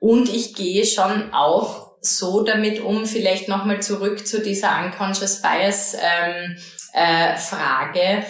Und 0.00 0.34
ich 0.34 0.54
gehe 0.54 0.86
schon 0.86 1.34
auch 1.34 1.96
so 2.00 2.44
damit 2.44 2.80
um, 2.80 3.04
vielleicht 3.04 3.48
nochmal 3.48 3.82
zurück 3.82 4.26
zu 4.26 4.40
dieser 4.40 4.82
Unconscious 4.82 5.42
Bias 5.42 5.94
ähm, 5.94 6.56
äh, 6.94 7.36
Frage 7.36 8.24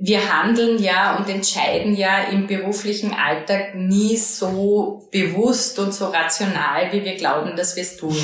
wir 0.00 0.32
handeln 0.32 0.82
ja 0.82 1.16
und 1.16 1.28
entscheiden 1.28 1.94
ja 1.94 2.24
im 2.24 2.46
beruflichen 2.46 3.12
Alltag 3.14 3.74
nie 3.74 4.16
so 4.16 5.08
bewusst 5.12 5.78
und 5.78 5.92
so 5.92 6.06
rational, 6.06 6.92
wie 6.92 7.04
wir 7.04 7.14
glauben, 7.16 7.56
dass 7.56 7.76
wir 7.76 7.82
es 7.82 7.96
tun. 7.96 8.16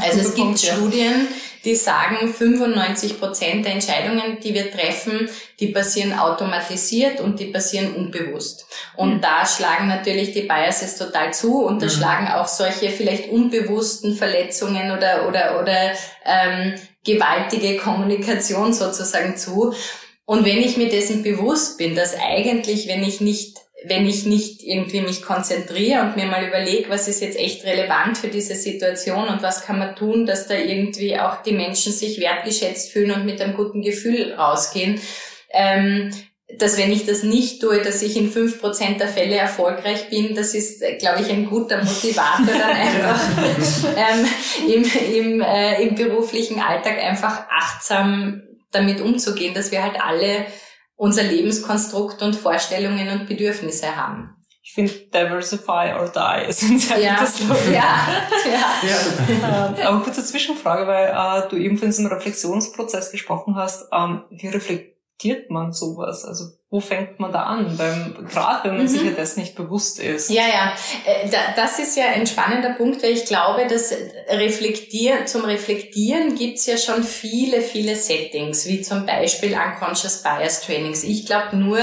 Also 0.00 0.20
es 0.20 0.34
gibt. 0.34 0.58
Studien, 0.58 1.28
die 1.66 1.76
sagen, 1.76 2.32
95 2.32 3.20
Prozent 3.20 3.66
der 3.66 3.74
Entscheidungen, 3.74 4.38
die 4.42 4.54
wir 4.54 4.70
treffen, 4.70 5.28
die 5.60 5.66
passieren 5.66 6.18
automatisiert 6.18 7.20
und 7.20 7.38
die 7.38 7.46
passieren 7.46 7.94
unbewusst. 7.94 8.64
Und 8.96 9.16
Mhm. 9.16 9.20
da 9.20 9.44
schlagen 9.44 9.88
natürlich 9.88 10.32
die 10.32 10.42
Biases 10.42 10.96
total 10.96 11.34
zu 11.34 11.62
und 11.62 11.82
da 11.82 11.86
Mhm. 11.86 11.90
schlagen 11.90 12.28
auch 12.28 12.48
solche 12.48 12.88
vielleicht 12.88 13.28
unbewussten 13.28 14.16
Verletzungen 14.16 14.92
oder, 14.92 15.28
oder, 15.28 15.60
oder 15.60 15.90
ähm, 16.24 16.74
gewaltige 17.04 17.76
Kommunikation 17.76 18.72
sozusagen 18.72 19.36
zu. 19.36 19.74
Und 20.24 20.44
wenn 20.44 20.58
ich 20.58 20.76
mir 20.76 20.88
dessen 20.88 21.22
bewusst 21.22 21.78
bin, 21.78 21.94
dass 21.94 22.14
eigentlich, 22.14 22.88
wenn 22.88 23.02
ich 23.02 23.20
nicht 23.20 23.58
wenn 23.84 24.06
ich 24.06 24.24
nicht 24.24 24.62
irgendwie 24.62 25.00
mich 25.00 25.22
konzentriere 25.22 26.02
und 26.02 26.16
mir 26.16 26.26
mal 26.26 26.46
überlege, 26.46 26.88
was 26.88 27.08
ist 27.08 27.20
jetzt 27.20 27.38
echt 27.38 27.64
relevant 27.64 28.16
für 28.18 28.28
diese 28.28 28.54
Situation 28.54 29.28
und 29.28 29.42
was 29.42 29.64
kann 29.64 29.78
man 29.78 29.96
tun, 29.96 30.26
dass 30.26 30.46
da 30.46 30.54
irgendwie 30.54 31.18
auch 31.18 31.42
die 31.42 31.52
Menschen 31.52 31.92
sich 31.92 32.20
wertgeschätzt 32.20 32.92
fühlen 32.92 33.10
und 33.12 33.24
mit 33.24 33.40
einem 33.40 33.56
guten 33.56 33.82
Gefühl 33.82 34.34
rausgehen, 34.34 35.00
ähm, 35.52 36.12
dass 36.58 36.76
wenn 36.76 36.92
ich 36.92 37.06
das 37.06 37.22
nicht 37.22 37.62
tue, 37.62 37.80
dass 37.82 38.02
ich 38.02 38.16
in 38.16 38.30
fünf 38.30 38.60
Prozent 38.60 39.00
der 39.00 39.08
Fälle 39.08 39.36
erfolgreich 39.36 40.10
bin, 40.10 40.34
das 40.34 40.54
ist, 40.54 40.82
glaube 40.98 41.22
ich, 41.22 41.30
ein 41.30 41.46
guter 41.48 41.82
Motivator 41.82 42.46
dann 42.46 42.70
einfach 42.70 43.20
ähm, 43.96 44.26
im, 44.70 45.14
im, 45.14 45.40
äh, 45.40 45.82
im 45.82 45.94
beruflichen 45.94 46.60
Alltag 46.60 46.98
einfach 46.98 47.46
achtsam 47.48 48.42
damit 48.72 49.00
umzugehen, 49.00 49.54
dass 49.54 49.70
wir 49.70 49.82
halt 49.82 50.00
alle 50.00 50.46
unser 50.96 51.22
Lebenskonstrukt 51.22 52.22
und 52.22 52.36
Vorstellungen 52.36 53.08
und 53.08 53.26
Bedürfnisse 53.28 53.96
haben. 53.96 54.36
Ich 54.64 54.74
finde 54.74 54.92
Diversify 54.92 55.92
or 55.98 56.08
Die 56.14 56.48
ist 56.48 56.62
ein 56.62 56.78
sehr 56.78 56.98
Ja, 56.98 57.14
gutes 57.16 57.36
Slogan. 57.36 57.72
ja, 57.72 58.06
ja. 58.44 58.88
Ja. 58.88 59.74
Ähm, 59.76 59.86
aber 59.86 60.04
kurze 60.04 60.24
Zwischenfrage, 60.24 60.86
weil 60.86 61.08
äh, 61.08 61.48
du 61.48 61.56
eben 61.56 61.76
von 61.76 61.88
diesem 61.88 62.06
Reflexionsprozess 62.06 63.10
gesprochen 63.10 63.56
hast. 63.56 63.86
Ähm, 63.92 64.22
wie 64.30 64.46
reflektiert 64.48 65.50
man 65.50 65.72
sowas? 65.72 66.24
Also 66.24 66.44
wo 66.72 66.80
fängt 66.80 67.20
man 67.20 67.30
da 67.30 67.42
an? 67.42 67.76
Beim, 67.76 68.26
gerade 68.30 68.64
wenn 68.64 68.78
man 68.78 68.86
mhm. 68.86 68.88
sich 68.88 69.02
ja 69.02 69.10
das 69.10 69.36
nicht 69.36 69.54
bewusst 69.54 70.00
ist. 70.00 70.30
Ja, 70.30 70.44
ja. 70.48 70.74
Äh, 71.04 71.28
das 71.54 71.78
ist 71.78 71.98
ja 71.98 72.06
ein 72.06 72.26
spannender 72.26 72.70
Punkt, 72.70 73.02
weil 73.02 73.12
ich 73.12 73.26
glaube, 73.26 73.66
dass 73.68 73.94
Reflektieren, 74.30 75.26
zum 75.26 75.44
Reflektieren 75.44 76.34
gibt's 76.34 76.64
ja 76.64 76.78
schon 76.78 77.04
viele, 77.04 77.60
viele 77.60 77.94
Settings, 77.94 78.66
wie 78.66 78.80
zum 78.80 79.04
Beispiel 79.04 79.54
Unconscious 79.54 80.22
Bias 80.22 80.62
Trainings. 80.62 81.04
Ich 81.04 81.26
glaube 81.26 81.58
nur, 81.58 81.78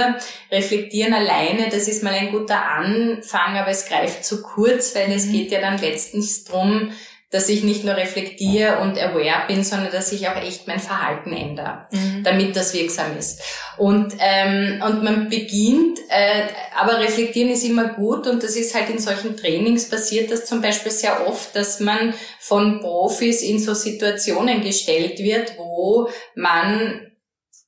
Reflektieren 0.51 1.13
alleine, 1.13 1.69
das 1.69 1.87
ist 1.87 2.01
mal 2.01 2.13
ein 2.13 2.31
guter 2.31 2.59
Anfang, 2.59 3.59
aber 3.59 3.69
es 3.69 3.85
greift 3.85 4.25
zu 4.25 4.41
kurz, 4.41 4.95
weil 4.95 5.11
es 5.11 5.27
mhm. 5.27 5.33
geht 5.33 5.51
ja 5.51 5.61
dann 5.61 5.77
letztens 5.77 6.45
drum 6.45 6.93
dass 7.31 7.47
ich 7.47 7.63
nicht 7.63 7.83
nur 7.83 7.95
reflektiere 7.95 8.79
und 8.79 8.97
aware 8.97 9.45
bin, 9.47 9.63
sondern 9.63 9.91
dass 9.91 10.11
ich 10.11 10.27
auch 10.27 10.35
echt 10.35 10.67
mein 10.67 10.79
Verhalten 10.79 11.31
ändere, 11.31 11.85
mhm. 11.91 12.23
damit 12.23 12.55
das 12.55 12.73
wirksam 12.73 13.17
ist. 13.17 13.41
Und, 13.77 14.13
ähm, 14.19 14.81
und 14.85 15.03
man 15.03 15.29
beginnt, 15.29 15.99
äh, 16.09 16.43
aber 16.75 16.99
reflektieren 16.99 17.51
ist 17.51 17.63
immer 17.63 17.89
gut 17.89 18.25
und 18.25 18.41
das 18.41 18.55
ist 18.55 18.73
halt 18.73 18.89
in 18.89 18.99
solchen 18.99 19.37
Trainings 19.37 19.89
passiert 19.89 20.31
das 20.31 20.45
zum 20.45 20.61
Beispiel 20.61 20.91
sehr 20.91 21.27
oft, 21.27 21.55
dass 21.55 21.79
man 21.79 22.15
von 22.39 22.79
Profis 22.79 23.43
in 23.43 23.59
so 23.59 23.75
Situationen 23.75 24.61
gestellt 24.61 25.19
wird, 25.19 25.57
wo 25.57 26.09
man 26.33 27.08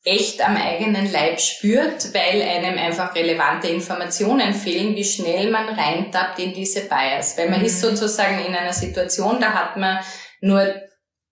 echt 0.04 0.46
am 0.46 0.58
eigenen 0.58 1.12
Leib 1.12 1.40
spürt, 1.40 2.14
weil 2.14 2.42
einem 2.42 2.78
einfach 2.78 3.14
relevante 3.14 3.68
Informationen 3.68 4.54
fehlen, 4.54 4.96
wie 4.96 5.04
schnell 5.04 5.52
man 5.52 5.70
reintappt 5.70 6.40
in 6.40 6.54
diese 6.54 6.82
Bias. 6.82 7.38
Weil 7.38 7.50
man 7.50 7.60
mhm. 7.60 7.66
ist 7.66 7.82
sozusagen 7.82 8.44
in 8.46 8.56
einer 8.56 8.74
Situation, 8.74 9.40
da 9.40 9.54
hat 9.54 9.78
man 9.78 10.00
nur 10.42 10.74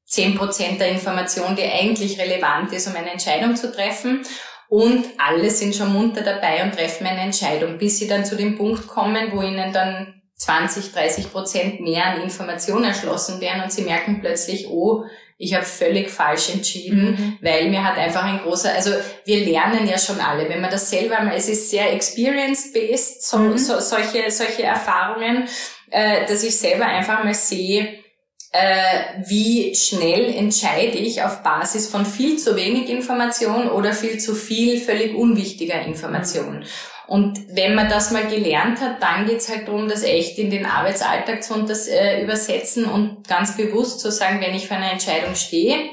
zehn 0.06 0.36
Prozent 0.36 0.80
der 0.80 0.90
Information, 0.90 1.56
die 1.56 1.64
eigentlich 1.64 2.20
relevant 2.20 2.72
ist, 2.74 2.88
um 2.88 2.96
eine 2.96 3.12
Entscheidung 3.12 3.56
zu 3.56 3.72
treffen. 3.72 4.22
Und 4.68 5.06
alle 5.18 5.50
sind 5.50 5.76
schon 5.76 5.92
munter 5.92 6.22
dabei 6.22 6.64
und 6.64 6.76
treffen 6.76 7.08
eine 7.08 7.22
Entscheidung, 7.22 7.80
bis 7.80 7.98
sie 7.98 8.08
dann 8.08 8.24
zu 8.24 8.36
dem 8.36 8.56
Punkt 8.56 8.88
kommen, 8.88 9.32
wo 9.32 9.42
ihnen 9.42 9.74
dann 9.74 10.22
20, 10.36 10.94
30 10.94 11.32
Prozent 11.32 11.80
mehr 11.82 12.06
an 12.06 12.22
Informationen 12.22 12.86
erschlossen 12.86 13.42
werden 13.42 13.64
und 13.64 13.72
sie 13.72 13.82
merken 13.82 14.20
plötzlich, 14.22 14.70
oh, 14.70 15.06
ich 15.42 15.54
habe 15.56 15.66
völlig 15.66 16.10
falsch 16.10 16.50
entschieden, 16.50 17.12
mhm. 17.12 17.38
weil 17.42 17.70
mir 17.70 17.84
hat 17.84 17.98
einfach 17.98 18.26
ein 18.26 18.40
großer, 18.40 18.74
also 18.74 18.92
wir 19.24 19.46
lernen 19.46 19.88
ja 19.88 19.98
schon 19.98 20.20
alle, 20.20 20.50
wenn 20.50 20.60
man 20.60 20.70
das 20.70 20.90
selber 20.90 21.22
mal, 21.22 21.34
es 21.34 21.48
ist 21.48 21.70
sehr 21.70 21.94
experience-based, 21.94 23.24
so, 23.24 23.38
mhm. 23.38 23.58
so, 23.58 23.80
solche, 23.80 24.30
solche 24.30 24.64
Erfahrungen, 24.64 25.48
äh, 25.92 26.26
dass 26.28 26.44
ich 26.44 26.58
selber 26.58 26.86
einfach 26.86 27.24
mal 27.24 27.34
sehe, 27.34 28.04
äh, 28.52 29.24
wie 29.28 29.74
schnell 29.76 30.34
entscheide 30.36 30.98
ich 30.98 31.24
auf 31.24 31.42
Basis 31.42 31.88
von 31.88 32.06
viel 32.06 32.38
zu 32.38 32.58
wenig 32.58 32.90
Information 32.90 33.70
oder 33.70 33.94
viel 33.94 34.18
zu 34.20 34.36
viel 34.36 34.82
völlig 34.82 35.16
unwichtiger 35.16 35.82
Information. 35.84 36.66
Und 37.10 37.40
wenn 37.56 37.74
man 37.74 37.90
das 37.90 38.12
mal 38.12 38.28
gelernt 38.28 38.80
hat, 38.82 39.02
dann 39.02 39.26
geht's 39.26 39.50
halt 39.50 39.68
darum, 39.68 39.90
das 39.90 40.04
echt 40.04 40.38
in 40.38 40.52
den 40.52 40.68
Arbeitsalltag 40.68 41.44
zu 41.44 41.60
das, 41.64 41.88
äh, 41.88 42.22
übersetzen 42.22 42.86
und 42.86 43.28
ganz 43.28 43.58
bewusst 43.58 44.00
zu 44.00 44.12
sagen, 44.12 44.40
wenn 44.42 44.54
ich 44.54 44.68
für 44.68 44.76
eine 44.76 44.92
Entscheidung 44.92 45.34
stehe, 45.34 45.90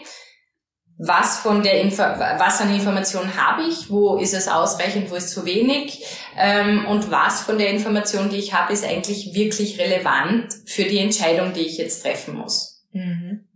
was 0.99 1.39
von 1.39 1.63
der 1.63 1.81
Info 1.81 2.03
was 2.03 2.61
an 2.61 2.75
Information 2.75 3.35
habe 3.35 3.63
ich, 3.63 3.89
wo 3.89 4.19
ist 4.19 4.35
es 4.35 4.47
ausreichend, 4.47 5.11
wo 5.11 5.15
ist 5.15 5.31
zu 5.31 5.47
wenig 5.47 6.05
ähm, 6.37 6.85
und 6.85 7.11
was 7.11 7.43
von 7.43 7.57
der 7.57 7.71
Information, 7.71 8.29
die 8.29 8.37
ich 8.37 8.53
habe, 8.53 8.75
ist 8.75 8.85
eigentlich 8.85 9.35
wirklich 9.35 9.79
relevant 9.81 10.53
für 10.67 10.85
die 10.85 10.99
Entscheidung, 10.99 11.55
die 11.55 11.61
ich 11.61 11.79
jetzt 11.79 12.03
treffen 12.03 12.37
muss. 12.37 12.85
Mhm. 12.93 13.49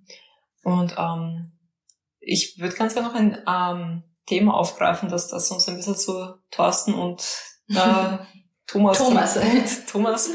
Und 0.62 0.94
ähm, 0.96 1.52
ich 2.20 2.58
würde 2.58 2.74
ganz 2.74 2.94
gerne 2.94 3.08
noch 3.08 3.14
ein 3.14 3.38
ähm, 3.46 4.02
Thema 4.26 4.54
aufgreifen, 4.54 5.08
dass 5.08 5.28
das 5.28 5.50
uns 5.50 5.68
ein 5.68 5.76
bisschen 5.76 5.96
zu 5.96 6.34
Thorsten 6.50 6.94
und 6.94 7.22
äh, 7.68 8.18
Thomas. 8.66 8.98
Thomas. 8.98 9.38
Thomas. 9.90 10.30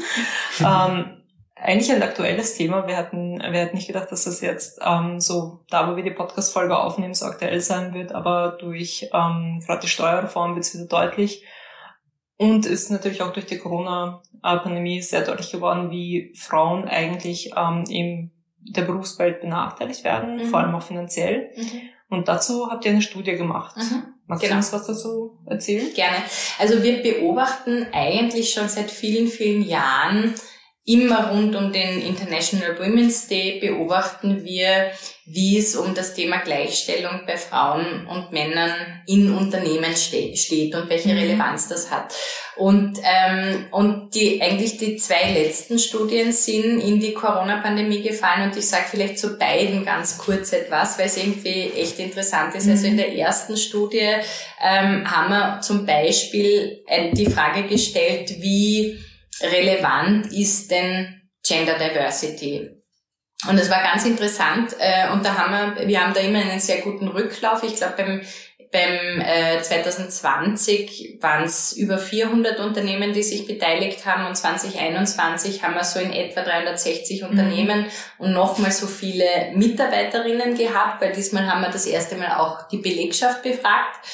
ähm, 0.60 1.22
eigentlich 1.56 1.90
ein 1.90 2.02
aktuelles 2.02 2.54
Thema. 2.54 2.86
Wir 2.86 2.96
hatten, 2.96 3.38
wir 3.38 3.62
hatten 3.62 3.76
nicht 3.76 3.86
gedacht, 3.86 4.12
dass 4.12 4.24
das 4.24 4.42
jetzt 4.42 4.78
ähm, 4.84 5.20
so, 5.20 5.64
da 5.70 5.90
wo 5.90 5.96
wir 5.96 6.04
die 6.04 6.10
Podcast-Folge 6.10 6.76
aufnehmen, 6.76 7.14
so 7.14 7.26
aktuell 7.26 7.60
sein 7.60 7.94
wird, 7.94 8.12
aber 8.12 8.56
durch 8.60 9.08
ähm, 9.12 9.60
gerade 9.64 9.80
die 9.80 9.88
Steuerreform 9.88 10.54
wird 10.54 10.66
es 10.66 10.74
wieder 10.74 10.86
deutlich. 10.86 11.44
Und 12.38 12.66
ist 12.66 12.90
natürlich 12.90 13.22
auch 13.22 13.32
durch 13.32 13.46
die 13.46 13.56
Corona-Pandemie 13.56 15.00
sehr 15.00 15.22
deutlich 15.22 15.50
geworden, 15.50 15.90
wie 15.90 16.34
Frauen 16.36 16.86
eigentlich 16.86 17.52
ähm, 17.56 17.84
in 17.88 18.30
der 18.58 18.82
Berufswelt 18.82 19.40
benachteiligt 19.40 20.04
werden, 20.04 20.36
mhm. 20.36 20.44
vor 20.44 20.60
allem 20.60 20.74
auch 20.74 20.82
finanziell. 20.82 21.50
Mhm. 21.56 21.80
Und 22.08 22.28
dazu 22.28 22.70
habt 22.70 22.84
ihr 22.84 22.92
eine 22.92 23.02
Studie 23.02 23.32
gemacht. 23.36 23.76
Mhm. 23.76 24.14
Magst 24.26 24.42
genau. 24.42 24.54
du 24.54 24.58
uns 24.58 24.72
was 24.72 24.86
dazu 24.86 25.38
erzählen? 25.46 25.92
Gerne. 25.94 26.16
Also 26.58 26.82
wir 26.82 27.02
beobachten 27.02 27.86
eigentlich 27.92 28.52
schon 28.52 28.68
seit 28.68 28.90
vielen, 28.90 29.28
vielen 29.28 29.62
Jahren 29.62 30.34
immer 30.86 31.30
rund 31.30 31.56
um 31.56 31.72
den 31.72 32.00
International 32.00 32.78
Women's 32.78 33.26
Day 33.26 33.58
beobachten 33.60 34.44
wir, 34.44 34.92
wie 35.24 35.58
es 35.58 35.74
um 35.74 35.92
das 35.94 36.14
Thema 36.14 36.36
Gleichstellung 36.38 37.22
bei 37.26 37.36
Frauen 37.36 38.06
und 38.06 38.30
Männern 38.30 38.70
in 39.06 39.32
Unternehmen 39.32 39.96
ste 39.96 40.36
steht 40.36 40.76
und 40.76 40.88
welche 40.88 41.08
mhm. 41.08 41.18
Relevanz 41.18 41.66
das 41.66 41.90
hat. 41.90 42.14
Und, 42.54 43.00
ähm, 43.02 43.66
und 43.72 44.14
die, 44.14 44.40
eigentlich 44.40 44.78
die 44.78 44.96
zwei 44.96 45.32
letzten 45.34 45.80
Studien 45.80 46.30
sind 46.30 46.78
in 46.78 47.00
die 47.00 47.12
Corona-Pandemie 47.14 48.02
gefallen 48.02 48.48
und 48.48 48.56
ich 48.56 48.68
sage 48.68 48.84
vielleicht 48.88 49.18
zu 49.18 49.36
beiden 49.36 49.84
ganz 49.84 50.18
kurz 50.18 50.52
etwas, 50.52 51.00
weil 51.00 51.06
es 51.06 51.16
irgendwie 51.16 51.72
echt 51.76 51.98
interessant 51.98 52.54
ist. 52.54 52.68
Also 52.68 52.86
in 52.86 52.92
mhm. 52.92 52.98
der 52.98 53.12
ersten 53.16 53.56
Studie 53.56 54.08
ähm, 54.62 55.10
haben 55.10 55.30
wir 55.30 55.60
zum 55.62 55.84
Beispiel 55.84 56.84
die 57.12 57.26
Frage 57.26 57.64
gestellt, 57.64 58.36
wie 58.38 59.00
relevant 59.42 60.32
ist 60.32 60.70
denn 60.70 61.28
Gender 61.46 61.74
Diversity? 61.74 62.70
Und 63.48 63.58
es 63.58 63.70
war 63.70 63.82
ganz 63.82 64.04
interessant 64.06 64.74
äh, 64.78 65.10
und 65.12 65.24
da 65.24 65.36
haben 65.36 65.76
wir, 65.76 65.86
wir 65.86 66.02
haben 66.02 66.14
da 66.14 66.20
immer 66.20 66.38
einen 66.38 66.58
sehr 66.58 66.80
guten 66.80 67.06
Rücklauf. 67.06 67.62
Ich 67.62 67.76
glaube 67.76 67.94
beim 67.96 68.22
beim 68.72 69.20
äh, 69.20 69.62
2020 69.62 71.18
waren 71.20 71.44
es 71.44 71.72
über 71.72 71.98
400 71.98 72.60
Unternehmen, 72.60 73.12
die 73.12 73.22
sich 73.22 73.46
beteiligt 73.46 74.04
haben 74.06 74.26
und 74.26 74.36
2021 74.36 75.62
haben 75.62 75.74
wir 75.74 75.84
so 75.84 76.00
in 76.00 76.12
etwa 76.12 76.42
360 76.42 77.22
mhm. 77.22 77.28
Unternehmen 77.28 77.86
und 78.18 78.32
nochmal 78.32 78.72
so 78.72 78.86
viele 78.86 79.24
Mitarbeiterinnen 79.54 80.56
gehabt, 80.56 81.00
weil 81.00 81.12
diesmal 81.12 81.50
haben 81.50 81.62
wir 81.62 81.70
das 81.70 81.86
erste 81.86 82.16
Mal 82.16 82.36
auch 82.36 82.68
die 82.68 82.78
Belegschaft 82.78 83.42
befragt. 83.42 84.06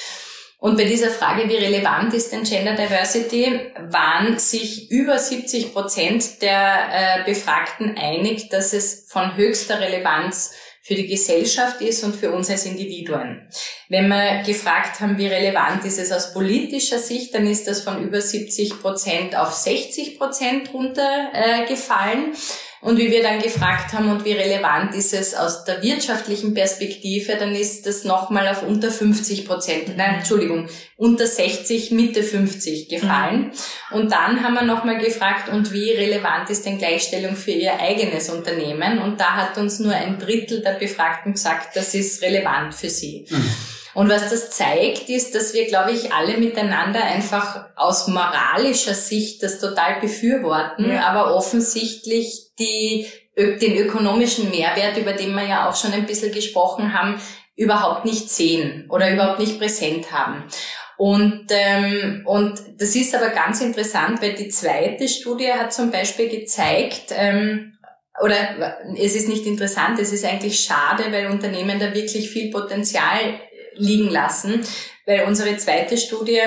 Und 0.62 0.76
bei 0.76 0.84
dieser 0.84 1.10
Frage, 1.10 1.48
wie 1.48 1.56
relevant 1.56 2.14
ist 2.14 2.30
denn 2.30 2.44
Gender 2.44 2.76
Diversity, 2.76 3.72
waren 3.90 4.38
sich 4.38 4.92
über 4.92 5.18
70 5.18 5.72
Prozent 5.72 6.40
der 6.40 6.88
äh, 6.92 7.24
Befragten 7.24 7.96
einig, 7.98 8.48
dass 8.48 8.72
es 8.72 9.06
von 9.08 9.36
höchster 9.36 9.80
Relevanz 9.80 10.54
für 10.80 10.94
die 10.94 11.08
Gesellschaft 11.08 11.80
ist 11.80 12.04
und 12.04 12.14
für 12.14 12.30
uns 12.30 12.48
als 12.48 12.64
Individuen. 12.64 13.48
Wenn 13.88 14.06
wir 14.06 14.44
gefragt 14.46 15.00
haben, 15.00 15.18
wie 15.18 15.26
relevant 15.26 15.84
ist 15.84 15.98
es 15.98 16.12
aus 16.12 16.32
politischer 16.32 17.00
Sicht, 17.00 17.34
dann 17.34 17.48
ist 17.48 17.66
das 17.66 17.80
von 17.80 18.00
über 18.00 18.20
70 18.20 18.80
Prozent 18.80 19.34
auf 19.34 19.52
60 19.52 20.16
Prozent 20.16 20.72
runtergefallen. 20.72 22.34
Äh, 22.34 22.36
und 22.82 22.98
wie 22.98 23.12
wir 23.12 23.22
dann 23.22 23.40
gefragt 23.40 23.92
haben, 23.92 24.10
und 24.10 24.24
wie 24.24 24.32
relevant 24.32 24.92
ist 24.96 25.14
es 25.14 25.34
aus 25.34 25.64
der 25.64 25.82
wirtschaftlichen 25.82 26.52
Perspektive, 26.52 27.36
dann 27.36 27.54
ist 27.54 27.86
das 27.86 28.02
nochmal 28.02 28.48
auf 28.48 28.64
unter 28.64 28.90
50 28.90 29.46
Prozent, 29.46 29.96
nein, 29.96 30.16
Entschuldigung, 30.16 30.68
unter 30.96 31.26
60, 31.26 31.92
Mitte 31.92 32.24
50 32.24 32.88
gefallen. 32.88 33.52
Mhm. 33.90 33.96
Und 33.96 34.12
dann 34.12 34.42
haben 34.42 34.54
wir 34.54 34.62
nochmal 34.62 34.98
gefragt, 34.98 35.48
und 35.48 35.72
wie 35.72 35.92
relevant 35.92 36.50
ist 36.50 36.66
denn 36.66 36.78
Gleichstellung 36.78 37.36
für 37.36 37.52
ihr 37.52 37.78
eigenes 37.80 38.28
Unternehmen? 38.30 38.98
Und 38.98 39.20
da 39.20 39.36
hat 39.36 39.56
uns 39.58 39.78
nur 39.78 39.94
ein 39.94 40.18
Drittel 40.18 40.60
der 40.60 40.72
Befragten 40.72 41.34
gesagt, 41.34 41.76
das 41.76 41.94
ist 41.94 42.20
relevant 42.20 42.74
für 42.74 42.90
sie. 42.90 43.26
Mhm. 43.30 43.50
Und 43.94 44.08
was 44.08 44.30
das 44.30 44.50
zeigt, 44.50 45.08
ist, 45.08 45.34
dass 45.34 45.52
wir, 45.52 45.66
glaube 45.66 45.92
ich, 45.92 46.12
alle 46.12 46.38
miteinander 46.38 47.02
einfach 47.04 47.66
aus 47.76 48.08
moralischer 48.08 48.94
Sicht 48.94 49.42
das 49.42 49.58
total 49.58 50.00
befürworten, 50.00 50.90
ja. 50.90 51.06
aber 51.06 51.34
offensichtlich 51.34 52.52
die, 52.58 53.06
den 53.36 53.76
ökonomischen 53.76 54.50
Mehrwert, 54.50 54.96
über 54.96 55.12
den 55.12 55.34
wir 55.34 55.46
ja 55.46 55.68
auch 55.68 55.76
schon 55.76 55.92
ein 55.92 56.06
bisschen 56.06 56.32
gesprochen 56.32 56.94
haben, 56.94 57.20
überhaupt 57.54 58.04
nicht 58.04 58.30
sehen 58.30 58.86
oder 58.88 59.12
überhaupt 59.12 59.38
nicht 59.38 59.58
präsent 59.58 60.10
haben. 60.10 60.44
Und, 60.96 61.46
ähm, 61.50 62.22
und 62.26 62.60
das 62.78 62.94
ist 62.94 63.14
aber 63.14 63.30
ganz 63.30 63.60
interessant, 63.60 64.22
weil 64.22 64.34
die 64.34 64.48
zweite 64.48 65.08
Studie 65.08 65.52
hat 65.52 65.72
zum 65.72 65.90
Beispiel 65.90 66.28
gezeigt, 66.28 67.06
ähm, 67.10 67.76
oder 68.22 68.36
es 68.96 69.14
ist 69.14 69.28
nicht 69.28 69.46
interessant, 69.46 69.98
es 69.98 70.12
ist 70.12 70.24
eigentlich 70.24 70.60
schade, 70.60 71.10
weil 71.10 71.26
Unternehmen 71.26 71.80
da 71.80 71.94
wirklich 71.94 72.30
viel 72.30 72.50
Potenzial 72.50 73.40
liegen 73.74 74.10
lassen, 74.10 74.62
weil 75.06 75.24
unsere 75.24 75.56
zweite 75.56 75.96
Studie 75.96 76.40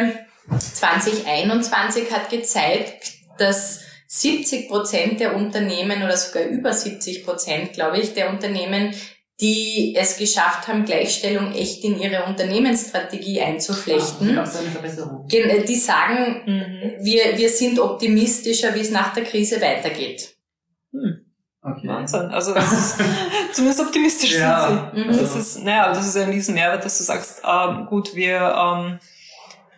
2021 0.50 2.12
hat 2.12 2.30
gezeigt, 2.30 3.14
dass 3.38 3.82
70 4.08 4.70
Prozent 4.70 5.20
der 5.20 5.36
Unternehmen 5.36 6.04
oder 6.04 6.16
sogar 6.16 6.44
über 6.44 6.72
70 6.72 7.26
Prozent, 7.26 7.74
glaube 7.74 8.00
ich, 8.00 8.14
der 8.14 8.30
Unternehmen 8.30 8.94
die 9.42 9.96
es 9.98 10.18
geschafft 10.18 10.68
haben, 10.68 10.86
Gleichstellung 10.86 11.54
echt 11.54 11.84
in 11.84 12.00
ihre 12.00 12.24
Unternehmensstrategie 12.26 13.42
einzuflechten. 13.42 14.34
Ja, 14.34 14.46
Verbesserung. 14.46 15.28
Äh, 15.30 15.66
die 15.66 15.76
sagen, 15.76 16.42
mhm. 16.46 17.04
wir, 17.04 17.38
wir 17.38 17.50
sind 17.50 17.80
optimistischer, 17.80 18.74
wie 18.76 18.80
es 18.80 18.92
nach 18.92 19.14
der 19.14 19.26
Krise 19.26 19.60
weitergeht. 19.60 20.35
Okay. 21.66 21.88
Wahnsinn. 21.88 22.30
Also 22.32 22.54
das 22.54 22.72
ist, 22.72 22.98
zumindest 23.54 23.82
optimistisch 23.82 24.38
ja, 24.38 24.68
sind 24.68 24.82
sie. 24.94 25.10
Also. 25.10 25.22
Das 25.22 25.36
ist, 25.36 25.64
naja, 25.64 25.90
das 25.90 26.08
ist 26.08 26.18
ein 26.18 26.30
riesen 26.30 26.54
Mehrwert, 26.54 26.86
dass 26.86 27.00
du 27.00 27.04
sagst, 27.04 27.42
ähm, 27.44 27.88
gut, 27.88 28.14
wir 28.14 28.38
ähm, 28.38 29.00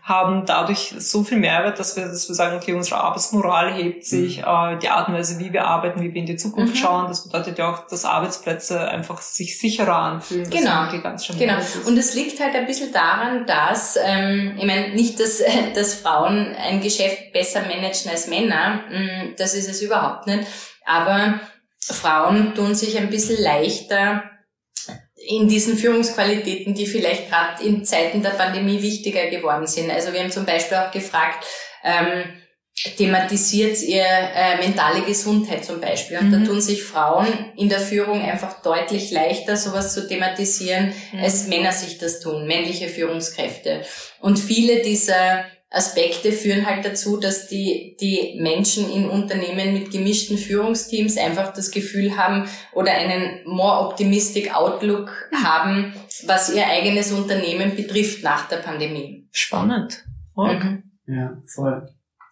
haben 0.08 0.46
dadurch 0.46 0.94
so 0.98 1.24
viel 1.24 1.38
Mehrwert, 1.38 1.80
dass 1.80 1.96
wir, 1.96 2.06
dass 2.06 2.28
wir 2.28 2.36
sagen, 2.36 2.58
okay, 2.58 2.74
unsere 2.74 3.02
Arbeitsmoral 3.02 3.74
hebt 3.74 4.06
sich, 4.06 4.38
mhm. 4.38 4.44
äh, 4.44 4.78
die 4.80 4.90
Art 4.90 5.08
und 5.08 5.14
Weise, 5.14 5.40
wie 5.40 5.54
wir 5.54 5.66
arbeiten, 5.66 6.02
wie 6.02 6.14
wir 6.14 6.20
in 6.20 6.26
die 6.26 6.36
Zukunft 6.36 6.76
mhm. 6.76 6.78
schauen, 6.78 7.08
das 7.08 7.24
bedeutet 7.24 7.58
ja 7.58 7.72
auch, 7.72 7.88
dass 7.88 8.04
Arbeitsplätze 8.04 8.88
einfach 8.90 9.22
sich 9.22 9.58
sicherer 9.58 9.96
anfühlen. 9.96 10.50
Genau, 10.50 10.90
ganz 11.02 11.28
genau. 11.28 11.56
Und 11.86 11.98
es 11.98 12.14
liegt 12.16 12.42
halt 12.42 12.56
ein 12.56 12.66
bisschen 12.66 12.92
daran, 12.92 13.46
dass, 13.46 13.98
ähm, 14.02 14.56
ich 14.58 14.66
meine, 14.66 14.94
nicht, 14.94 15.20
dass, 15.22 15.42
dass 15.76 15.96
Frauen 15.96 16.54
ein 16.56 16.82
Geschäft 16.82 17.32
besser 17.32 17.62
managen 17.62 18.12
als 18.12 18.28
Männer, 18.28 18.82
mm, 18.90 19.36
das 19.38 19.54
ist 19.54 19.70
es 19.70 19.82
überhaupt 19.82 20.28
nicht, 20.28 20.48
aber 20.86 21.40
Frauen 21.90 22.54
tun 22.56 22.76
sich 22.76 22.98
ein 22.98 23.10
bisschen 23.10 23.42
leichter, 23.42 24.24
in 25.28 25.48
diesen 25.48 25.78
Führungsqualitäten, 25.78 26.74
die 26.74 26.86
vielleicht 26.86 27.30
gerade 27.30 27.64
in 27.64 27.84
Zeiten 27.84 28.24
der 28.24 28.30
Pandemie 28.32 28.82
wichtiger 28.82 29.28
geworden 29.28 29.68
sind. 29.68 29.92
Also 29.92 30.14
wir 30.14 30.22
haben 30.22 30.32
zum 30.32 30.46
Beispiel 30.46 30.78
auch 30.78 30.92
gefragt, 30.92 31.46
ähm, 31.84 32.24
thematisiert 32.96 33.82
ihr 33.82 34.06
äh, 34.06 34.58
mentale 34.58 35.02
Gesundheit 35.02 35.66
zum 35.66 35.82
Beispiel. 35.82 36.20
Und 36.20 36.30
mhm. 36.30 36.44
da 36.44 36.50
tun 36.50 36.62
sich 36.62 36.84
Frauen 36.84 37.28
in 37.58 37.68
der 37.68 37.80
Führung 37.80 38.22
einfach 38.22 38.62
deutlich 38.62 39.12
leichter, 39.12 39.58
sowas 39.58 39.94
zu 39.94 40.08
thematisieren, 40.08 40.94
mhm. 41.12 41.20
als 41.20 41.48
Männer 41.48 41.72
sich 41.72 41.98
das 41.98 42.20
tun, 42.20 42.48
männliche 42.48 42.88
Führungskräfte. 42.88 43.82
Und 44.20 44.38
viele 44.38 44.82
dieser 44.82 45.46
Aspekte 45.70 46.32
führen 46.32 46.66
halt 46.66 46.86
dazu, 46.86 47.18
dass 47.18 47.48
die, 47.48 47.98
die 48.00 48.40
Menschen 48.42 48.90
in 48.90 49.10
Unternehmen 49.10 49.74
mit 49.74 49.92
gemischten 49.92 50.38
Führungsteams 50.38 51.18
einfach 51.18 51.54
das 51.54 51.72
Gefühl 51.72 52.16
haben 52.18 52.46
oder 52.74 52.94
einen 52.94 53.46
more 53.46 53.86
optimistic 53.86 54.56
Outlook 54.56 55.12
haben, 55.44 55.94
was 56.26 56.54
ihr 56.54 56.66
eigenes 56.68 57.12
Unternehmen 57.12 57.76
betrifft 57.76 58.24
nach 58.24 58.48
der 58.48 58.58
Pandemie. 58.58 59.28
Spannend. 59.32 60.06
Mhm. 60.36 60.84
Ja, 61.06 61.38
voll. 61.46 61.90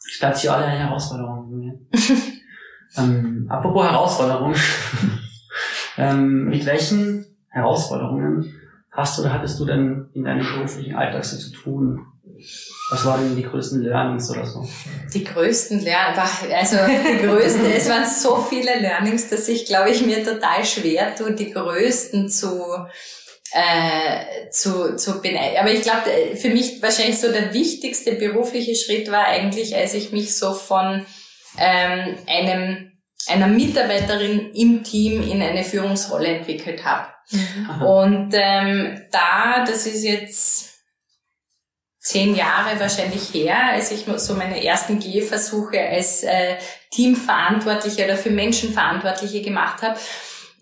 Statt 0.07 0.37
sich 0.37 0.49
alle 0.49 0.65
eine 0.65 0.79
Herausforderung. 0.79 1.87
ähm, 2.97 3.47
apropos 3.49 3.85
Herausforderungen. 3.85 4.55
ähm, 5.97 6.45
mit 6.45 6.65
welchen 6.65 7.25
Herausforderungen 7.49 8.53
hast 8.91 9.17
du 9.17 9.23
oder 9.23 9.33
hattest 9.33 9.59
du 9.59 9.65
denn 9.65 10.09
in 10.13 10.23
deinem 10.23 10.45
beruflichen 10.45 10.95
Alltag 10.95 11.25
so 11.25 11.37
zu 11.37 11.51
tun? 11.51 12.05
Was 12.91 13.05
waren 13.05 13.23
denn 13.23 13.35
die 13.35 13.43
größten 13.43 13.81
Learnings 13.81 14.29
oder 14.29 14.45
so? 14.45 14.67
Die 15.13 15.23
größten 15.23 15.79
Learnings, 15.79 16.31
also 16.53 16.77
die 16.85 17.25
größten, 17.25 17.65
es 17.71 17.89
waren 17.89 18.05
so 18.07 18.45
viele 18.47 18.79
Learnings, 18.79 19.29
dass 19.29 19.47
ich, 19.47 19.65
glaube 19.65 19.89
ich, 19.89 20.05
mir 20.05 20.23
total 20.23 20.63
schwer 20.63 21.15
tue, 21.15 21.33
die 21.33 21.51
größten 21.51 22.29
zu, 22.29 22.63
äh, 23.51 24.49
zu, 24.51 24.95
zu 24.95 25.21
beneiden. 25.21 25.57
Aber 25.59 25.71
ich 25.71 25.81
glaube, 25.81 26.35
für 26.35 26.49
mich 26.49 26.81
wahrscheinlich 26.81 27.19
so 27.19 27.31
der 27.31 27.53
wichtigste 27.53 28.13
berufliche 28.13 28.75
Schritt 28.75 29.11
war 29.11 29.25
eigentlich, 29.25 29.75
als 29.75 29.93
ich 29.93 30.11
mich 30.11 30.35
so 30.35 30.53
von 30.53 31.05
ähm, 31.57 32.17
einem 32.27 32.91
einer 33.27 33.47
Mitarbeiterin 33.47 34.51
im 34.53 34.83
Team 34.83 35.23
in 35.23 35.41
eine 35.41 35.63
Führungsrolle 35.63 36.27
entwickelt 36.27 36.85
habe. 36.85 37.07
Mhm. 37.31 37.81
Und 37.81 38.33
ähm, 38.33 39.01
da, 39.11 39.65
das 39.65 39.87
ist 39.87 40.03
jetzt 40.03 40.74
zehn 42.05 42.35
Jahre 42.35 42.79
wahrscheinlich 42.79 43.33
her, 43.33 43.71
als 43.71 43.89
ich 43.89 44.05
so 44.17 44.35
meine 44.35 44.63
ersten 44.63 44.99
Gehversuche 44.99 45.81
als 45.81 46.21
äh, 46.21 46.55
Teamverantwortliche 46.91 48.05
oder 48.05 48.15
für 48.15 48.29
Menschenverantwortliche 48.29 49.41
gemacht 49.41 49.81
habe. 49.81 49.99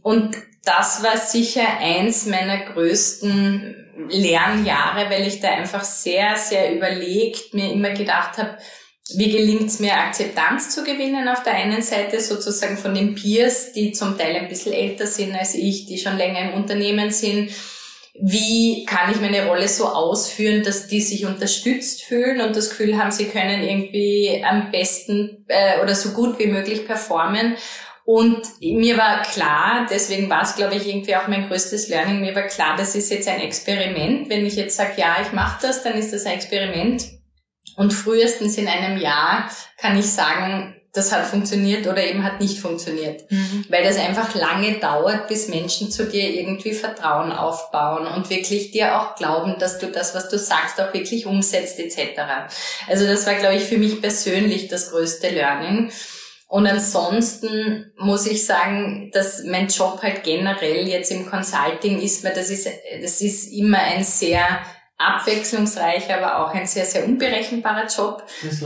Und 0.01 0.37
das 0.63 1.03
war 1.03 1.17
sicher 1.17 1.67
eins 1.81 2.27
meiner 2.27 2.59
größten 2.59 4.07
Lernjahre, 4.07 5.09
weil 5.09 5.27
ich 5.27 5.41
da 5.41 5.49
einfach 5.49 5.83
sehr, 5.83 6.37
sehr 6.37 6.73
überlegt 6.73 7.53
mir 7.53 7.73
immer 7.73 7.89
gedacht 7.89 8.37
habe, 8.37 8.57
wie 9.15 9.29
gelingt 9.29 9.67
es 9.67 9.81
mir, 9.81 9.93
Akzeptanz 9.93 10.73
zu 10.73 10.85
gewinnen 10.85 11.27
auf 11.27 11.43
der 11.43 11.55
einen 11.55 11.81
Seite, 11.81 12.21
sozusagen 12.21 12.77
von 12.77 12.95
den 12.95 13.15
Peers, 13.15 13.73
die 13.73 13.91
zum 13.91 14.17
Teil 14.17 14.37
ein 14.37 14.47
bisschen 14.47 14.71
älter 14.71 15.07
sind 15.07 15.35
als 15.35 15.55
ich, 15.55 15.87
die 15.87 15.97
schon 15.97 16.17
länger 16.17 16.39
im 16.39 16.53
Unternehmen 16.53 17.11
sind, 17.11 17.51
wie 18.13 18.85
kann 18.85 19.11
ich 19.11 19.19
meine 19.19 19.47
Rolle 19.47 19.67
so 19.67 19.87
ausführen, 19.87 20.63
dass 20.63 20.87
die 20.87 21.01
sich 21.01 21.25
unterstützt 21.25 22.03
fühlen 22.03 22.41
und 22.41 22.55
das 22.55 22.69
Gefühl 22.69 22.97
haben, 22.97 23.11
sie 23.11 23.25
können 23.25 23.63
irgendwie 23.63 24.43
am 24.47 24.71
besten 24.71 25.45
äh, 25.47 25.81
oder 25.81 25.95
so 25.95 26.11
gut 26.11 26.37
wie 26.37 26.47
möglich 26.47 26.85
performen. 26.85 27.55
Und 28.05 28.41
mir 28.59 28.97
war 28.97 29.21
klar, 29.23 29.87
deswegen 29.89 30.29
war 30.29 30.43
es, 30.43 30.55
glaube 30.55 30.75
ich, 30.75 30.87
irgendwie 30.87 31.15
auch 31.15 31.27
mein 31.27 31.47
größtes 31.47 31.87
Learning, 31.87 32.19
mir 32.19 32.35
war 32.35 32.43
klar, 32.43 32.75
das 32.77 32.95
ist 32.95 33.09
jetzt 33.09 33.29
ein 33.29 33.39
Experiment. 33.39 34.29
Wenn 34.29 34.45
ich 34.45 34.57
jetzt 34.57 34.75
sage, 34.75 34.93
ja, 34.97 35.17
ich 35.21 35.31
mache 35.31 35.65
das, 35.65 35.83
dann 35.83 35.93
ist 35.93 36.13
das 36.13 36.25
ein 36.25 36.33
Experiment. 36.33 37.05
Und 37.77 37.93
frühestens 37.93 38.57
in 38.57 38.67
einem 38.67 38.99
Jahr 38.99 39.49
kann 39.77 39.97
ich 39.97 40.05
sagen, 40.05 40.75
das 40.93 41.11
hat 41.11 41.25
funktioniert 41.25 41.87
oder 41.87 42.03
eben 42.03 42.23
hat 42.23 42.39
nicht 42.39 42.59
funktioniert. 42.59 43.29
Mhm. 43.31 43.65
Weil 43.67 43.83
das 43.83 43.97
einfach 43.97 44.35
lange 44.35 44.73
dauert, 44.73 45.27
bis 45.27 45.47
Menschen 45.47 45.89
zu 45.91 46.05
dir 46.05 46.29
irgendwie 46.29 46.73
Vertrauen 46.73 47.31
aufbauen 47.31 48.05
und 48.05 48.29
wirklich 48.29 48.69
dir 48.69 48.99
auch 48.99 49.15
glauben, 49.15 49.55
dass 49.57 49.79
du 49.79 49.87
das, 49.87 50.13
was 50.13 50.29
du 50.29 50.37
sagst, 50.37 50.79
auch 50.79 50.93
wirklich 50.93 51.25
umsetzt 51.25 51.79
etc. 51.79 52.21
Also 52.87 53.07
das 53.07 53.25
war, 53.25 53.33
glaube 53.33 53.55
ich, 53.55 53.63
für 53.63 53.79
mich 53.79 54.01
persönlich 54.01 54.67
das 54.67 54.91
größte 54.91 55.29
Learning. 55.29 55.91
Und 56.47 56.67
ansonsten 56.67 57.91
muss 57.97 58.27
ich 58.27 58.45
sagen, 58.45 59.09
dass 59.11 59.43
mein 59.43 59.69
Job 59.69 60.03
halt 60.03 60.23
generell 60.23 60.87
jetzt 60.87 61.09
im 61.09 61.25
Consulting 61.25 61.99
ist, 61.99 62.23
weil 62.23 62.35
das 62.35 62.51
ist, 62.51 62.69
das 63.01 63.21
ist 63.21 63.51
immer 63.51 63.79
ein 63.79 64.03
sehr 64.03 64.59
abwechslungsreich, 65.03 66.13
aber 66.13 66.39
auch 66.39 66.53
ein 66.53 66.65
sehr, 66.65 66.85
sehr 66.85 67.05
unberechenbarer 67.05 67.87
Job, 67.87 68.23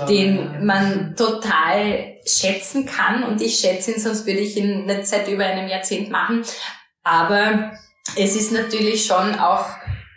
den 0.08 0.66
man 0.66 1.16
total 1.16 2.18
schätzen 2.26 2.86
kann. 2.86 3.24
Und 3.24 3.42
ich 3.42 3.58
schätze 3.60 3.92
ihn, 3.92 4.00
sonst 4.00 4.26
würde 4.26 4.40
ich 4.40 4.58
ihn 4.58 4.86
nicht 4.86 5.08
seit 5.08 5.28
über 5.28 5.46
einem 5.46 5.68
Jahrzehnt 5.68 6.10
machen. 6.10 6.44
Aber 7.04 7.72
es 8.16 8.36
ist 8.36 8.52
natürlich 8.52 9.06
schon 9.06 9.40
auch 9.40 9.66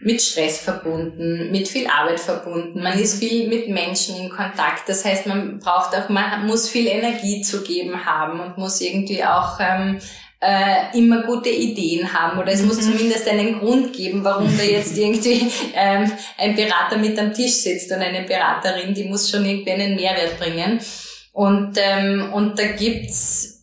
mit 0.01 0.23
Stress 0.23 0.59
verbunden, 0.59 1.51
mit 1.51 1.69
viel 1.69 1.87
Arbeit 1.87 2.21
verbunden. 2.21 2.83
Man 2.83 2.99
ist 2.99 3.19
viel 3.19 3.49
mit 3.49 3.69
Menschen 3.69 4.17
in 4.17 4.31
Kontakt. 4.31 4.89
Das 4.89 5.05
heißt, 5.05 5.27
man 5.27 5.59
braucht 5.59 5.95
auch, 5.95 6.09
man 6.09 6.47
muss 6.47 6.69
viel 6.69 6.87
Energie 6.87 7.43
zu 7.43 7.63
geben 7.63 8.07
haben 8.07 8.41
und 8.41 8.57
muss 8.57 8.81
irgendwie 8.81 9.23
auch 9.25 9.59
ähm, 9.61 10.01
äh, 10.41 10.97
immer 10.99 11.23
gute 11.23 11.51
Ideen 11.51 12.13
haben 12.13 12.39
oder 12.39 12.53
es 12.53 12.63
mhm. 12.63 12.69
muss 12.69 12.81
zumindest 12.81 13.29
einen 13.29 13.59
Grund 13.59 13.93
geben, 13.93 14.25
warum 14.25 14.57
da 14.57 14.65
jetzt 14.65 14.97
irgendwie 14.99 15.51
ähm, 15.75 16.11
ein 16.39 16.57
Berater 16.57 16.97
mit 16.97 17.19
am 17.19 17.33
Tisch 17.35 17.53
sitzt 17.53 17.93
und 17.93 17.99
eine 17.99 18.23
Beraterin, 18.23 18.95
die 18.95 19.05
muss 19.05 19.31
schon 19.31 19.45
irgendwie 19.45 19.73
einen 19.73 19.97
Mehrwert 19.97 20.39
bringen. 20.39 20.81
Und, 21.33 21.75
ähm, 21.77 22.33
und 22.33 22.59
da 22.59 22.65
gibt's 22.73 23.60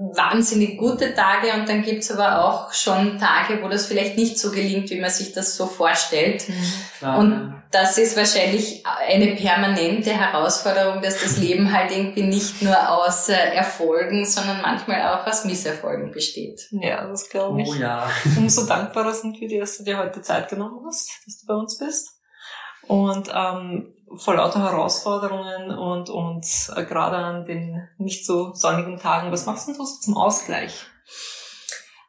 wahnsinnig 0.00 0.78
gute 0.78 1.14
Tage 1.14 1.52
und 1.52 1.68
dann 1.68 1.82
gibt's 1.82 2.10
aber 2.10 2.42
auch 2.42 2.72
schon 2.72 3.18
Tage, 3.18 3.62
wo 3.62 3.68
das 3.68 3.86
vielleicht 3.86 4.16
nicht 4.16 4.38
so 4.38 4.50
gelingt, 4.50 4.88
wie 4.90 4.98
man 4.98 5.10
sich 5.10 5.32
das 5.32 5.56
so 5.56 5.66
vorstellt. 5.66 6.48
Mhm, 6.48 6.54
klar, 6.98 7.18
und 7.18 7.30
ja. 7.32 7.62
das 7.70 7.98
ist 7.98 8.16
wahrscheinlich 8.16 8.82
eine 8.86 9.36
permanente 9.36 10.10
Herausforderung, 10.10 11.02
dass 11.02 11.22
das 11.22 11.36
Leben 11.36 11.70
halt 11.70 11.90
irgendwie 11.90 12.22
nicht 12.22 12.62
nur 12.62 12.76
aus 12.88 13.28
äh, 13.28 13.34
Erfolgen, 13.34 14.24
sondern 14.24 14.62
manchmal 14.62 15.02
auch 15.02 15.26
aus 15.26 15.44
Misserfolgen 15.44 16.12
besteht. 16.12 16.68
Ja, 16.70 17.06
das 17.06 17.28
glaube 17.28 17.60
ich. 17.60 17.68
Oh 17.68 17.74
ja. 17.74 18.10
Umso 18.38 18.64
dankbarer 18.64 19.12
sind 19.12 19.38
wir 19.38 19.48
dir, 19.48 19.60
dass 19.60 19.76
du 19.76 19.84
dir 19.84 19.98
heute 19.98 20.22
Zeit 20.22 20.48
genommen 20.48 20.80
hast, 20.86 21.10
dass 21.26 21.40
du 21.40 21.46
bei 21.46 21.54
uns 21.54 21.76
bist. 21.76 22.19
Und 22.90 23.30
ähm, 23.32 23.86
vor 24.16 24.34
lauter 24.34 24.64
Herausforderungen 24.64 25.70
und, 25.70 26.10
und 26.10 26.44
äh, 26.74 26.84
gerade 26.84 27.18
an 27.18 27.44
den 27.44 27.88
nicht 27.98 28.26
so 28.26 28.52
sonnigen 28.52 28.98
Tagen. 28.98 29.30
Was 29.30 29.46
machst 29.46 29.68
du 29.68 29.74
so 29.74 29.84
zum 29.84 30.16
Ausgleich? 30.16 30.86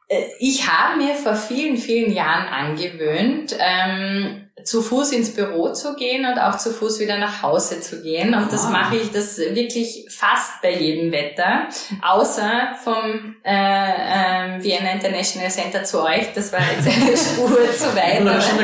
Äh, 0.08 0.24
ich 0.38 0.68
habe 0.68 0.98
mir 0.98 1.14
vor 1.14 1.34
vielen, 1.34 1.76
vielen 1.76 2.12
Jahren 2.12 2.48
angewöhnt, 2.48 3.56
ähm, 3.58 4.42
zu 4.64 4.82
Fuß 4.82 5.12
ins 5.12 5.34
Büro 5.34 5.72
zu 5.72 5.96
gehen 5.96 6.24
und 6.24 6.38
auch 6.38 6.56
zu 6.58 6.72
Fuß 6.72 7.00
wieder 7.00 7.18
nach 7.18 7.42
Hause 7.42 7.80
zu 7.80 8.02
gehen. 8.02 8.34
Und 8.34 8.52
das 8.52 8.68
mache 8.68 8.96
ich 8.96 9.10
das 9.10 9.38
wirklich 9.38 10.06
fast 10.08 10.60
bei 10.62 10.74
jedem 10.74 11.10
Wetter, 11.10 11.68
außer 12.02 12.74
vom 12.84 13.36
äh, 13.44 13.50
äh, 13.50 14.62
Vienna 14.62 14.92
International 14.92 15.50
Center 15.50 15.84
zu 15.84 16.02
euch. 16.02 16.32
Das 16.34 16.52
war 16.52 16.60
jetzt 16.60 16.86
eine 16.86 17.16
Spur 17.16 17.50
zu 17.76 17.96
weit. 17.96 18.20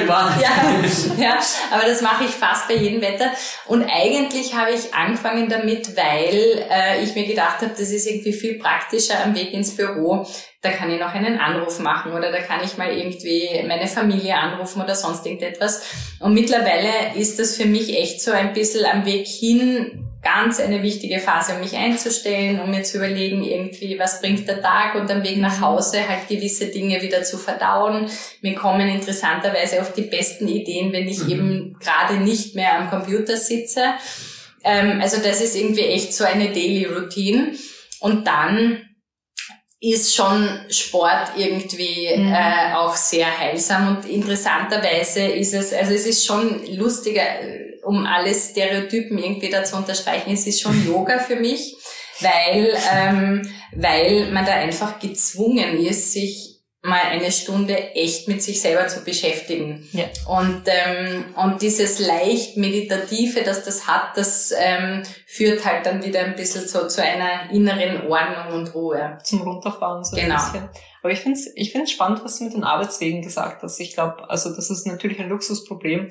Aber, 0.09 0.41
ja, 0.43 1.25
ja, 1.25 1.39
aber 1.73 1.89
das 1.89 2.03
mache 2.03 2.25
ich 2.25 2.31
fast 2.31 2.69
bei 2.69 2.75
jedem 2.75 3.01
Wetter. 3.01 3.31
Und 3.67 3.83
eigentlich 3.85 4.55
habe 4.55 4.73
ich 4.73 4.95
angefangen 4.95 5.49
damit, 5.49 5.97
weil 5.97 6.67
äh, 6.71 7.03
ich 7.03 7.15
mir 7.15 7.27
gedacht 7.27 7.63
habe, 7.63 7.73
das 7.77 7.91
ist 7.91 8.07
irgendwie 8.07 8.35
viel 8.35 8.59
praktischer 8.59 9.25
am 9.25 9.35
Weg 9.35 9.53
ins 9.53 9.75
Büro, 9.75 10.27
da 10.61 10.71
kann 10.71 10.91
ich 10.91 10.99
noch 10.99 11.15
einen 11.15 11.39
Anruf 11.39 11.79
machen 11.79 12.13
oder 12.13 12.33
da 12.33 12.39
kann 12.39 12.61
ich 12.65 12.77
mal 12.77 12.91
irgendwie 12.91 13.49
meine 13.67 13.87
Familie 13.87 14.37
anrufen 14.37 14.83
oder 14.83 14.95
sonst 14.95 15.25
irgendetwas. 15.25 15.83
Und 16.19 16.35
mittlerweile 16.35 17.15
ist 17.15 17.39
das 17.39 17.57
für 17.57 17.67
mich 17.67 17.97
echt 17.97 18.21
so 18.21 18.33
ein 18.33 18.53
bisschen 18.53 18.85
am 18.85 19.07
Weg 19.07 19.27
hin 19.27 20.05
ganz 20.23 20.59
eine 20.59 20.83
wichtige 20.83 21.21
Phase, 21.21 21.55
um 21.55 21.61
mich 21.61 21.77
einzustellen, 21.77 22.61
um 22.61 22.71
mir 22.71 22.83
zu 22.83 22.99
überlegen, 22.99 23.45
irgendwie, 23.45 23.99
was 23.99 24.21
bringt 24.21 24.49
der 24.49 24.61
Tag 24.61 24.97
und 24.97 25.11
am 25.11 25.23
Weg 25.23 25.37
nach 25.39 25.61
Hause 25.61 26.09
halt 26.09 26.29
gewisse 26.29 26.67
Dinge 26.67 27.01
wieder 27.03 27.23
zu 27.23 27.39
verdauen. 27.39 28.09
Mir 28.43 28.55
kommen 28.55 28.89
interessanterweise 28.89 29.79
oft 29.79 29.97
die 29.97 30.03
besten 30.03 30.49
Ideen, 30.49 30.93
wenn 30.93 31.07
ich 31.07 31.23
mhm. 31.25 31.31
eben 31.31 31.77
gerade 31.79 32.15
nicht 32.17 32.57
mehr 32.57 32.79
am 32.79 32.91
Computer 32.91 33.37
sitze. 33.37 33.95
Ähm, 34.65 35.01
also 35.01 35.23
das 35.23 35.41
ist 35.41 35.57
irgendwie 35.57 35.87
echt 35.87 36.13
so 36.13 36.25
eine 36.25 36.49
Daily 36.49 36.85
Routine. 36.87 37.53
Und 38.01 38.27
dann 38.27 38.88
ist 39.81 40.15
schon 40.15 40.61
Sport 40.71 41.33
irgendwie 41.37 42.09
mhm. 42.17 42.33
äh, 42.33 42.75
auch 42.75 42.97
sehr 42.97 43.39
heilsam 43.39 43.97
und 43.97 44.11
interessanterweise 44.11 45.23
ist 45.23 45.55
es, 45.55 45.73
also 45.73 45.93
es 45.93 46.07
ist 46.07 46.27
schon 46.27 46.67
lustiger, 46.75 47.23
um 47.85 48.05
alle 48.05 48.35
Stereotypen 48.35 49.19
irgendwie 49.19 49.51
da 49.51 49.63
zu 49.63 49.77
unterstreichen, 49.77 50.33
es 50.33 50.47
ist 50.47 50.61
schon 50.61 50.87
Yoga 50.87 51.19
für 51.21 51.37
mich, 51.37 51.77
weil, 52.21 52.77
ähm, 52.93 53.49
weil 53.77 54.31
man 54.33 54.45
da 54.45 54.53
einfach 54.53 54.99
gezwungen 54.99 55.79
ist, 55.79 56.13
sich 56.13 56.48
mal 56.83 57.01
eine 57.01 57.33
Stunde 57.33 57.77
echt 57.95 58.29
mit 58.29 58.41
sich 58.41 58.61
selber 58.61 58.87
zu 58.87 59.03
beschäftigen. 59.03 59.89
Ja. 59.93 60.05
Und, 60.29 60.63
ähm, 60.67 61.25
und 61.35 61.61
dieses 61.61 61.99
leicht 61.99 62.57
meditative, 62.57 63.43
dass 63.43 63.65
das 63.65 63.89
hat, 63.89 64.17
das 64.17 64.53
ähm, 64.57 65.03
führt 65.27 65.65
halt 65.65 65.87
dann 65.87 66.05
wieder 66.05 66.21
ein 66.21 66.37
bisschen 66.37 66.67
so 66.69 66.87
zu 66.87 67.03
einer 67.03 67.51
inneren 67.51 68.07
Ordnung 68.09 68.61
und 68.61 68.75
Ruhe. 68.75 69.19
Zum 69.25 69.43
Runterfahren 69.43 70.05
so 70.05 70.17
genau. 70.17 70.37
ein 70.37 70.53
bisschen. 70.53 70.69
Aber 71.03 71.13
ich 71.13 71.21
finde 71.21 71.39
es 71.39 71.53
ich 71.55 71.73
find's 71.73 71.91
spannend, 71.91 72.25
was 72.25 72.39
du 72.39 72.45
mit 72.45 72.55
den 72.55 72.65
Arbeitswegen 72.65 73.23
gesagt 73.23 73.63
hast. 73.63 73.81
Ich 73.81 73.95
glaube, 73.95 74.29
also 74.31 74.55
das 74.55 74.71
ist 74.71 74.87
natürlich 74.87 75.21
ein 75.21 75.29
Luxusproblem, 75.29 76.07
äh, 76.07 76.11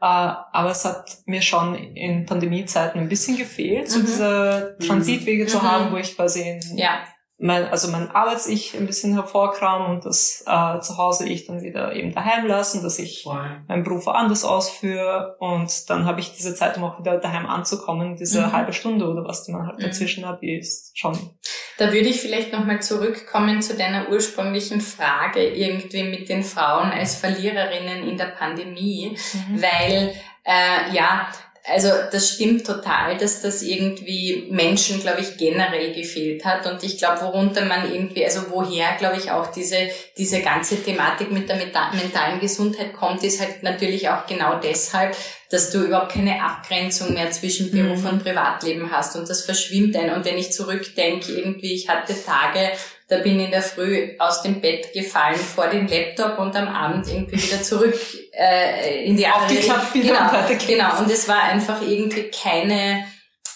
aber 0.00 0.70
es 0.70 0.84
hat 0.84 1.18
mir 1.26 1.42
schon 1.42 1.74
in 1.74 2.26
Pandemiezeiten 2.26 3.00
ein 3.00 3.08
bisschen 3.08 3.36
gefehlt, 3.36 3.90
so 3.90 3.98
mhm. 3.98 4.06
diese 4.06 4.76
Transitwege 4.86 5.44
mhm. 5.44 5.48
zu 5.48 5.62
haben, 5.62 5.92
wo 5.92 5.96
ich 5.96 6.16
quasi 6.16 6.42
in 6.42 6.76
ja 6.76 7.02
mein, 7.42 7.66
also 7.68 7.88
mein 7.88 8.10
Arbeits-Ich 8.10 8.76
ein 8.76 8.86
bisschen 8.86 9.14
hervorkramen 9.14 9.90
und 9.90 10.04
das 10.06 10.44
äh, 10.46 10.80
zu 10.80 10.96
Hause 10.96 11.28
ich 11.28 11.46
dann 11.46 11.62
wieder 11.62 11.92
eben 11.92 12.14
daheim 12.14 12.46
lassen, 12.46 12.82
dass 12.82 13.00
ich 13.00 13.26
meinen 13.66 13.82
Beruf 13.82 14.06
woanders 14.06 14.44
ausführe 14.44 15.36
und 15.40 15.90
dann 15.90 16.04
habe 16.04 16.20
ich 16.20 16.32
diese 16.32 16.54
Zeit, 16.54 16.76
um 16.76 16.84
auch 16.84 17.00
wieder 17.00 17.18
daheim 17.18 17.46
anzukommen, 17.46 18.16
diese 18.16 18.46
mhm. 18.46 18.52
halbe 18.52 18.72
Stunde 18.72 19.06
oder 19.08 19.24
was 19.24 19.42
die 19.44 19.52
man 19.52 19.66
halt 19.66 19.78
mhm. 19.78 19.82
dazwischen 19.82 20.26
hat, 20.26 20.40
die 20.40 20.56
ist 20.56 20.96
schon. 20.96 21.18
Da 21.78 21.86
würde 21.92 22.08
ich 22.08 22.20
vielleicht 22.20 22.52
nochmal 22.52 22.80
zurückkommen 22.80 23.60
zu 23.60 23.76
deiner 23.76 24.08
ursprünglichen 24.08 24.80
Frage 24.80 25.44
irgendwie 25.44 26.04
mit 26.04 26.28
den 26.28 26.44
Frauen 26.44 26.92
als 26.92 27.16
Verliererinnen 27.16 28.06
in 28.08 28.16
der 28.16 28.26
Pandemie, 28.26 29.16
mhm. 29.32 29.62
weil 29.62 30.14
äh, 30.44 30.94
ja, 30.94 31.26
also 31.64 31.88
das 32.10 32.30
stimmt 32.30 32.66
total, 32.66 33.16
dass 33.16 33.40
das 33.40 33.62
irgendwie 33.62 34.48
Menschen, 34.50 35.00
glaube 35.00 35.20
ich, 35.20 35.36
generell 35.36 35.94
gefehlt 35.94 36.44
hat. 36.44 36.66
Und 36.66 36.82
ich 36.82 36.98
glaube, 36.98 37.20
worunter 37.20 37.64
man 37.64 37.92
irgendwie, 37.92 38.24
also 38.24 38.50
woher, 38.50 38.96
glaube 38.98 39.18
ich, 39.18 39.30
auch 39.30 39.46
diese, 39.52 39.76
diese 40.18 40.40
ganze 40.40 40.82
Thematik 40.82 41.30
mit 41.30 41.48
der 41.48 41.56
mentalen 41.56 42.40
Gesundheit 42.40 42.92
kommt, 42.92 43.22
ist 43.22 43.40
halt 43.40 43.62
natürlich 43.62 44.08
auch 44.08 44.26
genau 44.26 44.58
deshalb, 44.58 45.16
dass 45.50 45.70
du 45.70 45.84
überhaupt 45.84 46.12
keine 46.12 46.42
Abgrenzung 46.42 47.14
mehr 47.14 47.30
zwischen 47.30 47.70
Beruf 47.70 48.00
mhm. 48.00 48.08
und 48.08 48.24
Privatleben 48.24 48.90
hast. 48.90 49.14
Und 49.14 49.28
das 49.28 49.44
verschwimmt 49.44 49.94
ein. 49.94 50.10
Und 50.10 50.24
wenn 50.24 50.38
ich 50.38 50.52
zurückdenke, 50.52 51.30
irgendwie, 51.30 51.74
ich 51.74 51.88
hatte 51.88 52.14
Tage, 52.24 52.72
da 53.12 53.18
bin 53.18 53.38
ich 53.38 53.44
in 53.44 53.50
der 53.50 53.62
Früh 53.62 54.16
aus 54.18 54.40
dem 54.40 54.62
Bett 54.62 54.92
gefallen 54.94 55.36
vor 55.36 55.66
den 55.66 55.86
Laptop 55.86 56.38
und 56.38 56.56
am 56.56 56.66
Abend 56.66 57.06
irgendwie 57.08 57.42
wieder 57.42 57.62
zurück 57.62 57.94
äh, 58.32 59.04
in 59.04 59.18
die 59.18 59.28
Aufgeklappt 59.28 59.92
wieder 59.92 60.14
genau, 60.14 60.50
und 60.50 60.66
genau. 60.66 60.98
Und 60.98 61.10
es 61.10 61.28
war 61.28 61.42
einfach 61.42 61.82
irgendwie 61.82 62.30
keine 62.30 63.04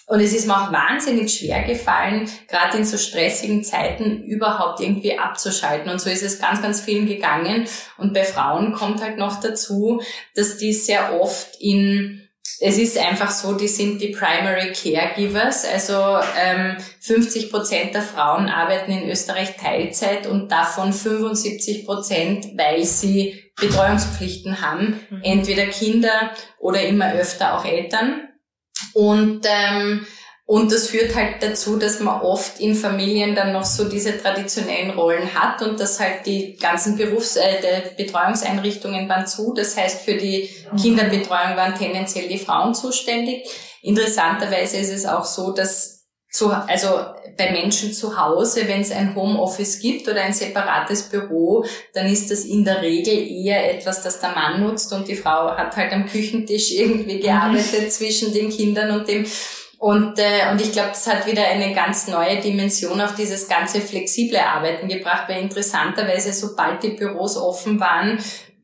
und 0.09 0.21
es 0.21 0.33
ist 0.33 0.47
mir 0.47 0.55
auch 0.55 0.71
wahnsinnig 0.71 1.33
schwer 1.35 1.65
gefallen, 1.65 2.31
gerade 2.49 2.77
in 2.77 2.85
so 2.85 2.97
stressigen 2.97 3.65
Zeiten 3.65 4.23
überhaupt 4.23 4.81
irgendwie 4.81 5.19
abzuschalten. 5.19 5.91
Und 5.91 6.01
so 6.01 6.09
ist 6.11 6.23
es 6.23 6.39
ganz, 6.39 6.63
ganz 6.63 6.81
vielen 6.81 7.07
gegangen. 7.07 7.67
Und 7.97 8.15
bei 8.15 8.23
Frauen 8.23 8.73
kommt 8.73 9.03
halt 9.03 9.19
noch 9.19 9.41
dazu, 9.41 10.01
dass 10.37 10.59
die 10.59 10.75
sehr 10.75 11.21
oft 11.21 11.57
in 11.61 12.26
es 12.61 12.79
ist 12.79 12.99
einfach 12.99 13.31
so, 13.31 13.55
die 13.55 13.69
sind 13.69 14.01
die 14.01 14.09
Primary 14.09 14.73
Caregivers. 14.73 15.65
Also 15.65 16.19
ähm, 16.41 16.77
50 17.01 17.51
Prozent 17.51 17.95
der 17.95 18.03
Frauen 18.03 18.49
arbeiten 18.49 18.93
in 18.93 19.09
Österreich 19.09 19.57
Teilzeit 19.57 20.27
und 20.27 20.51
davon 20.51 20.93
75 20.93 21.85
Prozent, 21.85 22.47
weil 22.57 22.85
sie 22.85 23.43
Betreuungspflichten 23.61 24.61
haben. 24.63 25.01
Mhm. 25.11 25.21
Entweder 25.23 25.67
Kinder 25.67 26.31
oder 26.59 26.83
immer 26.83 27.13
öfter 27.13 27.59
auch 27.59 27.65
Eltern. 27.65 28.29
Und 28.95 29.47
ähm, 29.47 30.07
und 30.49 30.71
das 30.71 30.89
führt 30.89 31.17
halt 31.17 31.43
dazu, 31.43 31.77
dass 31.77 31.99
man 31.99 32.21
oft 32.21 32.61
in 32.61 32.77
Familien 32.77 33.35
dann 33.35 33.53
noch 33.53 33.65
so 33.65 33.89
diese 33.89 34.17
traditionellen 34.17 34.91
Rollen 34.91 35.35
hat 35.35 35.61
und 35.61 35.81
dass 35.81 35.99
halt 35.99 36.25
die 36.25 36.57
ganzen 36.57 36.97
Berufs-, 36.97 37.37
äh, 37.37 37.83
Betreuungseinrichtungen 37.97 39.09
waren 39.09 39.27
zu. 39.27 39.53
Das 39.55 39.77
heißt, 39.77 40.03
für 40.03 40.15
die 40.15 40.49
Kinderbetreuung 40.81 41.57
waren 41.57 41.75
tendenziell 41.75 42.29
die 42.29 42.39
Frauen 42.39 42.77
zuständig. 42.77 43.45
Interessanterweise 43.83 44.77
ist 44.77 44.93
es 44.93 45.05
auch 45.05 45.25
so, 45.25 45.51
dass 45.51 45.97
zu, 46.31 46.51
also 46.51 46.89
bei 47.37 47.51
Menschen 47.51 47.93
zu 47.93 48.17
Hause, 48.17 48.69
wenn 48.69 48.83
es 48.83 48.93
ein 48.93 49.17
Homeoffice 49.17 49.81
gibt 49.81 50.09
oder 50.09 50.23
ein 50.23 50.33
separates 50.33 51.05
Büro, 51.05 51.65
dann 51.93 52.07
ist 52.07 52.31
das 52.31 52.45
in 52.45 52.65
der 52.65 52.83
Regel 52.83 53.15
eher 53.15 53.75
etwas, 53.75 54.03
das 54.03 54.21
der 54.21 54.31
Mann 54.31 54.63
nutzt 54.63 54.93
und 54.93 55.09
die 55.09 55.17
Frau 55.17 55.57
hat 55.57 55.77
halt 55.77 55.93
am 55.93 56.07
Küchentisch 56.07 56.71
irgendwie 56.79 57.19
gearbeitet 57.19 57.85
mhm. 57.85 57.91
zwischen 57.91 58.33
den 58.33 58.51
Kindern 58.51 58.93
und 58.93 59.09
dem 59.09 59.27
und, 59.79 60.19
äh, 60.19 60.51
und 60.51 60.61
ich 60.61 60.73
glaube, 60.73 60.91
das 60.91 61.07
hat 61.07 61.27
wieder 61.27 61.45
eine 61.47 61.75
ganz 61.75 62.09
neue 62.09 62.41
Dimension 62.41 63.01
auf 63.01 63.15
dieses 63.15 63.49
ganze 63.49 63.81
flexible 63.81 64.39
Arbeiten 64.39 64.89
gebracht, 64.89 65.29
weil 65.29 65.43
interessanterweise, 65.43 66.33
sobald 66.33 66.83
die 66.83 66.91
Büros 66.91 67.37
offen 67.37 67.79
waren, 67.79 68.19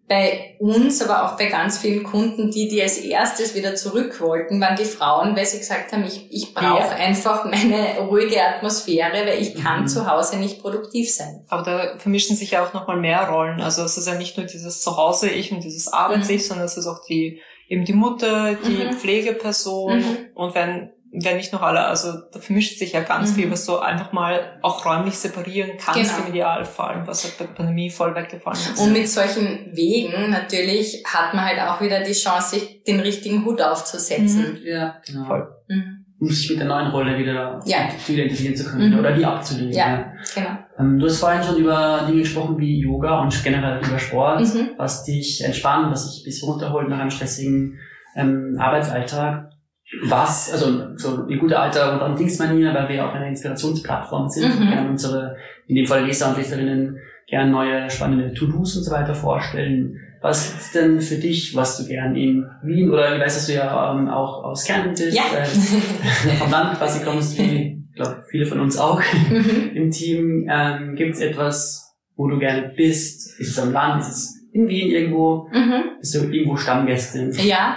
bei 0.08 0.56
uns, 0.58 1.00
aber 1.00 1.24
auch 1.24 1.38
bei 1.38 1.46
ganz 1.46 1.78
vielen 1.78 2.02
Kunden, 2.02 2.50
die, 2.50 2.68
die 2.68 2.82
als 2.82 2.98
erstes 2.98 3.54
wieder 3.54 3.74
zurück 3.74 4.20
wollten, 4.20 4.60
waren 4.60 4.76
die 4.76 4.84
Frauen, 4.84 5.34
weil 5.36 5.46
sie 5.46 5.58
gesagt 5.58 5.92
haben, 5.92 6.04
ich, 6.04 6.30
ich 6.30 6.52
brauche 6.52 6.80
ja. 6.80 6.96
einfach 6.96 7.44
meine 7.44 7.98
ruhige 8.00 8.42
Atmosphäre, 8.42 9.26
weil 9.26 9.40
ich 9.40 9.54
kann 9.54 9.82
mhm. 9.82 9.88
zu 9.88 10.10
Hause 10.10 10.38
nicht 10.38 10.60
produktiv 10.60 11.14
sein. 11.14 11.44
Aber 11.48 11.62
da 11.62 11.98
vermischen 11.98 12.36
sich 12.36 12.50
ja 12.50 12.64
auch 12.64 12.74
nochmal 12.74 12.98
mehr 12.98 13.26
Rollen. 13.28 13.60
Also 13.62 13.84
es 13.84 13.96
ist 13.96 14.06
ja 14.06 14.14
nicht 14.14 14.36
nur 14.36 14.44
dieses 14.44 14.82
Zuhause-Ich 14.82 15.52
und 15.52 15.64
dieses 15.64 15.88
Arbeits-Ich, 15.90 16.42
mhm. 16.42 16.46
sondern 16.46 16.66
es 16.66 16.76
ist 16.76 16.86
auch 16.86 17.02
die, 17.08 17.40
eben 17.68 17.86
die 17.86 17.94
Mutter, 17.94 18.54
die 18.54 18.84
mhm. 18.84 18.92
Pflegeperson. 18.92 19.98
Mhm. 19.98 20.18
Und 20.34 20.54
wenn 20.54 20.90
wenn 21.12 21.36
nicht 21.36 21.52
noch 21.52 21.60
alle, 21.60 21.84
also 21.84 22.12
da 22.32 22.40
vermischt 22.40 22.78
sich 22.78 22.92
ja 22.92 23.02
ganz 23.02 23.32
mhm. 23.32 23.34
viel, 23.34 23.50
was 23.50 23.66
du 23.66 23.76
einfach 23.78 24.12
mal 24.12 24.58
auch 24.62 24.86
räumlich 24.86 25.18
separieren 25.18 25.72
kannst 25.78 26.16
genau. 26.16 26.26
im 26.26 26.32
Idealfall, 26.32 27.02
was 27.06 27.24
halt 27.24 27.38
bei 27.38 27.44
der 27.44 27.52
Pandemie 27.52 27.90
voll 27.90 28.14
weggefallen 28.14 28.58
ist. 28.58 28.80
Und 28.80 28.94
mit 28.94 29.08
solchen 29.08 29.72
Wegen 29.74 30.30
natürlich 30.30 31.02
hat 31.06 31.34
man 31.34 31.44
halt 31.44 31.60
auch 31.60 31.82
wieder 31.82 32.02
die 32.02 32.12
Chance, 32.12 32.56
sich 32.56 32.82
den 32.84 33.00
richtigen 33.00 33.44
Hut 33.44 33.60
aufzusetzen. 33.60 34.52
Mhm. 34.52 34.58
Ja, 34.64 34.96
genau. 35.06 35.26
Voll. 35.26 35.48
Mhm. 35.68 36.06
Um 36.18 36.28
sich 36.30 36.50
mit 36.50 36.60
der 36.60 36.68
neuen 36.68 36.90
Rolle 36.90 37.18
wieder 37.18 37.60
ja. 37.66 37.88
identifizieren 38.08 38.56
zu 38.56 38.64
können 38.64 38.94
mhm. 38.94 38.98
oder 38.98 39.12
die 39.12 39.24
abzulegen. 39.26 39.72
Ja, 39.72 39.88
ja. 39.88 40.12
genau. 40.34 40.50
Ähm, 40.78 40.98
du 40.98 41.06
hast 41.06 41.18
vorhin 41.18 41.42
schon 41.42 41.58
über 41.58 42.04
Dinge 42.08 42.20
gesprochen 42.20 42.56
wie 42.58 42.80
Yoga 42.80 43.20
und 43.20 43.44
generell 43.44 43.84
über 43.84 43.98
Sport, 43.98 44.40
mhm. 44.40 44.70
was 44.78 45.04
dich 45.04 45.44
entspannt, 45.44 45.92
was 45.92 46.10
dich 46.10 46.22
ein 46.22 46.24
bisschen 46.24 46.48
runterholt 46.48 46.88
nach 46.88 47.00
einem 47.00 47.10
stressigen 47.10 47.78
ähm, 48.16 48.56
Arbeitsalltag 48.58 49.51
was, 50.00 50.50
also 50.52 50.96
so 50.96 51.24
in 51.26 51.38
guter 51.38 51.60
alter 51.60 52.04
und 52.04 52.18
Dingsmanier, 52.18 52.72
weil 52.74 52.88
wir 52.88 53.06
auch 53.06 53.14
eine 53.14 53.28
Inspirationsplattform 53.28 54.28
sind, 54.28 54.58
mhm. 54.58 54.68
gerne 54.68 54.90
unsere, 54.90 55.36
in 55.66 55.76
dem 55.76 55.86
Fall 55.86 56.04
Leser 56.04 56.30
und 56.30 56.38
Leserinnen, 56.38 56.98
gerne 57.26 57.50
neue 57.50 57.90
spannende 57.90 58.32
To-Dos 58.34 58.76
und 58.76 58.84
so 58.84 58.90
weiter 58.90 59.14
vorstellen. 59.14 59.98
Was 60.22 60.54
ist 60.54 60.74
denn 60.74 61.00
für 61.00 61.16
dich, 61.16 61.54
was 61.56 61.78
du 61.78 61.88
gern 61.88 62.14
in 62.14 62.46
Wien 62.62 62.90
oder 62.90 63.14
ich 63.14 63.20
weiß, 63.20 63.34
dass 63.34 63.46
du 63.46 63.54
ja 63.54 63.92
ähm, 63.92 64.08
auch 64.08 64.44
aus 64.44 64.64
Kärnten 64.64 64.90
bist, 64.90 65.16
ja. 65.16 65.24
äh, 65.36 66.36
vom 66.36 66.50
Land 66.50 66.78
quasi 66.78 67.04
kommst, 67.04 67.38
wie 67.38 67.82
ich 67.90 67.96
glaube 67.96 68.24
viele 68.30 68.46
von 68.46 68.60
uns 68.60 68.78
auch 68.78 69.02
mhm. 69.28 69.72
im 69.74 69.90
Team. 69.90 70.48
Ähm, 70.50 70.94
Gibt 70.94 71.16
es 71.16 71.20
etwas, 71.20 71.94
wo 72.16 72.28
du 72.28 72.38
gerne 72.38 72.72
bist? 72.74 73.38
Ist 73.40 73.50
es 73.50 73.58
am 73.58 73.72
Land? 73.72 74.02
Ist 74.02 74.08
es 74.08 74.42
in 74.52 74.68
Wien 74.68 74.90
irgendwo? 74.90 75.48
Mhm. 75.52 75.98
Bist 75.98 76.14
du 76.14 76.30
irgendwo 76.30 76.56
Stammgästin? 76.56 77.32
Ja, 77.44 77.76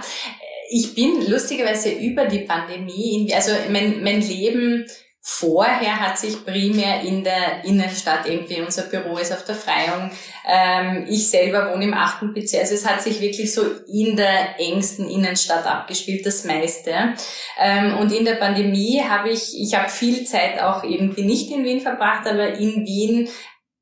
ich 0.70 0.96
bin 0.96 1.30
lustigerweise 1.30 1.92
über 1.92 2.26
die 2.26 2.40
Pandemie, 2.40 3.32
also 3.34 3.52
mein, 3.70 4.04
mein 4.04 4.22
Leben 4.22 4.86
Vorher 5.28 6.00
hat 6.00 6.20
sich 6.20 6.46
primär 6.46 7.02
in 7.02 7.24
der 7.24 7.66
Innenstadt 7.66 8.30
irgendwie, 8.30 8.62
unser 8.62 8.84
Büro 8.84 9.18
ist 9.18 9.34
auf 9.34 9.44
der 9.44 9.56
Freiung, 9.56 10.12
ähm, 10.48 11.08
ich 11.10 11.32
selber 11.32 11.72
wohne 11.72 11.86
im 11.86 11.96
achten 11.96 12.32
Bezirk, 12.32 12.62
also 12.62 12.76
es 12.76 12.88
hat 12.88 13.02
sich 13.02 13.22
wirklich 13.22 13.52
so 13.52 13.64
in 13.92 14.16
der 14.16 14.60
engsten 14.60 15.10
Innenstadt 15.10 15.66
abgespielt, 15.66 16.28
das 16.28 16.46
meiste. 16.46 17.16
Ähm, 17.60 17.98
und 17.98 18.14
in 18.14 18.24
der 18.24 18.36
Pandemie 18.36 19.02
habe 19.02 19.32
ich, 19.32 19.60
ich 19.60 19.74
habe 19.74 19.90
viel 19.90 20.26
Zeit 20.26 20.62
auch 20.62 20.84
irgendwie 20.84 21.24
nicht 21.24 21.50
in 21.50 21.64
Wien 21.64 21.82
verbracht, 21.82 22.28
aber 22.28 22.50
in 22.50 22.86
Wien 22.86 23.28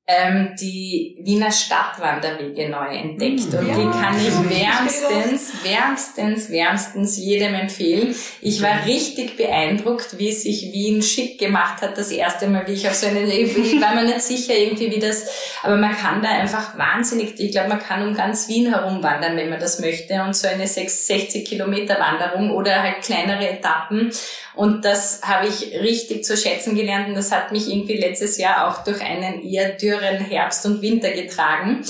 ähm, 0.05 0.53
die 0.59 1.17
Wiener 1.21 1.49
Stadtwanderwege 1.49 2.67
neu 2.67 2.89
entdeckt. 2.89 3.53
Und 3.53 3.67
ja, 3.67 3.73
die 3.73 3.89
kann 3.89 4.17
ich 4.17 4.33
wärmstens, 4.49 5.53
wärmstens, 5.63 6.49
wärmstens 6.49 7.17
jedem 7.17 7.53
empfehlen. 7.53 8.13
Ich 8.41 8.61
war 8.61 8.85
richtig 8.85 9.37
beeindruckt, 9.37 10.17
wie 10.17 10.33
sich 10.33 10.73
Wien 10.73 11.01
schick 11.01 11.39
gemacht 11.39 11.81
hat, 11.81 11.97
das 11.97 12.11
erste 12.11 12.47
Mal, 12.47 12.67
wie 12.67 12.73
ich 12.73 12.85
auf 12.85 12.95
so 12.95 13.07
eine, 13.07 13.23
ich 13.33 13.81
war 13.81 13.95
mir 13.95 14.03
nicht 14.03 14.21
sicher 14.21 14.55
irgendwie, 14.57 14.91
wie 14.91 14.99
das, 14.99 15.25
aber 15.63 15.77
man 15.77 15.95
kann 15.95 16.21
da 16.21 16.31
einfach 16.31 16.77
wahnsinnig, 16.77 17.39
ich 17.39 17.51
glaube, 17.53 17.69
man 17.69 17.79
kann 17.79 18.05
um 18.05 18.13
ganz 18.13 18.49
Wien 18.49 18.73
herumwandern, 18.73 19.37
wenn 19.37 19.49
man 19.49 19.59
das 19.61 19.79
möchte. 19.79 20.21
Und 20.21 20.35
so 20.35 20.49
eine 20.49 20.67
60 20.67 21.47
Kilometer 21.47 21.97
Wanderung 21.97 22.51
oder 22.51 22.83
halt 22.83 23.03
kleinere 23.03 23.47
Etappen. 23.47 24.11
Und 24.53 24.85
das 24.85 25.21
habe 25.23 25.47
ich 25.47 25.73
richtig 25.81 26.23
zu 26.25 26.37
schätzen 26.37 26.75
gelernt 26.75 27.07
und 27.07 27.15
das 27.15 27.31
hat 27.31 27.51
mich 27.51 27.67
irgendwie 27.69 27.97
letztes 27.97 28.37
Jahr 28.37 28.67
auch 28.67 28.83
durch 28.83 29.01
einen 29.01 29.43
eher 29.43 29.69
dürren 29.69 29.92
Herbst 30.01 30.65
und 30.65 30.81
Winter 30.81 31.11
getragen. 31.11 31.83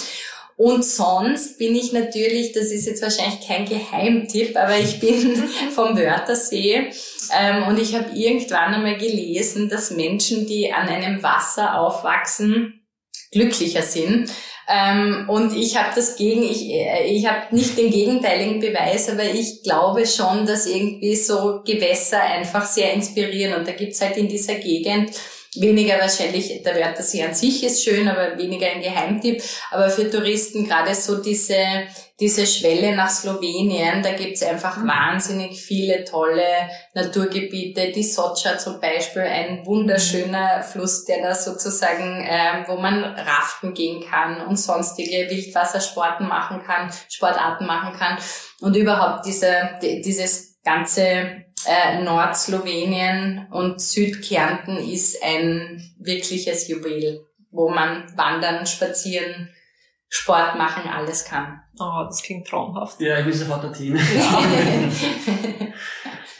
Und 0.56 0.86
sonst 0.86 1.58
bin 1.58 1.76
ich 1.76 1.94
natürlich, 1.94 2.52
das 2.52 2.66
ist 2.66 2.86
jetzt 2.86 3.02
wahrscheinlich 3.02 3.46
kein 3.48 3.66
Geheimtipp, 3.66 4.56
aber 4.56 4.78
ich 4.78 5.00
bin 5.00 5.36
vom 5.76 5.98
Wörthersee 5.98 6.92
ähm, 7.38 7.64
und 7.68 7.80
ich 7.80 7.96
habe 7.96 8.12
irgendwann 8.14 8.74
einmal 8.74 8.98
gelesen, 8.98 9.68
dass 9.68 9.92
Menschen, 9.92 10.46
die 10.46 10.72
an 10.72 10.88
einem 10.88 11.24
Wasser 11.24 11.80
aufwachsen, 11.80 12.82
glücklicher 13.32 13.82
sind. 13.82 14.32
Ähm, 14.70 15.26
und 15.28 15.56
ich 15.58 15.76
habe 15.76 15.90
das 15.94 16.16
gegen, 16.16 16.44
ich, 16.44 16.70
äh, 16.70 17.08
ich 17.08 17.28
habe 17.28 17.54
nicht 17.54 17.78
den 17.78 17.90
gegenteiligen 17.90 18.60
Beweis, 18.60 19.10
aber 19.10 19.26
ich 19.26 19.64
glaube 19.64 20.06
schon, 20.06 20.46
dass 20.46 20.68
irgendwie 20.68 21.16
so 21.16 21.62
Gewässer 21.66 22.22
einfach 22.22 22.66
sehr 22.66 22.94
inspirieren. 22.94 23.56
Und 23.56 23.68
da 23.68 23.74
gibt's 23.74 24.00
halt 24.00 24.16
in 24.16 24.30
dieser 24.30 24.56
Gegend 24.56 25.12
weniger 25.62 26.00
wahrscheinlich, 26.00 26.64
der 26.64 26.76
Wörthersee 26.76 27.24
an 27.24 27.34
sich 27.34 27.64
ist 27.64 27.84
schön, 27.84 28.08
aber 28.08 28.38
weniger 28.38 28.68
ein 28.68 28.82
Geheimtipp. 28.82 29.42
Aber 29.72 29.90
für 29.90 30.10
Touristen 30.10 30.66
gerade 30.68 30.96
so 30.96 31.22
diese 31.22 31.58
diese 32.20 32.46
Schwelle 32.46 32.96
nach 32.96 33.10
Slowenien, 33.10 34.04
da 34.04 34.14
gibt's 34.14 34.44
einfach 34.44 34.78
mhm. 34.78 34.88
wahnsinnig 34.88 35.62
viele 35.62 36.04
tolle 36.04 36.70
Naturgebiete. 36.94 37.92
Die 37.92 38.04
Socha 38.04 38.58
zum 38.58 38.80
Beispiel, 38.80 39.24
ein 39.24 39.66
wunderschöner 39.66 40.62
Fluss, 40.62 41.06
der 41.06 41.24
da 41.24 41.34
sozusagen, 41.34 42.26
ähm, 42.26 42.66
wo 42.68 42.78
man 42.78 43.04
raften 43.04 43.74
gehen 43.74 44.06
kann 44.08 44.46
und 44.46 44.58
sonstige 44.58 45.30
Wildwassersporten 45.30 46.28
machen 46.28 46.62
kann, 46.64 46.92
Sportarten 47.10 47.66
machen 47.66 47.94
kann. 47.98 48.18
Und 48.62 48.76
überhaupt 48.76 49.26
diese, 49.26 49.72
dieses 49.82 50.53
ganze 50.64 51.44
äh, 51.66 52.02
Nordslowenien 52.04 53.48
und 53.52 53.82
Südkärnten 53.82 54.78
ist 54.78 55.24
ein 55.24 55.82
wirkliches 56.00 56.68
Juwel, 56.68 57.26
wo 57.52 57.70
man 57.70 58.06
wandern, 58.18 58.66
spazieren, 58.66 59.50
Sport 60.10 60.58
machen, 60.58 60.90
alles 60.90 61.26
kann. 61.26 61.60
Oh, 61.80 62.04
das 62.06 62.22
klingt 62.22 62.48
traumhaft. 62.48 63.02
Ja, 63.02 63.20
ich 63.20 63.26
bin 63.26 63.34
sofort 63.34 63.64
dorthin. 63.64 63.96
Ja. 63.96 64.44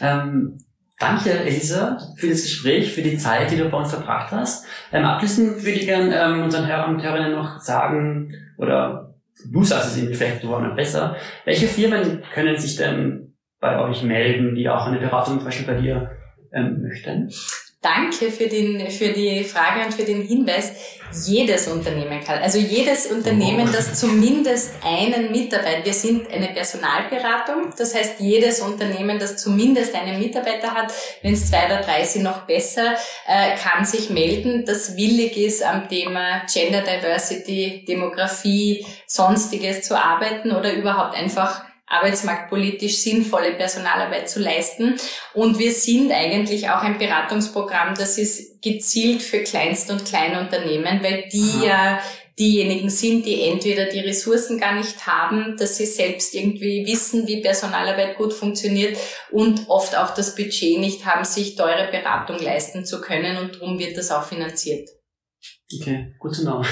ähm, 0.00 0.58
danke, 0.98 1.30
Elisa, 1.30 1.98
für 2.16 2.28
das 2.28 2.42
Gespräch, 2.42 2.92
für 2.92 3.02
die 3.02 3.18
Zeit, 3.18 3.50
die 3.50 3.56
du 3.56 3.68
bei 3.68 3.78
uns 3.78 3.90
verbracht 3.90 4.30
hast. 4.30 4.66
Ähm, 4.92 5.04
abschließend 5.04 5.64
würde 5.64 5.78
ich 5.78 5.86
gerne 5.86 6.16
ähm, 6.16 6.42
unseren 6.42 6.68
Hörern 6.68 6.94
und 6.94 7.02
Hörerinnen 7.02 7.32
noch 7.32 7.58
sagen, 7.60 8.32
oder 8.58 9.14
du 9.50 9.64
sagst 9.64 9.90
es 9.90 9.98
ihnen 9.98 10.14
vielleicht 10.14 10.44
noch 10.44 10.76
besser, 10.76 11.16
welche 11.44 11.66
Firmen 11.66 12.22
können 12.32 12.56
sich 12.56 12.76
denn 12.76 13.23
bei 13.64 13.80
euch 13.80 14.02
melden, 14.02 14.54
die 14.54 14.68
auch 14.68 14.86
eine 14.86 14.98
Beratung 14.98 15.38
zum 15.38 15.46
Beispiel 15.46 15.66
bei 15.66 15.80
dir 15.80 16.10
ähm, 16.52 16.82
möchten? 16.82 17.32
Danke 17.80 18.30
für, 18.30 18.46
den, 18.46 18.90
für 18.90 19.08
die 19.08 19.42
Frage 19.44 19.84
und 19.84 19.94
für 19.94 20.04
den 20.04 20.22
Hinweis. 20.22 21.00
Jedes 21.26 21.68
Unternehmen 21.68 22.20
kann, 22.24 22.40
also 22.42 22.58
jedes 22.58 23.06
Unternehmen, 23.06 23.68
das 23.72 24.00
zumindest 24.00 24.74
einen 24.84 25.30
Mitarbeiter, 25.30 25.84
wir 25.84 25.92
sind 25.92 26.30
eine 26.32 26.48
Personalberatung, 26.48 27.72
das 27.76 27.94
heißt 27.94 28.20
jedes 28.20 28.60
Unternehmen, 28.60 29.18
das 29.18 29.36
zumindest 29.36 29.94
einen 29.94 30.18
Mitarbeiter 30.18 30.72
hat, 30.74 30.92
wenn 31.22 31.34
es 31.34 31.48
zwei 31.48 31.66
oder 31.66 31.82
drei 31.82 32.02
sind, 32.04 32.24
noch 32.24 32.46
besser, 32.46 32.94
äh, 33.28 33.54
kann 33.56 33.84
sich 33.84 34.10
melden, 34.10 34.64
das 34.66 34.96
willig 34.96 35.36
ist, 35.36 35.64
am 35.64 35.88
Thema 35.88 36.42
Gender 36.52 36.82
Diversity, 36.82 37.84
Demografie, 37.86 38.84
sonstiges 39.06 39.82
zu 39.82 39.96
arbeiten 39.96 40.52
oder 40.52 40.72
überhaupt 40.72 41.16
einfach 41.16 41.62
arbeitsmarktpolitisch 41.86 42.96
sinnvolle 42.96 43.52
Personalarbeit 43.52 44.28
zu 44.28 44.40
leisten. 44.40 44.96
Und 45.32 45.58
wir 45.58 45.72
sind 45.72 46.10
eigentlich 46.12 46.68
auch 46.70 46.82
ein 46.82 46.98
Beratungsprogramm, 46.98 47.94
das 47.94 48.18
ist 48.18 48.62
gezielt 48.62 49.22
für 49.22 49.42
Kleinst- 49.42 49.90
und 49.90 50.04
Kleinunternehmen, 50.04 51.02
weil 51.02 51.28
die 51.30 51.64
ja 51.64 52.00
diejenigen 52.38 52.90
sind, 52.90 53.26
die 53.26 53.42
entweder 53.48 53.86
die 53.86 54.00
Ressourcen 54.00 54.58
gar 54.58 54.74
nicht 54.74 55.06
haben, 55.06 55.56
dass 55.56 55.76
sie 55.76 55.86
selbst 55.86 56.34
irgendwie 56.34 56.84
wissen, 56.86 57.28
wie 57.28 57.40
Personalarbeit 57.40 58.16
gut 58.16 58.32
funktioniert 58.32 58.98
und 59.30 59.68
oft 59.68 59.96
auch 59.96 60.14
das 60.14 60.34
Budget 60.34 60.80
nicht 60.80 61.06
haben, 61.06 61.24
sich 61.24 61.54
teure 61.54 61.88
Beratung 61.92 62.38
leisten 62.38 62.84
zu 62.84 63.00
können 63.00 63.36
und 63.36 63.56
darum 63.56 63.78
wird 63.78 63.96
das 63.96 64.10
auch 64.10 64.24
finanziert. 64.24 64.93
Okay, 65.72 66.14
gut 66.18 66.34
zu 66.34 66.42
know. 66.42 66.62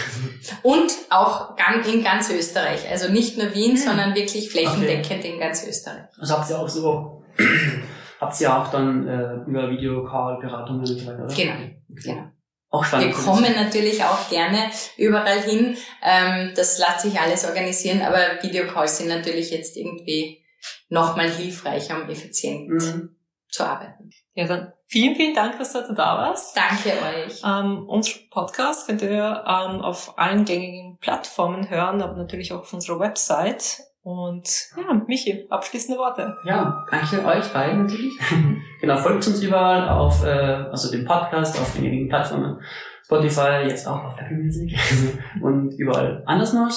Und 0.62 0.93
auch 1.11 1.57
in 1.86 2.05
ganz 2.05 2.30
Österreich. 2.30 2.88
Also 2.90 3.11
nicht 3.11 3.38
nur 3.38 3.55
Wien, 3.55 3.72
hm. 3.72 3.76
sondern 3.78 4.14
wirklich 4.14 4.51
flächendeckend 4.51 5.20
okay. 5.20 5.32
in 5.32 5.40
ganz 5.40 5.66
Österreich. 5.66 6.05
Also 6.18 6.34
habt 6.36 6.51
ihr 6.51 6.59
auch 6.59 6.68
so, 6.68 7.24
habt 8.20 8.40
ihr 8.40 8.57
auch 8.57 8.68
dann 8.70 9.09
äh, 9.09 9.49
über 9.49 9.70
Videocall-Beratungen 9.70 10.80
und 10.80 10.86
so 10.86 11.07
weiter, 11.07 11.24
oder? 11.24 11.34
Genau, 11.34 11.55
okay. 11.55 12.03
genau. 12.05 12.30
Auch 12.72 12.84
spannend. 12.84 13.09
Wir 13.09 13.24
kommen 13.24 13.55
natürlich 13.55 14.03
auch 14.03 14.30
gerne 14.30 14.70
überall 14.97 15.43
hin. 15.43 15.76
Ähm, 16.03 16.53
das 16.55 16.78
lässt 16.78 17.01
sich 17.01 17.20
alles 17.20 17.45
organisieren, 17.45 18.01
aber 18.01 18.18
Videocalls 18.43 18.99
sind 18.99 19.09
natürlich 19.09 19.51
jetzt 19.51 19.76
irgendwie 19.76 20.43
nochmal 20.88 21.30
hilfreicher, 21.30 22.03
um 22.03 22.09
effizient 22.09 22.68
mhm. 22.68 23.16
zu 23.51 23.64
arbeiten. 23.64 24.11
Ja, 24.34 24.47
dann 24.47 24.72
vielen, 24.93 25.16
vielen 25.16 25.34
Dank, 25.34 25.59
dass 25.59 25.72
du 25.72 25.95
da 25.95 26.18
warst. 26.18 26.55
Danke 26.55 26.90
euch. 26.90 27.43
Ähm, 27.45 27.88
unser 27.88 28.12
Podcast 28.30 28.86
könnt 28.86 29.01
ihr 29.01 29.43
ähm, 29.47 29.80
auf 29.80 30.18
allen 30.18 30.45
gängigen 30.45 30.99
Plattformen 31.01 31.70
hören, 31.70 32.03
aber 32.03 32.14
natürlich 32.14 32.53
auch 32.53 32.61
auf 32.61 32.72
unserer 32.74 33.01
Website. 33.01 33.80
Und 34.03 34.68
ja, 34.76 34.93
Michi, 35.07 35.47
abschließende 35.49 35.99
Worte. 35.99 36.36
Ja, 36.45 36.84
danke 36.90 37.24
euch 37.24 37.53
beiden 37.53 37.84
natürlich. 37.84 38.12
genau, 38.80 38.99
folgt 38.99 39.26
uns 39.26 39.43
überall 39.43 39.88
auf, 39.88 40.24
äh, 40.24 40.28
also 40.28 40.90
dem 40.90 41.07
Podcast, 41.07 41.59
auf 41.59 41.72
den 41.72 41.84
gängigen 41.84 42.09
Plattformen. 42.09 42.61
Spotify, 43.05 43.66
jetzt 43.66 43.86
auch 43.86 44.05
auf 44.05 44.20
Apple 44.20 44.36
Music 44.36 44.78
und 45.43 45.72
überall 45.78 46.22
anders 46.26 46.53
noch. 46.53 46.70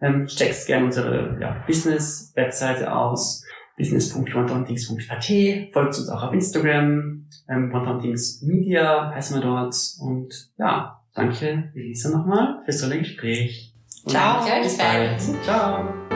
Ähm, 0.00 0.26
checkt 0.26 0.66
gerne 0.66 0.86
unsere 0.86 1.36
ja, 1.40 1.62
Business-Webseite 1.66 2.94
aus 2.94 3.44
business.quantumthings.at, 3.80 5.72
folgt 5.72 5.98
uns 5.98 6.08
auch 6.08 6.22
auf 6.22 6.32
Instagram, 6.32 7.26
ähm, 7.48 7.70
Quantumthings 7.70 8.42
Media 8.42 9.10
heißen 9.14 9.36
wir 9.36 9.42
dort 9.42 9.74
und 10.00 10.50
ja, 10.58 11.00
danke 11.14 11.72
Elisa 11.74 12.10
nochmal 12.10 12.60
fürs 12.64 12.80
tolle 12.80 12.98
Gespräch. 12.98 13.74
Ciao. 14.06 14.44
Bis 14.62 14.78
bald. 14.78 15.20
Ciao. 15.42 16.09